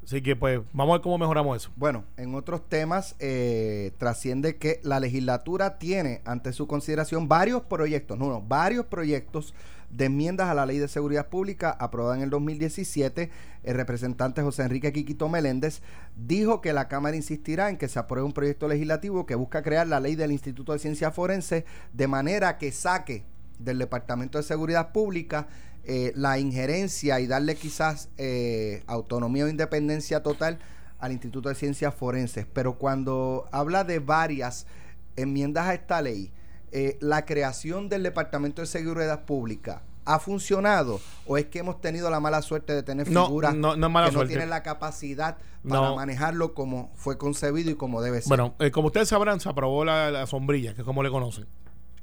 Así 0.08 0.22
que, 0.22 0.38
pues, 0.38 0.62
vamos 0.72 0.94
a 0.94 0.98
ver 0.98 1.02
cómo 1.02 1.18
mejoramos 1.18 1.58
eso. 1.58 1.70
Bueno, 1.76 2.06
en 2.16 2.34
otros 2.34 2.70
temas 2.70 3.18
eh, 3.20 3.92
trasciende 3.98 4.56
que 4.56 4.80
la 4.82 5.02
legislatura 5.02 5.80
tiene 5.80 6.22
ante 6.24 6.54
su 6.54 6.66
consideración 6.66 7.28
varios 7.28 7.64
proyectos, 7.64 8.18
no, 8.18 8.30
no, 8.30 8.42
varios 8.42 8.86
proyectos 8.86 9.54
de 9.90 10.06
enmiendas 10.06 10.48
a 10.48 10.54
la 10.54 10.66
Ley 10.66 10.78
de 10.78 10.88
Seguridad 10.88 11.28
Pública 11.28 11.72
aprobada 11.72 12.16
en 12.16 12.22
el 12.22 12.30
2017. 12.30 13.32
El 13.64 13.76
representante 13.76 14.42
José 14.42 14.64
Enrique 14.64 14.94
Quiquito 14.94 15.28
Meléndez 15.28 15.82
dijo 16.16 16.62
que 16.62 16.72
la 16.72 16.88
Cámara 16.88 17.18
insistirá 17.18 17.70
en 17.70 17.76
que 17.76 17.90
se 17.90 18.00
apruebe 18.00 18.26
un 18.26 18.32
proyecto 18.32 18.70
legislativo 18.70 19.26
que 19.26 19.36
busca 19.36 19.62
crear 19.62 19.88
la 19.88 20.00
ley 20.00 20.16
del 20.16 20.32
Instituto 20.32 20.72
de 20.72 20.80
Ciencia 20.80 21.12
Forense 21.12 21.66
de 21.92 22.08
manera 22.08 22.58
que 22.58 22.72
saque 22.72 23.26
del 23.60 23.78
Departamento 23.78 24.38
de 24.38 24.46
Seguridad 24.46 24.94
Pública 24.94 25.50
eh, 25.90 26.12
la 26.16 26.38
injerencia 26.38 27.20
y 27.22 27.28
darle 27.28 27.56
quizás 27.56 28.10
eh, 28.18 28.84
autonomía 28.88 29.46
o 29.46 29.48
independencia 29.48 30.22
total 30.22 30.60
al 31.00 31.14
Instituto 31.14 31.48
de 31.48 31.56
Ciencias 31.56 31.94
Forenses. 31.96 32.46
Pero 32.52 32.74
cuando 32.78 33.46
habla 33.54 33.86
de 33.86 34.00
varias 34.00 34.68
enmiendas 35.16 35.66
a 35.68 35.74
esta 35.74 36.02
ley, 36.02 36.32
eh, 36.74 36.98
la 37.00 37.26
creación 37.26 37.88
del 37.88 38.04
Departamento 38.04 38.62
de 38.62 38.68
Seguridad 38.68 39.24
Pública 39.24 39.82
ha 40.04 40.20
funcionado 40.20 41.00
o 41.26 41.38
es 41.38 41.46
que 41.46 41.60
hemos 41.60 41.80
tenido 41.80 42.10
la 42.10 42.20
mala 42.20 42.42
suerte 42.42 42.74
de 42.74 42.84
tener 42.84 43.10
No, 43.10 43.26
figuras 43.28 43.56
no, 43.56 43.76
mala 43.90 44.08
que 44.08 44.12
no 44.12 44.20
suerte. 44.20 44.34
tienen 44.34 44.50
la 44.50 44.64
capacidad 44.64 45.38
para 45.68 45.94
manejarlo 45.96 46.54
como 46.54 46.92
fue 46.96 47.18
concebido 47.18 47.72
y 47.72 47.76
como 47.76 48.02
debe 48.02 48.20
ser? 48.22 48.28
Bueno, 48.28 48.56
eh, 48.60 48.72
como 48.72 48.88
ustedes 48.88 49.08
sabrán, 49.08 49.40
se 49.40 49.48
aprobó 49.48 49.86
la, 49.86 50.12
la 50.12 50.28
sombrilla, 50.28 50.74
que 50.74 50.82
es 50.82 50.86
como 50.86 51.02
le 51.04 51.10
conocen. 51.10 51.46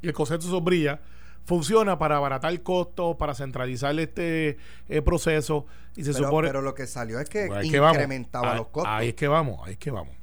Y 0.01 0.09
el 0.09 0.15
concepto 0.15 0.47
de 0.47 0.53
sombrilla 0.53 1.01
funciona 1.45 1.99
para 1.99 2.17
abaratar 2.17 2.63
costos, 2.63 3.17
para 3.17 3.35
centralizar 3.35 3.99
este 3.99 4.57
eh, 4.89 5.03
proceso. 5.03 5.67
Y 5.97 6.05
se 6.05 6.13
pero, 6.13 6.25
supone. 6.27 6.49
pero 6.49 6.63
lo 6.63 6.75
que 6.75 6.87
salió 6.87 7.21
es 7.21 7.29
que 7.29 7.47
Pues 7.47 7.71
que 7.71 7.77
incrementaba 7.77 8.53
Ahí- 8.53 8.59
los 8.59 8.69
costos. 8.69 8.93
Ahí 8.93 9.09
es 9.09 9.15
que 9.15 9.29
vamos, 9.29 9.61
ahí 9.67 9.73
es 9.75 9.79
que 9.79 9.91
vamos. 9.91 10.15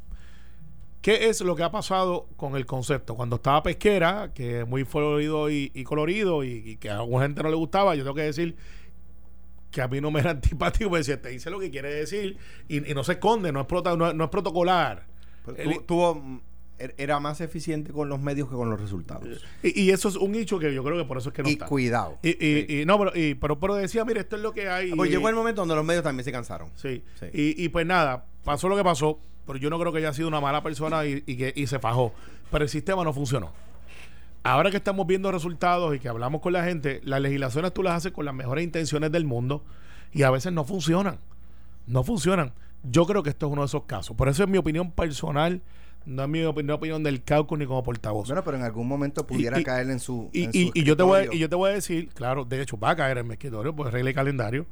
¿Qué 1.01 1.29
es 1.29 1.41
lo 1.41 1.55
que 1.55 1.63
ha 1.63 1.71
pasado 1.71 2.27
con 2.37 2.55
el 2.55 2.65
concepto? 2.67 3.15
Cuando 3.15 3.37
estaba 3.37 3.63
pesquera, 3.63 4.31
que 4.35 4.61
es 4.61 4.67
muy 4.67 4.83
florido 4.85 5.49
y, 5.49 5.71
y 5.73 5.83
colorido 5.83 6.43
y, 6.43 6.49
y 6.63 6.77
que 6.77 6.91
a 6.91 6.97
alguna 6.97 7.25
gente 7.25 7.41
no 7.41 7.49
le 7.49 7.55
gustaba, 7.55 7.95
yo 7.95 8.03
tengo 8.03 8.13
que 8.15 8.21
decir 8.21 8.55
que 9.71 9.81
a 9.81 9.87
mí 9.87 9.99
no 10.01 10.11
me 10.11 10.19
era 10.19 10.29
antipático, 10.31 10.89
porque 10.89 11.03
si 11.05 11.17
te 11.17 11.29
dice 11.29 11.49
lo 11.49 11.59
que 11.59 11.71
quiere 11.71 11.91
decir 11.91 12.37
y, 12.67 12.87
y 12.89 12.93
no 12.93 13.03
se 13.03 13.13
esconde, 13.13 13.51
no 13.51 13.61
es, 13.61 13.65
prota- 13.67 13.97
no, 13.97 14.13
no 14.13 14.23
es 14.25 14.29
protocolar. 14.29 15.07
Pero 15.45 15.57
El- 15.57 15.77
tu- 15.77 15.81
tuvo, 15.83 16.41
era 16.97 17.19
más 17.19 17.41
eficiente 17.41 17.91
con 17.91 18.09
los 18.09 18.19
medios 18.19 18.49
que 18.49 18.55
con 18.55 18.69
los 18.69 18.79
resultados. 18.79 19.27
y, 19.63 19.79
y 19.81 19.91
eso 19.91 20.09
es 20.09 20.15
un 20.15 20.35
hecho 20.35 20.59
que 20.59 20.73
yo 20.73 20.83
creo 20.83 20.97
que 20.97 21.05
por 21.05 21.17
eso 21.17 21.29
es 21.29 21.35
que 21.35 21.43
no 21.43 21.49
y 21.49 21.53
está. 21.53 21.65
cuidado. 21.67 22.17
Y, 22.23 22.29
y- 22.45 22.81
y 22.81 22.85
no, 22.85 22.97
pero, 22.99 23.11
y- 23.15 23.35
pero, 23.35 23.59
pero 23.59 23.75
decía, 23.75 24.03
mire, 24.05 24.21
esto 24.21 24.35
es 24.35 24.41
lo 24.41 24.53
que 24.53 24.69
hay. 24.69 24.91
Pues 24.93 25.09
y- 25.09 25.13
llegó 25.13 25.29
el 25.29 25.35
momento 25.35 25.61
donde 25.61 25.75
los 25.75 25.85
medios 25.85 26.03
también 26.03 26.23
se 26.25 26.31
cansaron. 26.31 26.69
Sí. 26.75 27.03
Sí. 27.19 27.25
Y, 27.33 27.63
y 27.63 27.69
pues 27.69 27.85
nada, 27.85 28.25
pasó 28.43 28.67
lo 28.69 28.75
que 28.75 28.83
pasó, 28.83 29.19
pero 29.45 29.57
yo 29.59 29.69
no 29.69 29.79
creo 29.79 29.91
que 29.91 29.99
haya 29.99 30.13
sido 30.13 30.27
una 30.27 30.39
mala 30.41 30.61
persona 30.63 31.05
y, 31.05 31.23
y 31.25 31.37
que 31.37 31.53
y 31.55 31.67
se 31.67 31.79
fajó. 31.79 32.13
Pero 32.51 32.63
el 32.63 32.69
sistema 32.69 33.03
no 33.03 33.13
funcionó. 33.13 33.51
Ahora 34.43 34.71
que 34.71 34.77
estamos 34.77 35.05
viendo 35.05 35.31
resultados 35.31 35.95
y 35.95 35.99
que 35.99 36.09
hablamos 36.09 36.41
con 36.41 36.53
la 36.53 36.63
gente, 36.63 36.99
las 37.03 37.21
legislaciones 37.21 37.73
tú 37.73 37.83
las 37.83 37.93
haces 37.95 38.11
con 38.11 38.25
las 38.25 38.33
mejores 38.33 38.63
intenciones 38.63 39.11
del 39.11 39.23
mundo 39.25 39.63
y 40.13 40.23
a 40.23 40.31
veces 40.31 40.51
no 40.51 40.63
funcionan. 40.65 41.19
No 41.85 42.03
funcionan. 42.03 42.53
Yo 42.83 43.05
creo 43.05 43.21
que 43.21 43.29
esto 43.29 43.45
es 43.45 43.51
uno 43.51 43.61
de 43.61 43.67
esos 43.67 43.83
casos. 43.83 44.15
Por 44.15 44.27
eso 44.29 44.41
es 44.43 44.49
mi 44.49 44.57
opinión 44.57 44.91
personal, 44.91 45.61
no 46.05 46.23
es 46.23 46.29
mi 46.29 46.43
opinión, 46.43 46.75
opinión 46.75 47.03
del 47.03 47.23
caucus 47.23 47.57
ni 47.59 47.65
como 47.65 47.83
portavoz. 47.83 48.27
Bueno, 48.27 48.43
pero 48.43 48.57
en 48.57 48.63
algún 48.63 48.87
momento 48.87 49.25
pudiera 49.27 49.59
y- 49.59 49.63
caer 49.63 49.89
en 49.89 49.99
su. 49.99 50.29
Y, 50.33 50.43
en 50.45 50.49
y- 50.53 50.65
su 50.67 50.71
y 50.73 50.83
yo 50.83 50.97
te 50.97 51.03
voy 51.03 51.19
a, 51.27 51.33
y 51.33 51.39
yo 51.39 51.47
te 51.49 51.55
voy 51.55 51.69
a 51.71 51.73
decir, 51.73 52.09
claro, 52.09 52.45
de 52.45 52.61
hecho 52.61 52.77
va 52.79 52.91
a 52.91 52.95
caer 52.95 53.17
en 53.19 53.27
mi 53.27 53.33
escritorio, 53.33 53.75
pues 53.75 53.91
regla 53.93 54.09
y 54.09 54.13
calendario, 54.13 54.65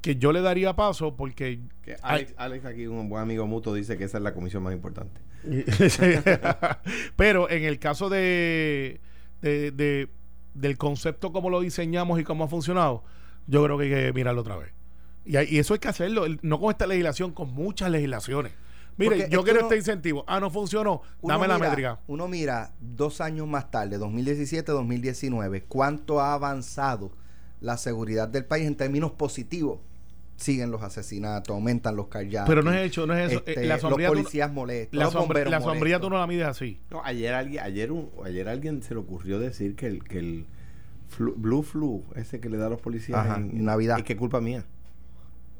que 0.00 0.16
yo 0.16 0.32
le 0.32 0.40
daría 0.42 0.74
paso 0.76 1.16
porque 1.16 1.60
Que 1.82 1.92
hay- 2.02 2.22
Alex, 2.22 2.34
Alex 2.36 2.64
aquí, 2.66 2.86
un 2.86 3.08
buen 3.08 3.22
amigo 3.22 3.46
mutuo, 3.46 3.72
dice 3.74 3.96
que 3.96 4.04
esa 4.04 4.18
es 4.18 4.24
la 4.24 4.34
comisión 4.34 4.62
más 4.62 4.72
importante. 4.74 5.20
Pero 7.16 7.50
en 7.50 7.64
el 7.64 7.78
caso 7.78 8.08
de, 8.08 9.00
de- 9.42 9.70
de- 9.70 10.08
del 10.54 10.78
concepto 10.78 11.32
como 11.32 11.50
lo 11.50 11.60
diseñamos 11.60 12.20
y 12.20 12.24
cómo 12.24 12.44
ha 12.44 12.48
funcionado, 12.48 13.02
yo 13.46 13.64
creo 13.64 13.78
que 13.78 13.84
hay 13.84 13.90
que 13.90 14.12
mirarlo 14.12 14.40
otra 14.42 14.56
vez. 14.56 14.72
Y, 15.24 15.36
hay- 15.36 15.48
y 15.50 15.58
eso 15.58 15.74
hay 15.74 15.80
que 15.80 15.88
hacerlo, 15.88 16.26
el- 16.26 16.38
no 16.42 16.60
con 16.60 16.70
esta 16.70 16.86
legislación, 16.86 17.32
con 17.32 17.52
muchas 17.52 17.90
legislaciones. 17.90 18.52
Mire, 18.96 19.16
Porque 19.16 19.30
yo 19.32 19.42
quiero 19.42 19.58
uno- 19.60 19.68
este 19.68 19.76
incentivo. 19.78 20.24
Ah, 20.28 20.38
no 20.40 20.50
funcionó. 20.50 21.02
Dame 21.22 21.48
la 21.48 21.58
métrica. 21.58 21.98
Uno 22.06 22.28
mira 22.28 22.72
dos 22.80 23.20
años 23.20 23.46
más 23.48 23.70
tarde, 23.70 23.98
2017-2019, 23.98 25.64
cuánto 25.68 26.20
ha 26.20 26.34
avanzado 26.34 27.12
la 27.60 27.76
seguridad 27.76 28.28
del 28.28 28.44
país 28.44 28.66
en 28.66 28.76
términos 28.76 29.12
positivos. 29.12 29.80
Siguen 30.36 30.70
los 30.72 30.82
asesinatos, 30.82 31.54
aumentan 31.54 31.94
los 31.96 32.08
carjackings. 32.08 32.48
Pero 32.48 32.62
no 32.62 32.72
es 32.72 32.84
hecho, 32.86 33.06
no 33.06 33.14
es 33.14 33.30
eso. 33.30 33.38
este, 33.38 33.62
Eh, 33.64 33.66
la 33.66 33.74
los 33.74 33.82
sombrilla 33.82 34.08
tú 34.08 34.14
policías 34.16 34.52
molestos, 34.52 34.98
La, 34.98 35.04
los 35.04 35.14
sombra- 35.14 35.44
la 35.48 35.60
sombrilla 35.60 36.00
tú 36.00 36.08
molestos. 36.08 36.10
no 36.10 36.18
la 36.18 36.26
mides 36.26 36.46
así. 36.46 36.80
No, 36.90 37.02
ayer 37.04 37.34
alguien, 37.34 37.62
ayer, 37.62 37.92
un, 37.92 38.10
ayer 38.24 38.48
alguien 38.48 38.82
se 38.82 38.94
le 38.94 39.00
ocurrió 39.00 39.38
decir 39.38 39.76
que 39.76 39.86
el, 39.86 40.02
que 40.02 40.18
el 40.18 40.46
flu- 41.16 41.34
Blue 41.36 41.62
Flu, 41.62 42.02
ese 42.16 42.40
que 42.40 42.48
le 42.48 42.56
da 42.56 42.66
a 42.66 42.70
los 42.70 42.80
policías 42.80 43.16
Ajá, 43.18 43.36
en, 43.36 43.50
en 43.50 43.64
Navidad. 43.64 43.98
es 43.98 44.04
que 44.04 44.16
culpa 44.16 44.40
mía. 44.40 44.64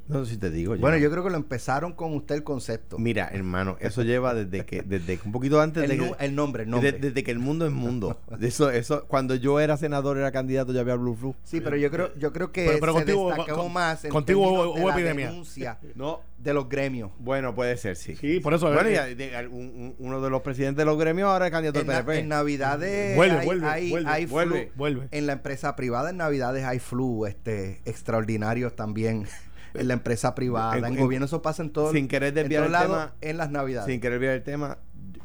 No 0.07 0.23
sé 0.25 0.33
si 0.33 0.37
te 0.37 0.51
digo. 0.51 0.77
Bueno, 0.77 0.99
yo 0.99 1.11
creo 1.11 1.25
que 1.25 1.31
lo 1.31 1.37
empezaron 1.37 1.95
con 1.95 2.15
usted 2.15 2.35
el 2.35 2.45
concepto. 2.45 2.99
Mira, 2.99 3.29
hermano, 3.33 3.79
eso 3.81 4.03
lleva 4.03 4.35
desde 4.35 4.67
que, 4.67 4.83
desde 4.83 5.17
que 5.17 5.27
un 5.27 5.33
poquito 5.33 5.61
antes 5.63 5.83
el, 5.85 5.89
de 5.91 5.97
que, 5.99 6.13
el 6.19 6.35
nombre, 6.35 6.65
el 6.65 6.71
nombre. 6.71 6.93
de- 6.93 6.99
desde 6.99 7.25
que 7.25 7.31
el 7.31 7.39
mundo 7.39 7.65
es 7.67 7.73
mundo. 7.73 8.21
Eso, 8.41 8.69
eso, 8.71 9.07
cuando 9.07 9.35
yo 9.35 9.61
era 9.61 9.77
senador, 9.79 10.19
era 10.19 10.31
candidato, 10.31 10.73
ya 10.73 10.81
había 10.83 10.97
Blue 10.97 11.15
Flu. 11.17 11.35
sí, 11.45 11.61
pero 11.63 11.77
yo 11.77 11.91
creo, 11.91 12.15
yo 12.19 12.33
creo 12.35 12.53
que 12.53 12.67
Pero- 12.67 12.81
pero 12.81 12.93
se 12.93 12.99
contigo- 12.99 13.29
destacó 13.35 13.63
con- 13.63 13.73
más 13.73 14.05
en 14.05 14.11
contigo 14.11 14.43
hubo- 14.43 14.75
de 14.75 14.85
la 14.85 14.93
epidemia. 14.93 15.29
denuncia 15.31 15.79
No, 15.95 16.21
de 16.39 16.53
los 16.53 16.69
gremios. 16.69 17.11
bueno, 17.19 17.55
puede 17.55 17.77
ser, 17.79 17.97
sí. 17.97 18.15
Sí, 18.17 18.41
por 18.41 18.53
eso. 18.53 18.71
Bueno, 18.71 18.91
eh, 18.91 18.93
y 18.93 18.97
a- 18.97 19.07
de- 19.07 19.49
un- 19.49 19.57
un- 19.57 19.95
uno 19.99 20.21
de 20.21 20.29
los 20.29 20.43
presidentes 20.43 20.77
de 20.79 20.85
los 20.85 20.99
gremios 20.99 21.29
ahora 21.31 21.47
es 21.47 21.53
candidato 21.53 21.81
En, 21.81 21.87
del 21.87 21.97
PNP. 21.97 22.19
en 22.21 22.29
Navidades 22.29 23.17
Vuelve, 23.17 23.37
hay, 23.39 23.47
vuelve, 23.47 23.67
hay- 23.67 23.91
vuelve, 23.91 24.11
hay 24.11 24.27
vuelve. 24.27 24.63
flu. 24.67 24.73
Vuelve. 24.77 25.09
En 25.13 25.27
la 25.27 25.33
empresa 25.33 25.75
privada 25.77 26.11
en 26.11 26.19
Navidades 26.19 26.65
hay 26.65 26.79
flu 26.79 27.25
este, 27.25 27.81
extraordinarios 27.87 28.77
también. 28.77 29.27
En 29.75 29.89
la 29.89 29.95
empresa 29.95 30.35
privada, 30.35 30.79
en, 30.79 30.85
En- 30.85 30.93
en- 30.95 31.01
gobierno, 31.01 31.27
eso 31.27 31.43
pasa 31.43 31.63
en 31.63 31.71
todo 31.71 31.91
sin 31.93 32.07
querer 32.09 32.29
en 32.31 32.35
desviar 32.37 32.65
el 32.65 32.73
tema, 32.73 33.15
en 33.21 33.37
las 33.37 33.51
Navidades. 33.51 33.91
sin 33.91 34.01
querer 34.01 34.19
ver 34.21 34.31
el 34.31 34.43
tema, 34.43 34.79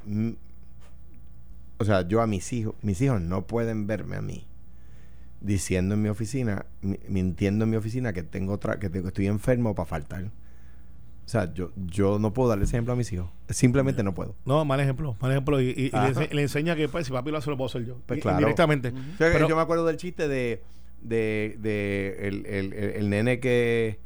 mm, 0.05 0.29
o 1.77 1.85
sea, 1.85 2.07
yo 2.07 2.21
a 2.21 2.27
mis 2.27 2.51
hijos, 2.51 2.75
mis 2.81 2.99
hijos 3.01 3.21
no 3.21 3.47
pueden 3.47 3.87
verme 3.87 4.15
a 4.17 4.21
mí 4.21 4.45
diciendo 5.41 5.95
en 5.95 6.01
mi 6.01 6.09
oficina, 6.09 6.65
mi- 6.81 6.99
mintiendo 7.07 7.63
en 7.63 7.69
mi 7.71 7.77
oficina 7.77 8.11
que 8.11 8.23
tengo 8.23 8.53
otra, 8.53 8.79
que 8.79 8.89
tengo- 8.89 9.07
estoy 9.07 9.27
enfermo 9.27 9.73
para 9.75 9.85
faltar. 9.85 10.25
O 10.25 11.31
sea, 11.31 11.53
yo, 11.53 11.71
yo 11.77 12.17
no 12.19 12.33
puedo 12.33 12.49
darle 12.49 12.65
ese 12.65 12.75
ejemplo 12.75 12.91
a 12.93 12.95
mis 12.97 13.13
hijos. 13.13 13.29
Simplemente 13.49 14.01
no 14.03 14.13
puedo. 14.15 14.35
No, 14.45 14.65
mal 14.65 14.79
ejemplo, 14.79 15.15
mal 15.21 15.31
ejemplo. 15.31 15.61
Y, 15.61 15.67
y- 15.69 15.71
y 15.85 15.89
le, 15.91 15.97
Ajá. 15.97 16.09
ense- 16.11 16.31
le 16.33 16.41
enseña 16.41 16.75
que 16.75 16.89
pues, 16.89 17.05
si 17.05 17.13
papi 17.13 17.29
lo 17.31 17.37
hace, 17.37 17.49
lo 17.51 17.55
puedo 17.55 17.67
hacer 17.69 17.85
yo. 17.85 18.01
Pues 18.07 18.17
Y- 18.17 18.21
claro. 18.23 18.39
Directamente. 18.39 18.89
O 18.89 18.91
sea, 19.17 19.27
que 19.27 19.33
Pero- 19.33 19.47
yo 19.47 19.55
me 19.55 19.61
acuerdo 19.61 19.85
del 19.85 19.97
chiste 19.97 20.27
de, 20.27 20.63
de, 21.01 21.55
de 21.61 22.17
el, 22.27 22.45
el- 22.47 22.73
el- 22.73 22.89
el 22.95 23.09
nene 23.11 23.39
que, 23.39 23.99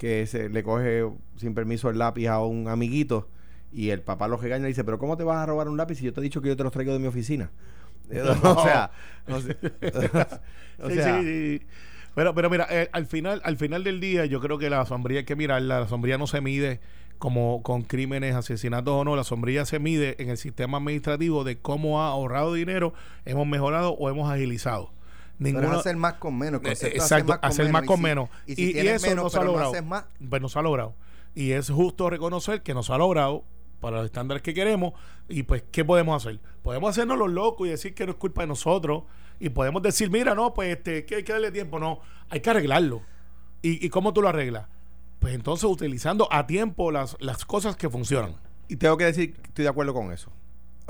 que 0.00 0.26
se 0.26 0.48
le 0.48 0.62
coge 0.62 1.04
sin 1.36 1.54
permiso 1.54 1.90
el 1.90 1.98
lápiz 1.98 2.26
a 2.28 2.40
un 2.42 2.68
amiguito 2.68 3.28
y 3.70 3.90
el 3.90 4.00
papá 4.00 4.28
lo 4.28 4.38
regaña 4.38 4.64
y 4.64 4.68
dice, 4.68 4.82
pero 4.82 4.98
¿cómo 4.98 5.18
te 5.18 5.24
vas 5.24 5.36
a 5.36 5.46
robar 5.46 5.68
un 5.68 5.76
lápiz 5.76 5.96
si 5.96 6.06
yo 6.06 6.14
te 6.14 6.20
he 6.20 6.22
dicho 6.22 6.40
que 6.40 6.48
yo 6.48 6.56
te 6.56 6.64
los 6.64 6.72
traigo 6.72 6.94
de 6.94 6.98
mi 6.98 7.06
oficina? 7.06 7.50
o 8.10 8.62
sea, 8.64 8.90
o 9.28 9.40
sea, 9.40 9.56
o 10.82 10.88
Sí, 10.88 10.94
sea, 10.96 11.20
sí, 11.20 11.58
sí. 11.58 11.66
Pero, 12.14 12.34
pero 12.34 12.48
mira, 12.48 12.66
eh, 12.70 12.88
al 12.92 13.04
final, 13.06 13.42
al 13.44 13.58
final 13.58 13.84
del 13.84 14.00
día, 14.00 14.24
yo 14.24 14.40
creo 14.40 14.56
que 14.58 14.70
la 14.70 14.84
sombrilla 14.86 15.20
hay 15.20 15.26
que 15.26 15.36
mirarla. 15.36 15.80
La 15.80 15.86
sombrilla 15.86 16.16
no 16.18 16.26
se 16.26 16.40
mide 16.40 16.80
como 17.18 17.62
con 17.62 17.82
crímenes, 17.82 18.34
asesinatos 18.34 18.94
o 18.94 19.04
no. 19.04 19.16
La 19.16 19.24
sombrilla 19.24 19.66
se 19.66 19.78
mide 19.78 20.16
en 20.18 20.30
el 20.30 20.38
sistema 20.38 20.78
administrativo 20.78 21.44
de 21.44 21.58
cómo 21.58 22.00
ha 22.02 22.08
ahorrado 22.08 22.54
dinero, 22.54 22.94
hemos 23.26 23.46
mejorado 23.46 23.92
o 23.92 24.08
hemos 24.08 24.30
agilizado. 24.30 24.92
Pero 25.42 25.48
es 25.48 25.62
Ninguna, 25.62 25.78
hacer 25.80 25.96
más 25.96 26.14
con 26.14 26.38
menos. 26.38 26.60
el 26.64 26.70
Exacto, 26.70 27.38
hacer 27.40 27.72
más 27.72 27.84
con 27.84 28.00
menos. 28.02 28.28
Y, 28.46 28.54
si 28.56 28.72
y 28.72 28.78
eso 28.78 29.06
menos, 29.08 29.24
no 29.24 29.30
se 29.30 29.38
ha 29.38 29.40
pero 29.40 29.52
no 29.52 29.58
logrado. 29.58 29.84
más, 29.84 30.04
Pues 30.28 30.42
no 30.42 30.48
se 30.48 30.58
ha 30.58 30.62
logrado. 30.62 30.94
Y 31.34 31.52
es 31.52 31.70
justo 31.70 32.10
reconocer 32.10 32.62
que 32.62 32.74
no 32.74 32.82
se 32.82 32.92
ha 32.92 32.98
logrado 32.98 33.44
para 33.80 33.98
los 33.98 34.06
estándares 34.06 34.42
que 34.42 34.52
queremos. 34.52 34.92
Y 35.28 35.44
pues, 35.44 35.64
¿qué 35.72 35.84
podemos 35.84 36.22
hacer? 36.24 36.40
Podemos 36.62 36.90
hacernos 36.90 37.16
los 37.18 37.30
locos 37.30 37.66
y 37.66 37.70
decir 37.70 37.94
que 37.94 38.04
no 38.04 38.12
es 38.12 38.18
culpa 38.18 38.42
de 38.42 38.48
nosotros. 38.48 39.04
Y 39.38 39.48
podemos 39.48 39.82
decir, 39.82 40.10
mira, 40.10 40.34
no, 40.34 40.52
pues 40.52 40.76
este, 40.76 41.06
que 41.06 41.16
hay 41.16 41.22
que 41.24 41.32
darle 41.32 41.50
tiempo. 41.50 41.78
No, 41.78 42.00
hay 42.28 42.40
que 42.40 42.50
arreglarlo. 42.50 43.00
¿Y, 43.62 43.84
y 43.84 43.88
cómo 43.88 44.12
tú 44.12 44.20
lo 44.20 44.28
arreglas? 44.28 44.66
Pues 45.20 45.34
entonces 45.34 45.64
utilizando 45.64 46.28
a 46.30 46.46
tiempo 46.46 46.90
las, 46.90 47.16
las 47.20 47.44
cosas 47.46 47.76
que 47.76 47.88
funcionan. 47.88 48.34
y 48.68 48.76
tengo 48.76 48.96
que 48.96 49.04
decir 49.04 49.34
que 49.34 49.48
estoy 49.48 49.62
de 49.64 49.68
acuerdo 49.70 49.94
con 49.94 50.12
eso. 50.12 50.30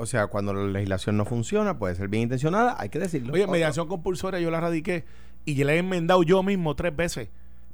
O 0.01 0.05
sea, 0.07 0.27
cuando 0.27 0.51
la 0.51 0.63
legislación 0.63 1.15
no 1.15 1.25
funciona, 1.25 1.77
puede 1.77 1.93
ser 1.93 2.07
bien 2.07 2.23
intencionada, 2.23 2.75
hay 2.79 2.89
que 2.89 2.97
decirlo. 2.97 3.33
Oye, 3.33 3.45
mediación 3.45 3.87
compulsoria 3.87 4.39
yo 4.39 4.49
la 4.49 4.59
radiqué 4.59 5.05
y 5.45 5.53
yo 5.53 5.63
la 5.63 5.75
he 5.75 5.77
enmendado 5.77 6.23
yo 6.23 6.41
mismo 6.41 6.75
tres 6.75 6.95
veces. 6.95 7.29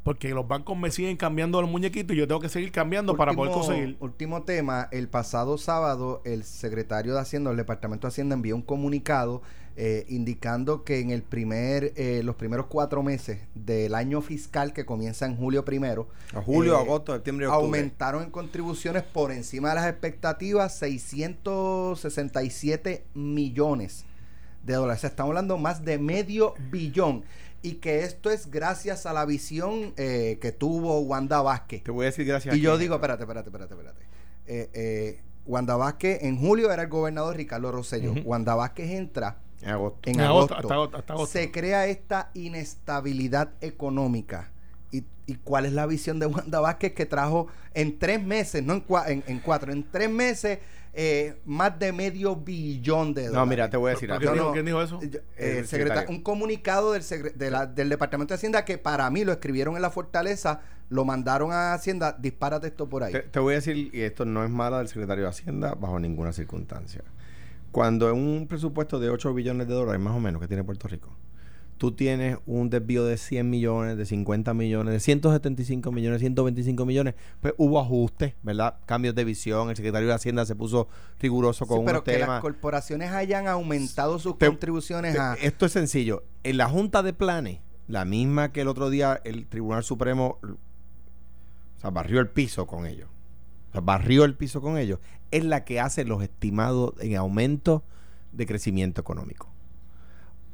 Porque 0.07 0.29
los 0.29 0.47
bancos 0.47 0.75
me 0.77 0.89
siguen 0.89 1.17
cambiando 1.17 1.61
los 1.61 1.69
muñequitos 1.69 2.15
y 2.15 2.19
yo 2.19 2.29
tengo 2.29 2.39
que 2.39 2.47
seguir 2.47 2.71
cambiando 2.71 3.17
para 3.17 3.33
poder 3.33 3.51
conseguir. 3.51 3.97
Último 3.99 4.43
tema, 4.43 4.87
el 4.93 5.09
pasado 5.09 5.57
sábado 5.57 6.21
el 6.23 6.45
secretario 6.45 7.13
de 7.13 7.19
Hacienda, 7.19 7.51
el 7.51 7.57
Departamento 7.57 8.07
de 8.07 8.13
Hacienda 8.13 8.35
envió 8.35 8.55
un 8.55 8.61
comunicado 8.61 9.41
eh, 9.75 10.05
indicando 10.07 10.85
que 10.85 11.01
en 11.01 11.11
el 11.11 11.23
primer, 11.23 11.91
eh, 11.97 12.21
los 12.23 12.37
primeros 12.37 12.67
cuatro 12.67 13.03
meses 13.03 13.41
del 13.53 13.93
año 13.95 14.21
fiscal 14.21 14.71
que 14.71 14.85
comienza 14.85 15.25
en 15.25 15.35
julio 15.35 15.65
primero, 15.65 16.07
A 16.33 16.41
julio, 16.41 16.77
eh, 16.77 16.81
agosto, 16.83 17.13
septiembre 17.13 17.47
octubre. 17.47 17.65
aumentaron 17.65 18.23
en 18.23 18.31
contribuciones 18.31 19.03
por 19.03 19.33
encima 19.33 19.71
de 19.71 19.75
las 19.75 19.87
expectativas 19.87 20.79
667 20.79 23.03
millones 23.13 24.05
de 24.63 24.75
dólares. 24.75 24.99
O 24.99 25.01
sea, 25.01 25.09
estamos 25.09 25.31
hablando 25.31 25.57
más 25.57 25.83
de 25.83 25.97
medio 25.97 26.53
billón. 26.71 27.25
Y 27.61 27.75
que 27.75 28.03
esto 28.03 28.29
es 28.29 28.49
gracias 28.51 29.05
a 29.05 29.13
la 29.13 29.25
visión 29.25 29.93
eh, 29.97 30.37
que 30.41 30.51
tuvo 30.51 30.99
Wanda 31.01 31.41
Vázquez. 31.41 31.83
Te 31.83 31.91
voy 31.91 32.05
a 32.05 32.09
decir 32.09 32.25
gracias 32.25 32.55
Y 32.55 32.59
a 32.59 32.61
yo 32.61 32.71
quién. 32.71 32.81
digo, 32.81 32.95
espérate, 32.95 33.23
espérate, 33.23 33.49
espérate, 33.49 33.73
espérate. 33.73 34.01
Eh, 34.45 34.69
eh, 34.73 35.21
Wanda 35.45 35.75
Vázquez, 35.75 36.23
en 36.23 36.37
julio 36.37 36.71
era 36.71 36.83
el 36.83 36.89
gobernador 36.89 37.35
Ricardo 37.35 37.71
Rosselló. 37.71 38.11
Ujú. 38.11 38.21
Wanda 38.21 38.53
Vázquez 38.55 38.91
entra 38.91 39.37
En 39.61 39.69
agosto. 39.69 39.99
en 40.09 40.15
En 40.15 40.21
agosto, 40.21 40.53
agosto. 40.53 40.55
hasta 40.67 40.73
agosto, 40.75 40.97
hasta 40.97 41.13
agosto. 41.13 41.39
Se 41.39 41.51
crea 41.51 41.87
esta 41.87 42.29
inestabilidad 42.33 43.49
económica. 43.61 44.51
¿Y, 44.91 45.03
y 45.25 45.35
cuál 45.35 45.65
es 45.65 45.73
la 45.73 45.85
visión 45.85 46.19
de 46.19 46.25
Wanda 46.27 46.59
Vázquez 46.61 46.93
que 46.93 47.05
trajo 47.05 47.47
en 47.73 47.97
tres 47.99 48.23
meses, 48.23 48.63
no 48.63 48.73
en, 48.73 48.85
cua- 48.87 49.07
en, 49.09 49.23
en 49.27 49.39
cuatro, 49.39 49.71
en 49.73 49.83
tres 49.91 50.09
meses, 50.09 50.59
eh, 50.93 51.39
más 51.45 51.77
de 51.77 51.91
medio 51.93 52.35
billón 52.35 53.13
de 53.13 53.21
dólares? 53.27 53.37
No, 53.39 53.45
mira, 53.45 53.69
te 53.69 53.77
voy 53.77 53.89
a 53.91 53.93
decir 53.93 54.09
¿Pero 54.17 54.31
algo. 54.31 54.31
¿Quién, 54.31 54.35
No, 54.35 54.35
dijo, 54.35 54.47
no. 54.47 54.53
quién 54.53 54.65
dijo 54.65 54.81
eso? 54.81 54.99
Yo- 55.01 55.19
eh, 55.37 55.63
secreta- 55.63 55.67
secretario. 55.67 56.09
un 56.09 56.21
comunicado 56.23 56.93
del, 56.93 57.01
secre- 57.03 57.33
de 57.33 57.51
la- 57.51 57.65
del 57.65 57.89
Departamento 57.89 58.33
de 58.33 58.35
Hacienda 58.35 58.65
que 58.65 58.77
para 58.77 59.09
mí 59.09 59.23
lo 59.23 59.31
escribieron 59.31 59.75
en 59.75 59.81
la 59.81 59.89
Fortaleza, 59.91 60.61
lo 60.89 61.03
mandaron 61.05 61.51
a 61.51 61.73
Hacienda, 61.73 62.15
dispárate 62.17 62.67
esto 62.67 62.87
por 62.87 63.03
ahí. 63.03 63.13
Te, 63.13 63.19
te 63.21 63.39
voy 63.39 63.53
a 63.53 63.57
decir, 63.57 63.89
y 63.93 64.01
esto 64.01 64.25
no 64.25 64.43
es 64.43 64.49
mala 64.49 64.79
del 64.79 64.87
secretario 64.87 65.23
de 65.25 65.29
Hacienda 65.29 65.75
bajo 65.75 65.99
ninguna 65.99 66.31
circunstancia. 66.33 67.01
Cuando 67.71 68.09
en 68.09 68.15
un 68.15 68.47
presupuesto 68.47 68.99
de 68.99 69.09
8 69.09 69.33
billones 69.33 69.67
de 69.67 69.73
dólares, 69.73 70.01
más 70.01 70.15
o 70.15 70.19
menos, 70.19 70.41
que 70.41 70.47
tiene 70.47 70.63
Puerto 70.63 70.87
Rico, 70.87 71.09
tú 71.77 71.91
tienes 71.91 72.37
un 72.45 72.69
desvío 72.69 73.05
de 73.05 73.17
100 73.17 73.49
millones, 73.49 73.97
de 73.97 74.05
50 74.05 74.53
millones, 74.53 74.93
de 74.93 74.99
175 74.99 75.91
millones, 75.91 76.19
125 76.19 76.85
millones, 76.85 77.15
pues 77.39 77.53
hubo 77.57 77.79
ajustes, 77.79 78.33
¿verdad? 78.43 78.77
Cambios 78.85 79.15
de 79.15 79.23
visión, 79.23 79.69
el 79.69 79.75
secretario 79.75 80.07
de 80.07 80.13
Hacienda 80.15 80.45
se 80.45 80.55
puso 80.55 80.87
riguroso 81.19 81.65
Sí, 81.65 81.69
con 81.69 81.85
pero 81.85 81.99
unos 81.99 82.03
que 82.03 82.19
las 82.19 82.41
corporaciones 82.41 83.11
hayan 83.11 83.47
aumentado 83.47 84.19
sus 84.19 84.37
Te- 84.37 84.47
contribuciones 84.47 85.13
Te- 85.13 85.19
a... 85.19 85.33
Esto 85.35 85.65
es 85.67 85.71
sencillo. 85.71 86.23
En 86.43 86.57
la 86.57 86.67
Junta 86.67 87.03
de 87.03 87.13
Planes, 87.13 87.59
la 87.87 88.03
misma 88.05 88.51
que 88.51 88.61
el 88.61 88.67
otro 88.67 88.89
día 88.89 89.21
el 89.23 89.45
Tribunal 89.47 89.83
Supremo 89.83 90.39
o 90.43 91.79
sea, 91.79 91.89
barrió 91.91 92.19
el 92.19 92.27
piso 92.29 92.65
con 92.67 92.85
ellos. 92.85 93.07
O 93.69 93.71
sea, 93.73 93.81
barrió 93.81 94.23
el 94.25 94.33
piso 94.35 94.61
con 94.61 94.77
ellos. 94.77 94.99
Es 95.31 95.43
la 95.45 95.63
que 95.63 95.79
hace 95.79 96.05
los 96.05 96.23
estimados 96.23 96.93
en 96.99 97.15
aumento 97.15 97.83
de 98.31 98.45
crecimiento 98.45 99.01
económico. 99.01 99.49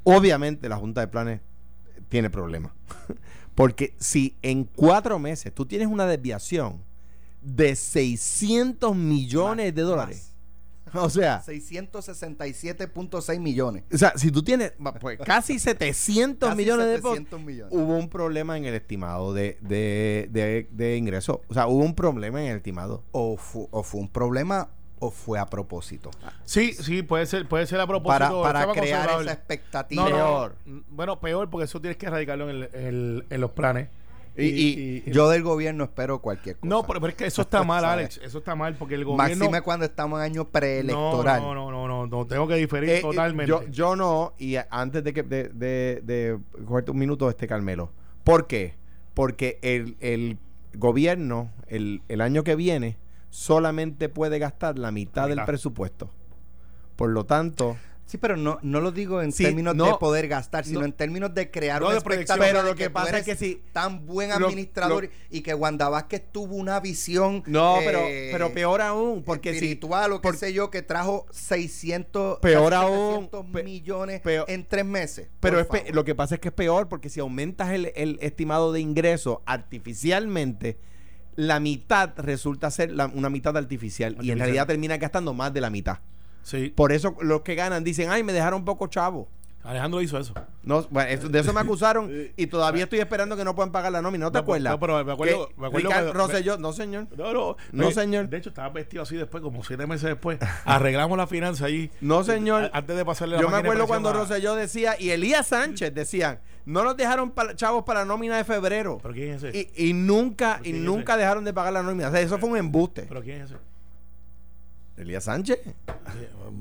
Obviamente 0.03 0.67
la 0.69 0.77
Junta 0.77 1.01
de 1.01 1.07
Planes 1.07 1.41
tiene 2.09 2.29
problemas. 2.29 2.71
Porque 3.55 3.95
si 3.99 4.35
en 4.41 4.63
cuatro 4.63 5.19
meses 5.19 5.53
tú 5.53 5.65
tienes 5.65 5.87
una 5.87 6.05
desviación 6.05 6.81
de 7.41 7.75
600 7.75 8.95
millones 8.95 9.75
de 9.75 9.81
dólares. 9.81 10.29
O 10.95 11.09
sea, 11.09 11.41
667.6 11.43 13.39
millones. 13.39 13.83
o 13.91 13.97
sea, 13.97 14.13
si 14.15 14.31
tú 14.31 14.43
tienes 14.43 14.73
pues, 15.01 15.17
casi 15.25 15.57
700 15.59 16.49
Casi 16.49 16.57
millones 16.61 16.85
de 16.87 16.95
pesos, 16.95 17.11
700 17.11 17.41
millones. 17.41 17.73
hubo 17.75 17.97
un 17.97 18.09
problema 18.09 18.57
en 18.57 18.65
el 18.65 18.75
estimado 18.75 19.33
de, 19.33 19.57
de, 19.61 20.27
de, 20.31 20.67
de 20.71 20.97
ingreso. 20.97 21.41
O 21.47 21.53
sea, 21.53 21.67
hubo 21.67 21.83
un 21.83 21.95
problema 21.95 22.41
en 22.43 22.51
el 22.51 22.57
estimado. 22.57 23.03
O, 23.11 23.37
fu- 23.37 23.67
o 23.71 23.83
fue 23.83 24.01
un 24.01 24.09
problema 24.09 24.69
o 25.05 25.11
fue 25.11 25.39
a 25.39 25.45
propósito. 25.45 26.11
Sí, 26.45 26.73
sí, 26.73 27.01
puede 27.03 27.25
ser, 27.25 27.47
puede 27.47 27.65
ser 27.67 27.79
a 27.79 27.87
propósito. 27.87 28.41
Para, 28.41 28.65
para 28.67 28.73
crear 28.79 29.21
esa 29.21 29.33
expectativa. 29.33 30.03
No, 30.03 30.09
no, 30.09 30.15
Peor. 30.15 30.55
no. 30.65 30.83
Bueno, 30.89 31.19
peor 31.19 31.49
porque 31.49 31.65
eso 31.65 31.79
tienes 31.81 31.97
que 31.97 32.05
erradicarlo 32.05 32.49
en, 32.49 32.55
el- 32.55 32.69
el- 32.73 33.25
en 33.29 33.41
los 33.41 33.51
planes. 33.51 33.89
Y- 34.35 34.45
y- 35.05 35.11
Yo 35.11 35.29
del 35.29 35.43
gobierno 35.43 35.83
espero 35.83 36.19
cualquier 36.19 36.55
cosa. 36.55 36.67
no, 36.67 36.81
pero, 36.87 36.99
pero 36.99 37.11
es 37.11 37.15
que 37.15 37.25
eso 37.27 37.43
está 37.43 37.63
mal, 37.63 37.81
¿Sabes? 37.81 38.17
Alex. 38.17 38.21
Eso 38.27 38.39
está 38.39 38.55
mal 38.55 38.75
porque 38.75 38.95
el 38.95 39.05
gobierno. 39.05 39.35
Máxime 39.45 39.61
cuando 39.61 39.85
estamos 39.85 40.17
en 40.19 40.23
año 40.25 40.45
preelectoral. 40.49 41.39
no, 41.41 41.53
no, 41.53 41.69
no, 41.71 41.87
no, 41.87 42.07
no, 42.07 42.25
tengo 42.25 42.47
que 42.47 42.55
diferir 42.55 42.89
Eh, 42.89 42.97
eh, 42.97 43.01
totalmente. 43.01 43.47
yo, 43.49 43.63
yo 43.67 43.95
no, 43.95 44.33
y 44.39 44.55
antes 44.71 45.03
de 45.03 45.13
que 45.13 45.21
de, 45.21 45.49
de, 45.49 46.01
de 46.03 46.39
cogerte 46.65 46.89
un 46.91 46.97
minuto, 46.97 47.29
este 47.29 47.47
Carmelo. 47.47 47.91
¿Por 48.23 48.47
qué? 48.47 48.75
Porque 49.13 49.59
el, 49.61 49.97
el 49.99 50.39
gobierno, 50.75 51.51
el, 51.67 52.01
el 52.07 52.19
año 52.21 52.43
que 52.43 52.55
viene, 52.55 52.97
solamente 53.37 54.09
puede 54.09 54.37
gastar 54.37 54.77
la 54.77 54.91
mitad 54.91 55.27
del 55.27 55.43
presupuesto. 55.43 56.11
Por 56.95 57.09
lo 57.09 57.25
tanto, 57.25 57.75
Sí, 58.05 58.17
pero 58.19 58.35
no, 58.37 58.59
no 58.61 58.79
lo 58.81 58.91
digo 58.91 59.21
en 59.23 59.31
Sí, 59.31 59.43
términos 59.45 59.73
no, 59.75 59.85
de 59.85 59.93
poder 59.97 60.27
gastar, 60.27 60.65
sino 60.65 60.81
no. 60.81 60.85
en 60.85 60.91
términos 60.91 61.33
de 61.33 61.49
crear 61.49 61.81
No, 61.81 61.87
proyección. 61.87 62.11
expectativa 62.13 62.45
Pero 62.45 62.61
lo 62.61 62.75
que 62.75 62.89
pasa 62.91 63.17
es 63.17 63.25
que 63.25 63.35
si- 63.35 63.63
tan 63.71 64.05
buen 64.05 64.31
administrador 64.31 65.05
lo- 65.05 65.09
y 65.31 65.41
que 65.41 65.53
Wanda 65.55 65.87
Vázquez 65.89 66.21
tuvo 66.31 66.55
una 66.57 66.79
visión 66.81 67.41
no, 67.47 67.79
eh, 67.79 67.83
pero, 67.85 67.99
pero 68.33 68.53
peor 68.53 68.81
aún, 68.81 69.23
porque 69.23 69.51
si 69.51 69.55
espiritual 69.55 70.11
o 70.11 70.21
qué 70.21 70.27
por- 70.27 70.35
sé 70.37 70.53
yo 70.53 70.69
que 70.69 70.81
trajo 70.83 71.25
600 71.31 72.37
Peor 72.39 72.73
aún, 72.75 73.29
700 73.31 73.45
pe- 73.51 73.63
millones 73.63 74.21
peor- 74.21 74.45
en 74.47 74.67
tres 74.67 74.85
meses. 74.85 75.29
Pero 75.39 75.59
es 75.59 75.65
pe- 75.65 75.91
lo 75.91 76.03
que 76.03 76.13
pasa 76.13 76.35
es 76.35 76.41
que 76.41 76.49
es 76.49 76.53
peor 76.53 76.89
porque 76.89 77.09
si 77.09 77.19
aumentas 77.21 77.71
el, 77.71 77.93
el 77.95 78.19
estimado 78.21 78.73
de 78.73 78.81
ingreso 78.81 79.41
artificialmente, 79.47 80.77
la 81.35 81.59
mitad 81.59 82.11
resulta 82.17 82.69
ser 82.71 82.91
la- 82.91 83.07
una 83.07 83.29
mitad 83.29 83.55
artificial, 83.57 84.17
y 84.21 84.31
en 84.31 84.39
realidad 84.39 84.67
termina 84.67 84.97
gastando 84.97 85.33
más 85.33 85.53
de 85.53 85.61
la 85.61 85.69
mitad. 85.69 85.99
Sí, 86.43 86.73
Por 86.75 86.91
eso 86.91 87.15
los 87.21 87.41
que 87.41 87.55
ganan 87.55 87.83
dicen, 87.83 88.09
ay, 88.09 88.21
me 88.23 88.33
dejaron 88.33 88.65
poco 88.65 88.87
chavo. 88.87 89.29
Alejandro 89.63 90.01
hizo 90.01 90.17
eso. 90.17 90.33
No, 90.63 90.85
bueno, 90.89 91.09
eso- 91.09 91.29
de 91.29 91.39
eso 91.39 91.53
me 91.53 91.61
acusaron 91.61 92.11
y 92.35 92.47
todavía 92.47 92.83
estoy 92.83 92.99
esperando 92.99 93.37
que 93.37 93.45
no 93.45 93.55
puedan 93.55 93.71
pagar 93.71 93.91
la 93.91 94.01
nómina. 94.01 94.25
¿No 94.25 94.31
te 94.31 94.33
pero- 94.33 94.41
acuerdas? 94.43 94.73
no, 94.73 94.79
pero 94.79 95.05
me 95.05 95.11
acuerdo- 95.13 95.47
Que 95.47 95.53
me 95.61 95.67
acuerdo 95.67 95.89
Ricardo 95.89 96.11
que- 96.11 96.17
Rosselló- 96.17 96.57
no 96.59 96.73
señor. 96.73 97.07
No, 97.15 97.33
no, 97.33 97.55
No, 97.71 97.87
eh, 97.89 97.93
señor. 97.93 98.27
De 98.29 98.37
hecho, 98.37 98.49
estaba 98.49 98.69
vestido 98.69 99.03
así 99.03 99.15
después, 99.15 99.41
como 99.41 99.63
siete 99.63 99.87
meses 99.87 100.09
después. 100.09 100.37
Arreglamos 100.65 101.17
la 101.17 101.27
finanza 101.27 101.65
allí. 101.65 101.89
No, 102.01 102.23
señor. 102.23 102.65
A- 102.73 102.77
Antes 102.77 102.95
de 102.97 103.05
pasarle 103.05 103.35
la 103.35 103.41
Yo 103.41 103.47
me 103.47 103.51
máquina 103.53 103.69
de 103.69 103.75
acuerdo 103.75 103.87
cuando 103.87 104.09
a- 104.09 104.13
Rosselló 104.13 104.55
decía 104.55 104.95
y 104.99 105.11
Elías 105.11 105.47
Sánchez 105.47 105.93
decían, 105.93 106.39
no 106.65 106.83
nos 106.83 106.97
dejaron 106.97 107.31
pa- 107.31 107.55
chavos 107.55 107.83
para 107.83 107.99
la 108.01 108.05
nómina 108.05 108.37
de 108.37 108.43
febrero. 108.43 108.99
¿Pero 109.01 109.13
quién 109.13 109.29
es 109.31 109.43
ese? 109.43 109.69
Y, 109.77 109.89
y 109.89 109.93
nunca, 109.93 110.57
¿Pero 110.57 110.69
y 110.69 110.71
quién 110.71 110.75
es 110.99 111.05
no 111.07 111.17
dejaron 111.17 111.43
de 111.45 111.53
pagar 111.53 111.73
la 111.73 111.83
nómina. 111.83 112.09
O 112.09 112.11
sea, 112.11 112.19
eso 112.21 112.37
fue 112.37 112.49
un 112.49 112.57
embuste. 112.57 113.03
¿Pero 113.07 113.21
quién 113.21 113.41
es 113.41 113.51
ese? 113.51 113.59
Elías 114.97 115.23
Sánchez. 115.23 115.59
Sí, 115.63 115.71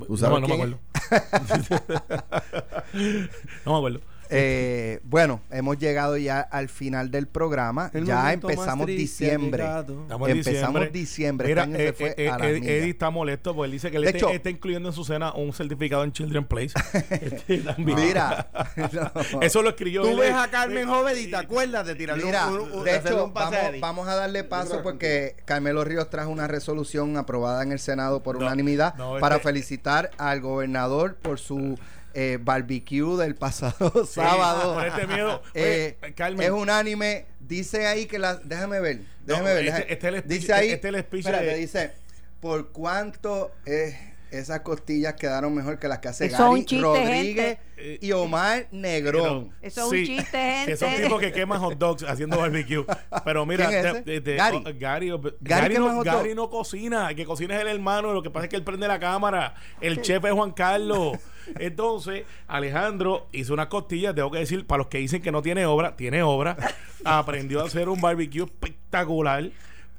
¿Tú 0.06 0.16
sabes 0.16 0.40
no, 0.40 0.42
no 0.46 0.48
me 0.48 0.54
acuerdo. 0.54 0.78
no 3.64 3.72
me 3.72 3.78
acuerdo. 3.78 4.00
Eh, 4.34 5.00
bueno, 5.04 5.40
hemos 5.50 5.78
llegado 5.78 6.16
ya 6.16 6.40
al 6.40 6.68
final 6.68 7.10
del 7.10 7.26
programa. 7.28 7.90
El 7.92 8.04
ya 8.06 8.32
empezamos 8.32 8.86
diciembre. 8.86 9.62
Estamos 9.62 10.28
en 10.30 10.36
Empezamos 10.38 10.90
diciembre. 10.90 10.90
diciembre. 10.90 11.48
Mira, 11.48 11.62
este 11.64 11.74
año 11.76 11.86
se 11.86 11.92
fue 11.92 12.14
eh, 12.16 12.28
a 12.30 12.38
las 12.38 12.48
millas. 12.52 12.66
Eddie 12.68 12.90
está 12.90 13.10
molesto 13.10 13.54
porque 13.54 13.66
él 13.66 13.72
dice 13.72 13.90
que 13.90 13.96
él 13.98 14.04
está, 14.04 14.50
incluyendo 14.50 14.88
en 14.88 14.94
su 14.94 15.04
cena 15.04 15.32
un 15.34 15.52
certificado 15.52 16.04
en 16.04 16.12
Children 16.12 16.44
Place. 16.44 16.72
Este. 17.10 17.62
Mira, 17.78 18.48
no. 19.32 19.40
Eso 19.42 19.62
lo 19.62 19.70
escribió 19.70 20.02
Tú 20.02 20.08
él, 20.08 20.16
ves 20.18 20.32
a 20.34 20.48
Carmen 20.50 20.88
Joven 20.88 21.16
y 21.20 21.26
te 21.28 21.36
acuerdas 21.36 21.86
de 21.86 21.94
tirarle 21.94 22.24
Mira, 22.24 22.48
un, 22.48 22.60
un- 22.60 22.72
un- 22.72 22.84
de 22.84 22.96
hecho, 22.96 23.24
un 23.26 23.32
pase 23.32 23.56
a 23.56 23.72
vamos, 23.80 24.08
a 24.08 24.14
darle 24.14 24.44
paso 24.44 24.82
porque 24.82 25.36
Carmelo 25.44 25.84
Ríos 25.84 26.08
trajo 26.10 26.30
una 26.30 26.46
resolución 26.48 27.16
aprobada 27.16 27.62
en 27.62 27.72
el 27.72 27.78
Senado 27.78 28.22
por 28.22 28.36
No, 28.38 28.46
unanimidad 28.46 28.94
no, 28.96 29.18
para 29.18 29.36
este- 29.36 29.48
felicitar 29.48 30.10
al 30.18 30.40
gobernador 30.40 31.16
por 31.16 31.38
su 31.38 31.78
eh, 32.14 32.38
barbecue 32.40 33.16
del 33.16 33.34
pasado 33.34 33.92
Sí, 34.06 34.14
sábado. 34.14 34.74
Por 34.74 34.86
este 34.86 35.06
miedo. 35.06 35.42
Eh, 35.54 35.96
Oye, 36.02 36.14
Carmen. 36.14 36.42
es 36.42 36.50
unánime. 36.50 37.26
Dice 37.40 37.86
ahí 37.86 38.06
que 38.06 38.18
la. 38.18 38.36
Déjame 38.36 38.80
ver. 38.80 38.98
No, 38.98 39.04
Déjame 39.34 39.54
ver. 39.54 39.66
este- 39.68 39.80
déjame- 39.80 39.92
este 39.92 40.08
es 40.08 40.14
el 40.14 40.20
speech- 40.22 40.26
dice 40.28 40.52
ahí. 40.52 40.68
este 40.70 40.88
es 40.88 40.94
el 40.94 41.00
espérate, 41.00 41.44
de- 41.44 41.56
dice. 41.56 41.92
¿Por 42.40 42.72
cuánto 42.72 43.52
eh, 43.66 43.96
esas 44.32 44.60
costillas 44.62 45.14
quedaron 45.14 45.54
mejor 45.54 45.78
que 45.78 45.86
las 45.88 45.98
que 46.00 46.08
hace 46.08 46.26
Eso 46.26 46.48
un 46.50 46.54
Gary 46.54 46.64
chiste, 46.64 46.82
Rodríguez 46.84 47.58
gente. 47.76 47.98
y 48.04 48.12
Omar 48.12 48.66
Negrón? 48.72 49.52
Eso 49.62 49.82
es 49.82 49.86
un 50.00 50.06
chiste, 50.06 50.24
gente. 50.38 50.72
Que 50.72 50.76
son 50.76 50.94
tipos 50.96 51.20
que 51.20 51.30
queman 51.32 51.60
hot 51.60 51.78
dogs 51.78 52.02
haciendo 52.02 52.38
barbecue. 52.38 52.84
Pero 53.24 53.46
mira, 53.46 53.66
¿Quién 53.68 53.78
es 53.78 53.82
de- 53.84 53.90
ese? 53.90 54.02
de- 54.02 54.20
de- 54.20 54.36
Gary. 54.36 54.56
oh, 54.56 54.62
Gary, 54.76 55.10
oh, 55.12 55.20
Gary 55.20 55.36
Gary 55.40 55.74
quema 55.74 55.92
no. 55.92 56.02
Gary 56.02 56.34
no 56.34 56.50
cocina. 56.50 57.10
El 57.10 57.16
que 57.16 57.24
cocina 57.26 57.54
es 57.54 57.60
el 57.60 57.68
hermano. 57.68 58.12
Lo 58.12 58.22
que 58.24 58.30
pasa 58.30 58.46
es 58.46 58.50
que 58.50 58.56
él 58.56 58.64
prende 58.64 58.88
la 58.88 58.98
cámara. 58.98 59.54
El 59.80 60.00
chef 60.02 60.24
es 60.24 60.32
Juan 60.32 60.50
Carlos. 60.52 61.18
Entonces, 61.58 62.24
Alejandro 62.48 63.26
hizo 63.32 63.54
unas 63.54 63.66
costillas. 63.68 64.14
Tengo 64.14 64.30
que 64.30 64.38
decir, 64.40 64.66
para 64.66 64.78
los 64.78 64.86
que 64.88 64.98
dicen 64.98 65.22
que 65.22 65.32
no 65.32 65.42
tiene 65.42 65.66
obra, 65.66 65.96
tiene 65.96 66.22
obra. 66.22 66.56
Aprendió 67.04 67.60
a 67.62 67.66
hacer 67.66 67.88
un 67.88 68.00
barbecue 68.00 68.44
espectacular. 68.44 69.50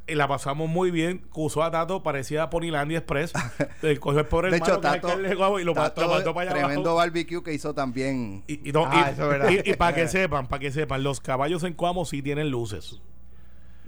eh, 0.06 0.16
la 0.16 0.28
pasamos 0.28 0.70
muy 0.70 0.92
bien. 0.92 1.22
Usó 1.34 1.64
a 1.64 1.72
Tato, 1.72 2.04
parecía 2.04 2.50
Ponylandia 2.50 2.98
Express. 3.00 3.32
Eh, 3.84 3.98
cogió 4.00 4.20
el 4.22 4.26
pobre 4.28 4.50
De 4.50 4.56
hermano 4.58 4.74
hecho, 4.76 4.82
que 4.82 4.88
es 4.96 5.02
Tato, 5.02 5.14
el 5.20 5.36
guagua 5.36 5.62
y 5.62 5.66
lo, 5.66 5.74
Tato, 5.74 6.02
lo 6.02 6.08
mandó 6.10 6.34
para 6.34 6.52
allá 6.52 6.60
tremendo 6.60 6.90
abajo. 6.92 6.96
barbecue 6.98 7.44
que 7.44 7.54
hizo 7.54 7.74
también. 7.74 8.44
Y, 8.48 8.70
y 8.70 8.72
no, 8.72 8.86
Ah, 8.88 9.08
y- 9.10 9.14
eso 9.14 9.24
es 9.24 9.30
verdad. 9.30 9.50
y- 9.66 9.70
y 9.70 9.74
para 9.76 9.94
que 9.96 10.08
sepan, 10.08 10.48
para 10.48 10.60
que 10.62 10.72
sepan, 10.72 11.04
los 11.04 11.20
caballos 11.20 11.64
en 11.64 11.74
Cuamo 11.74 12.06
sí 12.06 12.22
tienen 12.22 12.50
luces. 12.50 13.02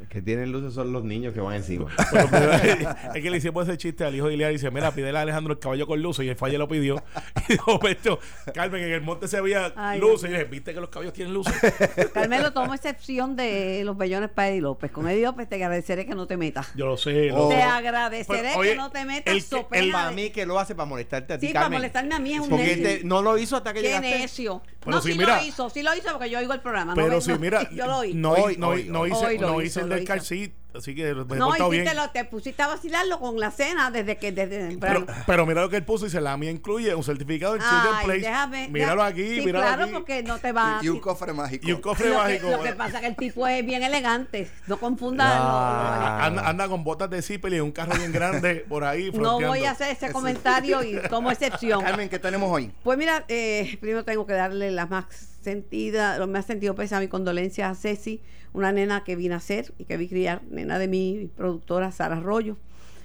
Que 0.09 0.21
tienen 0.21 0.51
luces 0.51 0.73
son 0.73 0.91
los 0.93 1.03
niños 1.03 1.33
que 1.33 1.39
van 1.41 1.55
encima. 1.55 1.87
Pero, 2.11 2.27
pero, 2.31 2.51
es 2.53 3.23
que 3.23 3.29
le 3.29 3.37
hicimos 3.37 3.67
ese 3.67 3.77
chiste 3.77 4.03
al 4.03 4.15
hijo 4.15 4.27
de 4.27 4.33
Ileana 4.35 4.51
y 4.51 4.55
dice, 4.55 4.71
mira, 4.71 4.91
pídele 4.91 5.17
a 5.17 5.21
Alejandro 5.21 5.53
el 5.53 5.59
caballo 5.59 5.85
con 5.87 6.01
luces 6.01 6.25
y 6.25 6.29
el 6.29 6.35
falle 6.35 6.57
lo 6.57 6.67
pidió. 6.67 7.03
Y 7.47 7.53
de 7.53 7.59
momento, 7.67 8.19
Carmen, 8.55 8.83
en 8.83 8.91
el 8.91 9.01
monte 9.01 9.27
se 9.27 9.39
veía 9.39 9.71
Ay, 9.75 9.99
luces. 9.99 10.29
Y 10.29 10.33
yo 10.33 10.39
dije, 10.39 10.49
¿viste 10.49 10.73
que 10.73 10.79
los 10.81 10.89
caballos 10.89 11.13
tienen 11.13 11.33
luces? 11.33 11.53
Carmelo, 12.13 12.53
tomo 12.53 12.73
excepción 12.73 13.35
de 13.35 13.83
los 13.85 13.95
bellones 13.97 14.29
para 14.29 14.49
Eddie 14.49 14.61
López. 14.61 14.91
Con 14.91 15.07
Eddie 15.07 15.23
López 15.25 15.47
te 15.47 15.55
agradeceré 15.55 16.05
que 16.05 16.15
no 16.15 16.25
te 16.27 16.37
metas. 16.37 16.67
Yo 16.75 16.85
lo 16.87 16.97
sé. 16.97 17.31
Oh. 17.31 17.37
lo- 17.43 17.49
Te 17.49 17.61
agradeceré 17.61 18.41
Pero, 18.41 18.59
oye, 18.59 18.69
que 18.71 18.75
no 18.77 18.89
te 18.91 19.05
metas 19.05 19.33
el 19.33 19.41
so 19.41 19.67
el- 19.71 19.91
para 19.91 20.09
de- 20.09 20.15
mí 20.15 20.29
que 20.31 20.45
lo 20.45 20.59
hace 20.59 20.73
para 20.75 20.87
molestarte 20.87 21.33
a 21.33 21.37
ti, 21.39 21.47
Sí, 21.47 21.53
para 21.53 21.65
Carmen. 21.65 21.79
molestarme 21.79 22.15
a 22.15 22.19
mí 22.19 22.33
es 22.33 22.39
un 22.39 22.49
Porque 22.49 22.75
necio. 22.77 23.07
no 23.07 23.21
lo 23.21 23.37
hizo 23.37 23.57
hasta 23.57 23.73
que 23.73 23.81
Qué 23.81 23.87
llegaste. 23.87 24.17
necio. 24.19 24.61
Pero 24.79 24.97
no, 24.97 25.01
si 25.01 25.11
sí 25.13 25.17
mira- 25.17 25.37
lo 25.41 25.45
hizo, 25.47 25.69
sí 25.69 25.83
lo 25.83 25.95
hizo 25.95 26.11
porque 26.13 26.29
yo 26.29 26.39
oigo 26.39 26.53
el 26.53 26.61
programa. 26.61 26.93
no 26.93 27.01
Pero 27.01 27.15
ve- 27.15 27.21
si 27.21 27.29
no- 27.31 27.39
mira, 27.39 27.69
yo 27.71 27.85
lo 27.87 27.97
oí. 27.99 28.13
no, 28.13 28.31
Hoy, 28.31 28.55
no, 28.57 28.69
hoy, 28.69 28.83
no 28.89 29.05
hice, 29.07 29.25
Hoy 29.25 29.37
lo 29.37 29.47
no 29.47 29.61
hizo, 29.61 29.79
hice 29.81 29.81
el 29.81 29.89
car 30.03 30.21
seat, 30.21 30.51
así 30.75 30.93
que 30.93 31.13
me 31.13 31.35
he 31.35 31.37
no, 31.37 31.47
portado 31.47 31.73
hiciste 31.73 31.91
bien. 31.91 31.95
lo, 31.95 32.09
te 32.09 32.25
pusiste 32.25 32.61
a 32.61 32.67
vacilarlo 32.67 33.19
con 33.19 33.39
la 33.39 33.51
cena 33.51 33.91
desde 33.91 34.17
que 34.17 34.31
desde 34.31 34.67
temprano. 34.67 35.05
Pero, 35.05 35.19
pero 35.25 35.45
mira 35.45 35.61
lo 35.61 35.69
que 35.69 35.77
él 35.77 35.85
puso, 35.85 36.05
dice, 36.05 36.19
la 36.19 36.35
mía 36.35 36.51
incluye 36.51 36.93
un 36.93 37.03
certificado 37.03 37.53
del 37.53 37.61
Children's 37.61 38.03
Place. 38.03 38.19
déjame. 38.21 38.67
Míralo 38.69 39.03
aquí, 39.03 39.39
sí, 39.39 39.45
míralo 39.45 39.65
claro, 39.65 39.83
aquí. 39.83 39.93
porque 39.93 40.23
no 40.23 40.37
te 40.39 40.51
va 40.51 40.79
Y 40.81 40.89
un 40.89 40.99
cofre 40.99 41.33
mágico. 41.33 41.67
Y 41.67 41.71
un 41.71 41.81
cofre 41.81 42.09
lo, 42.09 42.15
que, 42.15 42.23
mágico. 42.23 42.51
lo 42.51 42.63
que 42.63 42.73
pasa 42.73 42.95
es 42.97 43.01
que 43.01 43.07
el 43.07 43.15
tipo 43.15 43.47
es 43.47 43.65
bien 43.65 43.83
elegante. 43.83 44.49
No 44.67 44.77
confundas. 44.77 45.31
Ah. 45.31 46.25
Anda, 46.25 46.49
anda 46.49 46.67
con 46.67 46.83
botas 46.83 47.09
de 47.09 47.21
zipper 47.21 47.53
y 47.53 47.59
un 47.59 47.71
carro 47.71 47.95
bien 47.95 48.11
grande 48.11 48.65
por 48.67 48.83
ahí. 48.83 49.11
no 49.11 49.39
voy 49.39 49.65
a 49.65 49.71
hacer 49.71 49.91
ese 49.91 50.11
comentario 50.11 50.83
y 50.83 50.99
tomo 51.09 51.31
excepción. 51.31 51.81
Carmen, 51.81 52.09
¿qué 52.09 52.19
tenemos 52.19 52.51
hoy? 52.51 52.71
Pues 52.83 52.97
mira, 52.97 53.23
eh, 53.27 53.77
primero 53.79 54.03
tengo 54.03 54.25
que 54.25 54.33
darle 54.33 54.71
la 54.71 54.85
más 54.85 55.05
sentida, 55.45 56.17
lo 56.17 56.27
más 56.27 56.45
sentido 56.45 56.75
pesa 56.75 56.99
mi 56.99 57.07
condolencia 57.07 57.69
a 57.69 57.75
Ceci, 57.75 58.21
una 58.53 58.71
nena 58.71 59.03
que 59.03 59.15
vine 59.15 59.35
a 59.35 59.39
ser 59.39 59.73
y 59.77 59.85
que 59.85 59.95
vi 59.95 60.09
criar, 60.09 60.41
nena 60.49 60.77
de 60.77 60.87
mi 60.87 61.29
productora 61.37 61.91
Sara 61.91 62.17
Arroyo, 62.17 62.57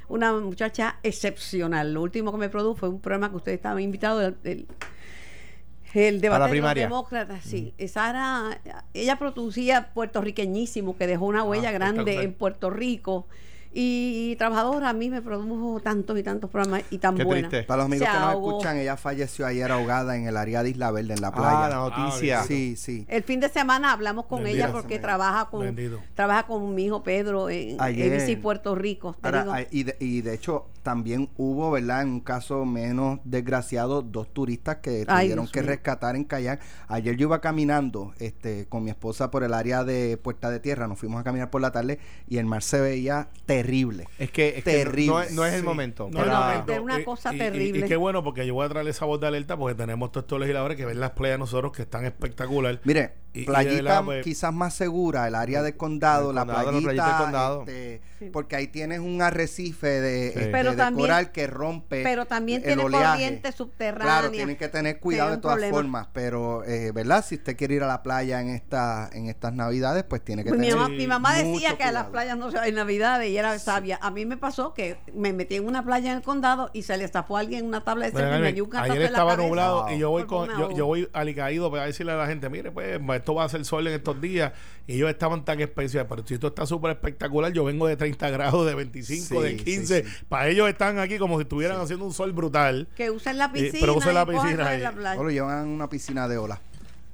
una 0.08 0.32
muchacha 0.32 0.98
excepcional. 1.02 1.94
Lo 1.94 2.02
último 2.02 2.32
que 2.32 2.38
me 2.38 2.48
produjo 2.48 2.74
fue 2.74 2.88
un 2.88 3.00
programa 3.00 3.30
que 3.30 3.36
ustedes 3.36 3.56
estaban 3.56 3.80
invitados, 3.80 4.34
el, 4.44 4.66
el, 5.94 6.20
debate 6.20 6.54
de 6.54 6.60
los 6.60 6.74
demócratas. 6.74 7.44
Sí, 7.44 7.74
Sara, 7.86 8.60
ella 8.94 9.16
producía 9.16 9.92
puertorriqueñísimo, 9.92 10.96
que 10.96 11.06
dejó 11.06 11.26
una 11.26 11.44
huella 11.44 11.70
grande 11.70 12.00
espectacular. 12.00 12.24
en 12.24 12.34
Puerto 12.34 12.70
Rico. 12.70 13.26
Y, 13.72 14.34
trabajadora 14.36 14.88
a 14.88 14.92
mí 14.92 15.10
me 15.10 15.22
produjo 15.22 15.78
tantos 15.80 16.18
y 16.18 16.22
tantos 16.24 16.50
programas 16.50 16.82
y 16.90 16.98
tan 16.98 17.16
Qué 17.16 17.22
buena. 17.24 17.48
triste. 17.48 17.66
Para 17.66 17.78
los 17.78 17.86
amigos 17.86 18.06
Se 18.08 18.12
que 18.12 18.18
nos 18.20 18.28
ahogó. 18.32 18.48
escuchan, 18.50 18.76
ella 18.78 18.96
falleció 18.96 19.46
ayer 19.46 19.70
ahogada 19.70 20.16
en 20.16 20.26
el 20.26 20.36
área 20.36 20.62
de 20.64 20.70
Isla 20.70 20.90
Verde, 20.90 21.14
en 21.14 21.20
la 21.20 21.30
playa. 21.32 21.66
Ah, 21.66 21.68
la 21.68 21.76
noticia. 21.76 22.42
Sí, 22.42 22.74
sí. 22.76 23.06
El 23.08 23.22
fin 23.22 23.38
de 23.38 23.48
semana 23.48 23.92
hablamos 23.92 24.26
con 24.26 24.42
Bendito. 24.42 24.64
ella 24.64 24.72
porque 24.72 24.98
trabaja 24.98 25.46
con 25.50 25.60
Bendito. 25.60 26.00
trabaja 26.14 26.46
con 26.48 26.74
mi 26.74 26.86
hijo 26.86 27.02
Pedro 27.04 27.48
en 27.48 27.80
Ayer. 27.80 28.12
ABC 28.20 28.40
Puerto 28.40 28.74
Rico. 28.74 29.14
Te 29.20 29.28
Ahora, 29.28 29.64
y, 29.70 29.84
de, 29.84 29.96
y 30.00 30.20
de 30.22 30.34
hecho, 30.34 30.66
también 30.82 31.28
hubo, 31.36 31.70
¿verdad? 31.70 32.02
En 32.02 32.08
un 32.08 32.20
caso 32.20 32.64
menos 32.64 33.20
desgraciado, 33.24 34.02
dos 34.02 34.32
turistas 34.32 34.76
que 34.76 35.04
Ay, 35.08 35.26
tuvieron 35.26 35.44
Dios 35.44 35.52
que 35.52 35.60
mío. 35.60 35.68
rescatar 35.70 36.16
en 36.16 36.24
kayak. 36.24 36.60
Ayer 36.88 37.16
yo 37.16 37.26
iba 37.28 37.40
caminando 37.40 38.12
este, 38.18 38.66
con 38.66 38.84
mi 38.84 38.90
esposa 38.90 39.30
por 39.30 39.44
el 39.44 39.54
área 39.54 39.84
de 39.84 40.16
Puerta 40.16 40.50
de 40.50 40.60
Tierra. 40.60 40.88
Nos 40.88 40.98
fuimos 40.98 41.20
a 41.20 41.24
caminar 41.24 41.50
por 41.50 41.60
la 41.60 41.70
tarde 41.72 41.98
y 42.28 42.38
el 42.38 42.46
mar 42.46 42.62
se 42.62 42.80
veía 42.80 43.28
terrible. 43.46 44.06
Es 44.18 44.30
que, 44.30 44.48
es 44.58 44.64
que 44.64 44.72
no- 44.84 44.90
Terrible. 44.90 45.06
no, 45.12 45.20
es- 45.22 45.32
no 45.32 45.44
es 45.46 45.54
el 45.54 45.60
Sí. 45.60 45.66
momento. 45.66 46.08
No, 46.10 46.22
era 46.22 46.64
una 46.82 47.00
y- 47.00 47.04
cosa 47.04 47.32
y- 47.32 47.36
y- 47.36 47.38
terrible. 47.38 47.86
Y, 47.86 47.88
qué 47.88 47.96
bueno, 47.96 48.22
porque 48.24 48.46
yo 48.46 48.54
voy 48.54 48.66
a 48.66 48.68
traer 48.68 48.88
esa 48.88 49.04
voz 49.04 49.20
de 49.20 49.26
alerta 49.26 49.56
porque 49.56 49.74
tenemos 49.74 50.10
todos 50.12 50.24
estos 50.24 50.40
legisladores 50.40 50.76
que 50.76 50.86
ven 50.86 51.00
las 51.00 51.10
playas 51.10 51.34
de 51.34 51.38
nosotros 51.38 51.72
que 51.72 51.82
están 51.82 52.04
espectacular. 52.04 52.80
Mire, 52.84 53.14
Y- 53.32 53.38
y 53.38 53.40
de 53.40 53.46
playita 53.46 54.02
pues, 54.04 54.24
quizás 54.24 54.52
más 54.52 54.74
segura, 54.74 55.28
el 55.28 55.34
área 55.34 55.62
del 55.62 55.76
condado, 55.76 56.30
El 56.30 56.36
la 56.36 56.40
condado, 56.46 56.64
la 56.64 56.70
playita, 56.70 56.84
playita 56.92 57.06
del 57.16 57.22
condado. 57.24 57.60
este, 57.60 58.00
Sí. 58.18 58.30
porque 58.32 58.56
ahí 58.56 58.66
tienes 58.66 58.98
un 59.00 59.22
arrecife 59.22 59.86
de, 59.86 60.28
este, 60.28 60.46
Pero 60.48 60.69
de 60.70 60.76
también- 60.76 61.06
coral 61.08 61.32
que 61.32 61.46
rompe 61.46 62.02
pero 62.02 62.26
también 62.26 62.60
el 62.62 62.66
tiene 62.68 62.82
oleaje. 62.82 63.06
corriente 63.12 63.52
subterránea. 63.52 64.04
Claro, 64.18 64.30
tienen 64.30 64.56
que 64.56 64.68
tener 64.68 64.98
cuidado 65.00 65.30
de 65.30 65.36
todas 65.38 65.56
problema. 65.56 65.76
formas, 65.76 66.08
pero 66.12 66.64
eh, 66.64 66.92
¿verdad? 66.92 67.24
Si 67.26 67.36
usted 67.36 67.56
quiere 67.56 67.74
ir 67.74 67.82
a 67.82 67.86
la 67.86 68.02
playa 68.02 68.40
en 68.40 68.48
esta 68.48 69.08
en 69.12 69.26
estas 69.28 69.52
Navidades, 69.52 70.04
pues 70.04 70.22
tiene 70.24 70.42
que 70.44 70.50
Pues 70.50 70.60
mi, 70.60 70.66
tener 70.68 70.80
mamá, 70.80 70.94
mi 70.94 71.06
mamá 71.06 71.34
decía 71.36 71.76
que 71.76 71.84
a 71.84 71.92
las 71.92 72.06
playas 72.06 72.36
no 72.36 72.50
se 72.50 72.56
va 72.58 72.66
en 72.68 72.74
Navidad 72.74 73.20
y 73.22 73.36
era 73.36 73.58
sabia. 73.58 73.98
A 74.02 74.10
mí 74.10 74.26
me 74.26 74.36
pasó 74.36 74.74
que 74.74 74.96
me 75.14 75.32
metí 75.32 75.56
en 75.56 75.66
una 75.66 75.84
playa 75.84 76.10
en 76.12 76.18
el 76.18 76.22
condado 76.22 76.70
y 76.72 76.82
se 76.82 76.96
le 76.96 77.04
estafó 77.04 77.36
a 77.36 77.40
alguien 77.40 77.66
una 77.66 77.82
tabla 77.84 78.06
de 78.06 78.12
Bueno, 78.12 78.28
me 78.40 78.48
ayer 78.48 78.56
en 78.58 79.02
la 79.02 79.06
estaba 79.08 79.30
cabeza. 79.32 79.46
nublado 79.48 79.82
Wow. 79.84 79.92
y 79.94 79.98
yo 79.98 80.10
voy 80.10 80.24
con 80.24 80.48
yo, 80.48 80.70
yo 80.76 80.86
voy 80.86 81.08
alicaído 81.12 81.70
para 81.70 81.86
decirle 81.86 82.12
a 82.12 82.16
la 82.16 82.26
gente, 82.26 82.48
mire, 82.48 82.70
pues 82.70 83.00
esto 83.14 83.34
va 83.34 83.44
a 83.44 83.48
ser 83.48 83.64
sol 83.64 83.86
en 83.86 83.94
estos 83.94 84.20
días 84.20 84.52
y 84.86 84.94
ellos 84.94 85.10
estaban 85.10 85.44
tan 85.44 85.60
especiales, 85.60 86.08
pero 86.08 86.26
si 86.26 86.34
esto 86.34 86.48
está 86.48 86.66
súper 86.66 86.90
espectacular, 86.92 87.52
yo 87.52 87.64
vengo 87.64 87.86
de 87.86 87.96
30 87.96 88.28
grados, 88.30 88.66
de 88.66 88.74
25, 88.74 89.40
Sí, 89.40 89.46
de 89.48 89.56
15, 89.56 90.02
sí, 90.02 90.08
sí. 90.08 90.24
para 90.28 90.48
ellos 90.48 90.59
están 90.68 90.98
aquí 90.98 91.18
como 91.18 91.36
si 91.38 91.42
estuvieran 91.42 91.80
haciendo 91.80 92.04
un 92.04 92.12
sol 92.12 92.32
brutal. 92.32 92.88
Que 92.96 93.10
usen 93.10 93.38
la 93.38 93.46
Eh, 93.46 93.50
piscina. 93.52 93.78
pero 93.80 93.94
usen 93.96 94.14
la 94.14 94.22
y 94.22 94.26
piscina 94.26 94.50
en 94.74 94.86
ahí. 94.86 94.94
la. 94.96 95.16
O 95.18 95.24
lo 95.24 95.30
llevan 95.30 95.58
a 95.58 95.62
una 95.64 95.88
piscina 95.88 96.28
de 96.28 96.38
olas. 96.38 96.58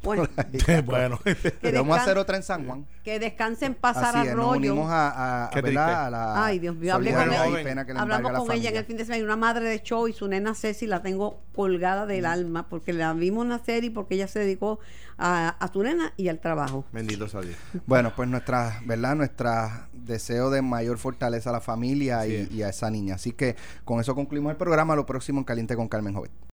Bueno, 0.03 0.29
bueno, 0.85 1.19
que, 1.25 1.73
Vamos 1.73 1.99
a 1.99 2.03
hacer 2.03 2.17
otra 2.17 2.37
en 2.37 2.45
San 2.45 2.65
Juan. 2.65 2.87
que 3.03 3.19
descansen 3.19 3.75
pasar 3.75 4.17
Así 4.17 4.29
es, 4.29 4.37
nos 4.37 4.45
arroyo. 4.45 4.73
unimos 4.73 4.89
a, 4.89 5.47
a, 5.47 5.47
a, 5.49 6.11
la 6.11 6.45
Ay, 6.47 6.61
Dios 6.61 6.77
mío, 6.77 6.95
hablé 6.95 7.13
con 7.13 7.23
ella. 7.29 7.61
y 7.61 7.65
pena 7.65 7.85
que 7.85 7.93
le 7.93 7.99
Hablamos 7.99 8.33
con 8.33 8.53
ella 8.53 8.71
en 8.71 8.77
el 8.77 8.85
fin 8.85 8.97
de 8.99 9.05
semana, 9.05 9.25
una 9.25 9.35
madre 9.37 9.69
de 9.69 9.83
show 9.83 10.07
y 10.07 10.13
su 10.13 10.29
nena 10.29 10.55
Ceci 10.55 10.87
la 10.87 11.03
tengo 11.03 11.41
colgada 11.57 12.07
del 12.07 12.25
alma 12.25 12.69
porque 12.69 12.93
la 12.93 13.13
vimos 13.15 13.47
nacer 13.47 13.83
y 13.83 13.91
porque 13.91 14.15
ella 14.15 14.29
se 14.29 14.39
dedicó 14.39 14.79
a, 15.19 15.49
a 15.49 15.73
su 15.73 15.83
nena 15.83 16.13
y 16.17 16.29
al 16.29 16.39
trabajo. 16.39 16.85
Bendito 16.93 17.27
sea 17.27 17.41
Dios. 17.41 17.57
Bueno, 17.87 18.13
pues 18.15 18.29
nuestra, 18.29 18.81
¿verdad? 18.85 19.17
Nuestra 19.17 19.89
deseo 20.07 20.51
de 20.51 20.63
mayor 20.63 20.99
fortaleza 20.99 21.51
a 21.51 21.53
la 21.53 21.61
familia 21.61 22.27
y, 22.27 22.63
a 22.63 22.69
esa 22.69 22.91
niña. 22.91 23.17
Así 23.17 23.33
que 23.33 23.57
con 23.85 24.01
eso 24.01 24.15
concluimos 24.15 24.51
el 24.51 24.57
programa. 24.57 24.97
Lo 24.97 25.07
próximo 25.07 25.39
en 25.39 25.45
Caliente 25.45 25.77
con 25.77 25.89
Carmen 25.89 26.15
Jovet. 26.15 26.31